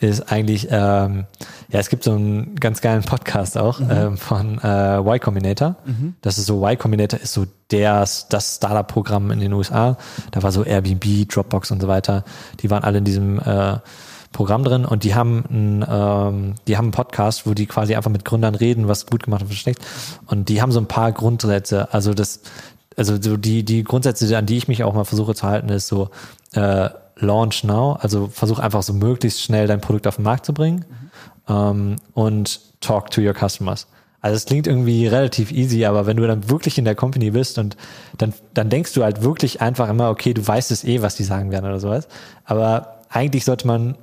ist 0.00 0.32
eigentlich, 0.32 0.68
ähm, 0.70 1.26
ja, 1.68 1.78
es 1.78 1.88
gibt 1.88 2.04
so 2.04 2.12
einen 2.12 2.56
ganz 2.56 2.80
geilen 2.80 3.02
Podcast 3.02 3.56
auch 3.56 3.80
ähm, 3.80 4.16
von 4.16 4.58
äh, 4.58 4.98
Y 4.98 5.20
Combinator. 5.20 5.76
Das 6.22 6.38
ist 6.38 6.46
so, 6.46 6.64
Y 6.66 6.76
Combinator 6.78 7.20
ist 7.20 7.32
so 7.32 7.46
der, 7.70 8.06
das 8.28 8.56
Startup-Programm 8.56 9.30
in 9.30 9.40
den 9.40 9.52
USA. 9.52 9.96
Da 10.32 10.42
war 10.42 10.50
so 10.50 10.64
Airbnb, 10.64 11.28
Dropbox 11.28 11.70
und 11.70 11.80
so 11.80 11.88
weiter. 11.88 12.24
Die 12.60 12.70
waren 12.70 12.82
alle 12.82 12.98
in 12.98 13.04
diesem 13.04 13.38
äh, 13.38 13.78
Programm 14.32 14.62
drin 14.62 14.84
und 14.84 15.02
die 15.02 15.14
haben 15.14 15.44
einen, 15.48 15.84
ähm, 15.88 16.54
die 16.68 16.76
haben 16.76 16.86
einen 16.86 16.92
Podcast, 16.92 17.46
wo 17.46 17.54
die 17.54 17.66
quasi 17.66 17.96
einfach 17.96 18.12
mit 18.12 18.24
Gründern 18.24 18.54
reden, 18.54 18.86
was 18.86 19.06
gut 19.06 19.24
gemacht 19.24 19.42
und 19.42 19.50
was 19.50 19.56
schlecht. 19.56 19.80
Und 20.26 20.48
die 20.48 20.62
haben 20.62 20.70
so 20.70 20.80
ein 20.80 20.86
paar 20.86 21.10
Grundsätze. 21.10 21.92
Also 21.92 22.14
das, 22.14 22.40
also 22.96 23.20
so 23.20 23.36
die, 23.36 23.64
die 23.64 23.84
Grundsätze, 23.84 24.36
an 24.36 24.46
die 24.46 24.56
ich 24.56 24.68
mich 24.68 24.84
auch 24.84 24.94
mal 24.94 25.04
versuche 25.04 25.34
zu 25.34 25.46
halten, 25.46 25.68
ist 25.68 25.88
so 25.88 26.10
äh, 26.52 26.90
Launch 27.16 27.64
now, 27.64 27.98
also 28.00 28.28
versuch 28.28 28.58
einfach 28.58 28.82
so 28.82 28.92
möglichst 28.92 29.42
schnell 29.42 29.66
dein 29.66 29.80
Produkt 29.80 30.06
auf 30.06 30.16
den 30.16 30.24
Markt 30.24 30.46
zu 30.46 30.54
bringen 30.54 30.84
ähm, 31.48 31.96
und 32.14 32.60
talk 32.80 33.10
to 33.10 33.20
your 33.20 33.34
customers. 33.34 33.86
Also 34.22 34.36
es 34.36 34.44
klingt 34.44 34.66
irgendwie 34.66 35.06
relativ 35.06 35.50
easy, 35.50 35.86
aber 35.86 36.06
wenn 36.06 36.16
du 36.16 36.26
dann 36.26 36.50
wirklich 36.50 36.76
in 36.76 36.84
der 36.84 36.94
Company 36.94 37.30
bist 37.30 37.58
und 37.58 37.76
dann, 38.18 38.34
dann 38.52 38.68
denkst 38.68 38.92
du 38.92 39.02
halt 39.02 39.22
wirklich 39.22 39.62
einfach 39.62 39.88
immer, 39.88 40.10
okay, 40.10 40.34
du 40.34 40.46
weißt 40.46 40.70
es 40.70 40.84
eh, 40.84 41.00
was 41.00 41.16
die 41.16 41.24
sagen 41.24 41.50
werden 41.50 41.64
oder 41.64 41.80
sowas. 41.80 42.06
Aber 42.44 42.98
eigentlich 43.08 43.46
sollte 43.46 43.66
man, 43.66 43.96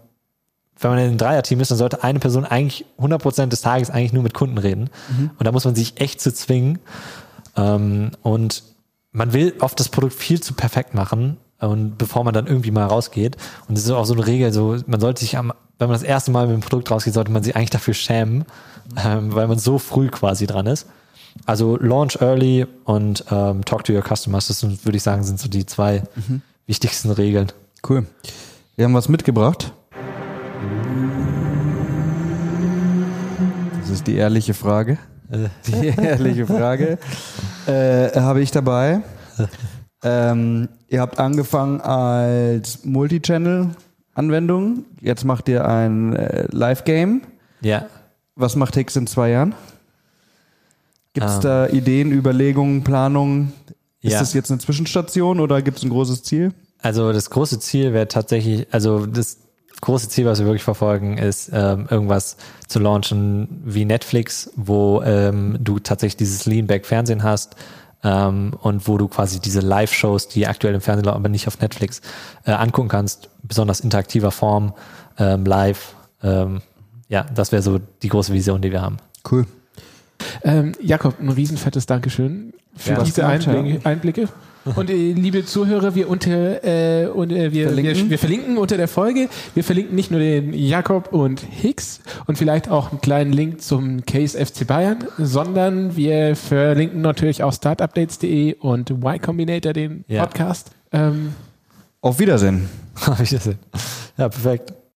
wenn 0.80 0.92
man 0.92 1.00
in 1.00 1.06
einem 1.06 1.18
Dreierteam 1.20 1.60
ist, 1.60 1.70
dann 1.70 1.78
sollte 1.78 2.04
eine 2.04 2.20
Person 2.20 2.46
eigentlich 2.46 2.86
100% 3.00 3.48
des 3.48 3.62
Tages 3.62 3.92
eigentlich 3.92 4.14
nur 4.14 4.24
mit 4.24 4.34
Kunden 4.34 4.58
reden. 4.58 4.90
Und 5.38 5.46
da 5.46 5.52
muss 5.52 5.66
man 5.66 5.76
sich 5.76 6.02
echt 6.02 6.20
zu 6.20 6.34
zwingen. 6.34 6.80
Ähm, 7.56 8.12
und 8.24 8.64
man 9.18 9.34
will 9.34 9.56
oft 9.62 9.80
das 9.80 9.90
Produkt 9.90 10.14
viel 10.14 10.40
zu 10.40 10.54
perfekt 10.54 10.94
machen 10.94 11.38
und 11.60 11.98
bevor 11.98 12.24
man 12.24 12.36
dann 12.36 12.46
irgendwie 12.46 12.70
mal 12.70 12.86
rausgeht. 12.86 13.36
Und 13.68 13.76
das 13.76 13.86
ist 13.86 13.92
auch 13.92 14.06
so 14.06 14.14
eine 14.14 14.28
Regel, 14.28 14.54
so 14.54 14.78
man 14.86 15.00
sollte 15.00 15.22
sich 15.22 15.38
am, 15.38 15.52
wenn 15.80 15.88
man 15.88 15.96
das 15.96 16.04
erste 16.04 16.30
Mal 16.30 16.46
mit 16.46 16.56
dem 16.56 16.62
Produkt 16.62 16.92
rausgeht, 16.92 17.16
sollte 17.16 17.32
man 17.32 17.42
sich 17.42 17.56
eigentlich 17.56 17.72
dafür 17.72 17.96
schämen, 17.96 18.46
ähm, 19.04 19.34
weil 19.34 19.48
man 19.48 19.58
so 19.58 19.80
früh 19.80 20.10
quasi 20.10 20.46
dran 20.46 20.68
ist. 20.68 20.86
Also 21.46 21.78
Launch 21.78 22.22
Early 22.22 22.68
und 22.86 23.26
ähm, 23.32 23.66
Talk 23.66 23.84
to 23.84 23.94
Your 23.94 24.04
Customers, 24.04 24.48
das 24.48 24.60
sind, 24.60 24.86
würde 24.86 24.98
ich 24.98 25.04
sagen, 25.04 25.24
sind 25.24 25.40
so 25.40 25.50
die 25.50 25.66
zwei 25.66 26.04
wichtigsten 26.68 27.12
Regeln. 27.12 27.52
Cool. 27.88 28.06
Wir 28.76 28.86
haben 28.86 28.94
was 28.94 29.10
mitgebracht. 29.10 29.74
Das 33.80 33.90
ist 33.90 34.06
die 34.06 34.16
ehrliche 34.16 34.54
Frage. 34.54 35.00
Die 35.68 35.88
ehrliche 35.88 36.48
Frage 36.48 36.98
äh, 37.68 38.20
habe 38.20 38.42
ich 38.42 38.52
dabei. 38.52 39.02
Ähm, 40.04 40.70
ihr 40.88 41.02
habt 41.02 41.20
angefangen 41.20 41.82
als 41.82 42.86
Multichannel-Anwendung. 42.86 44.86
Jetzt 45.02 45.26
macht 45.26 45.50
ihr 45.50 45.68
ein 45.68 46.16
äh, 46.16 46.48
Live-Game. 46.52 47.22
Ja. 47.62 47.86
Was 48.36 48.56
macht 48.56 48.76
Hicks 48.76 48.96
in 48.96 49.08
zwei 49.08 49.32
Jahren? 49.32 49.56
Gibt 51.14 51.26
es 51.28 51.36
Ähm. 51.36 51.42
da 51.42 51.68
Ideen, 51.68 52.12
Überlegungen, 52.12 52.84
Planungen? 52.84 53.52
Ist 54.02 54.14
Ja. 54.14 54.20
das 54.20 54.34
jetzt 54.34 54.52
eine 54.52 54.60
Zwischenstation 54.60 55.40
oder 55.40 55.62
gibt 55.62 55.78
es 55.80 55.84
ein 55.84 55.90
großes 55.90 56.24
Ziel? 56.24 56.54
Also 56.80 57.12
das 57.12 57.30
große 57.32 57.60
Ziel 57.60 57.94
wäre 57.94 58.08
tatsächlich, 58.08 58.68
also 58.72 59.08
das 59.08 59.40
große 59.82 60.10
Ziel, 60.10 60.26
was 60.26 60.40
wir 60.40 60.46
wirklich 60.46 60.64
verfolgen, 60.64 61.18
ist 61.18 61.50
ähm, 61.54 61.88
irgendwas 61.90 62.38
zu 62.68 62.80
launchen 62.80 63.62
wie 63.66 63.86
Netflix, 63.86 64.52
wo 64.56 65.02
ähm, 65.04 65.58
du 65.60 65.80
tatsächlich 65.80 66.18
dieses 66.18 66.46
Lean-Back-Fernsehen 66.46 67.24
hast 67.24 67.56
ähm, 68.04 68.54
und 68.62 68.88
wo 68.88 68.98
du 68.98 69.08
quasi 69.08 69.40
diese 69.40 69.60
Live-Shows, 69.62 70.28
die 70.30 70.48
aktuell 70.48 70.76
im 70.76 70.82
Fernsehen 70.82 71.06
laufen, 71.06 71.18
aber 71.18 71.30
nicht 71.30 71.48
auf 71.48 71.60
Netflix, 71.60 72.02
äh, 72.46 72.52
angucken 72.52 72.90
kannst, 72.90 73.30
besonders 73.44 73.80
interaktiver 73.80 74.32
Form, 74.32 74.74
ähm, 75.18 75.46
live. 75.46 75.96
Ähm, 76.24 76.62
ja, 77.10 77.26
das 77.34 77.52
wäre 77.52 77.62
so 77.62 77.80
die 78.02 78.10
große 78.10 78.34
Vision, 78.34 78.62
die 78.62 78.72
wir 78.72 78.82
haben. 78.82 78.98
Cool. 79.30 79.46
Ähm, 80.44 80.74
Jakob, 80.82 81.20
ein 81.20 81.30
riesenfettes 81.30 81.86
Dankeschön 81.86 82.54
für 82.76 82.92
Ja. 82.94 83.04
diese 83.04 83.26
Einblicke. 83.26 83.86
Einblicke. 83.86 84.30
Und 84.76 84.90
äh, 84.90 85.14
liebe 85.14 85.46
Zuhörer, 85.46 85.96
wir 85.96 86.10
unter 86.10 86.64
äh, 86.64 87.08
und, 87.08 87.32
äh, 87.32 87.52
wir, 87.52 87.68
Verlinken. 87.68 87.96
Wir, 88.04 88.10
wir 88.12 88.20
verlinken 88.20 88.58
unter 88.58 88.78
der 88.78 88.88
Folge. 88.88 89.30
Wir 89.54 89.64
verlinken 89.64 89.96
nicht 89.96 90.12
nur 90.12 90.20
den 90.20 90.54
Jakob 90.54 91.14
und 91.14 91.40
Hicks 91.40 92.02
und 92.26 92.38
vielleicht 92.38 92.70
auch 92.70 92.92
einen 92.92 93.02
kleinen 93.02 93.34
Link 93.34 93.62
zum 93.62 94.06
Case 94.06 94.38
FC 94.44 94.66
Bayern, 94.68 95.00
sondern 95.18 95.96
wir 95.96 96.36
verlinken 96.36 97.02
natürlich 97.02 97.44
auch 97.44 97.54
startupdates.de 97.54 98.56
und 98.56 98.90
Y 98.92 99.22
Combinator, 99.22 99.74
den 99.74 100.04
Ja. 100.08 100.26
Podcast. 100.26 100.72
Ähm, 100.92 101.34
Auf 102.02 102.20
Wiedersehen. 102.20 102.70
Das 103.06 103.30
hin. 103.30 103.56
Ja, 104.18 104.30
perfekt. 104.30 104.74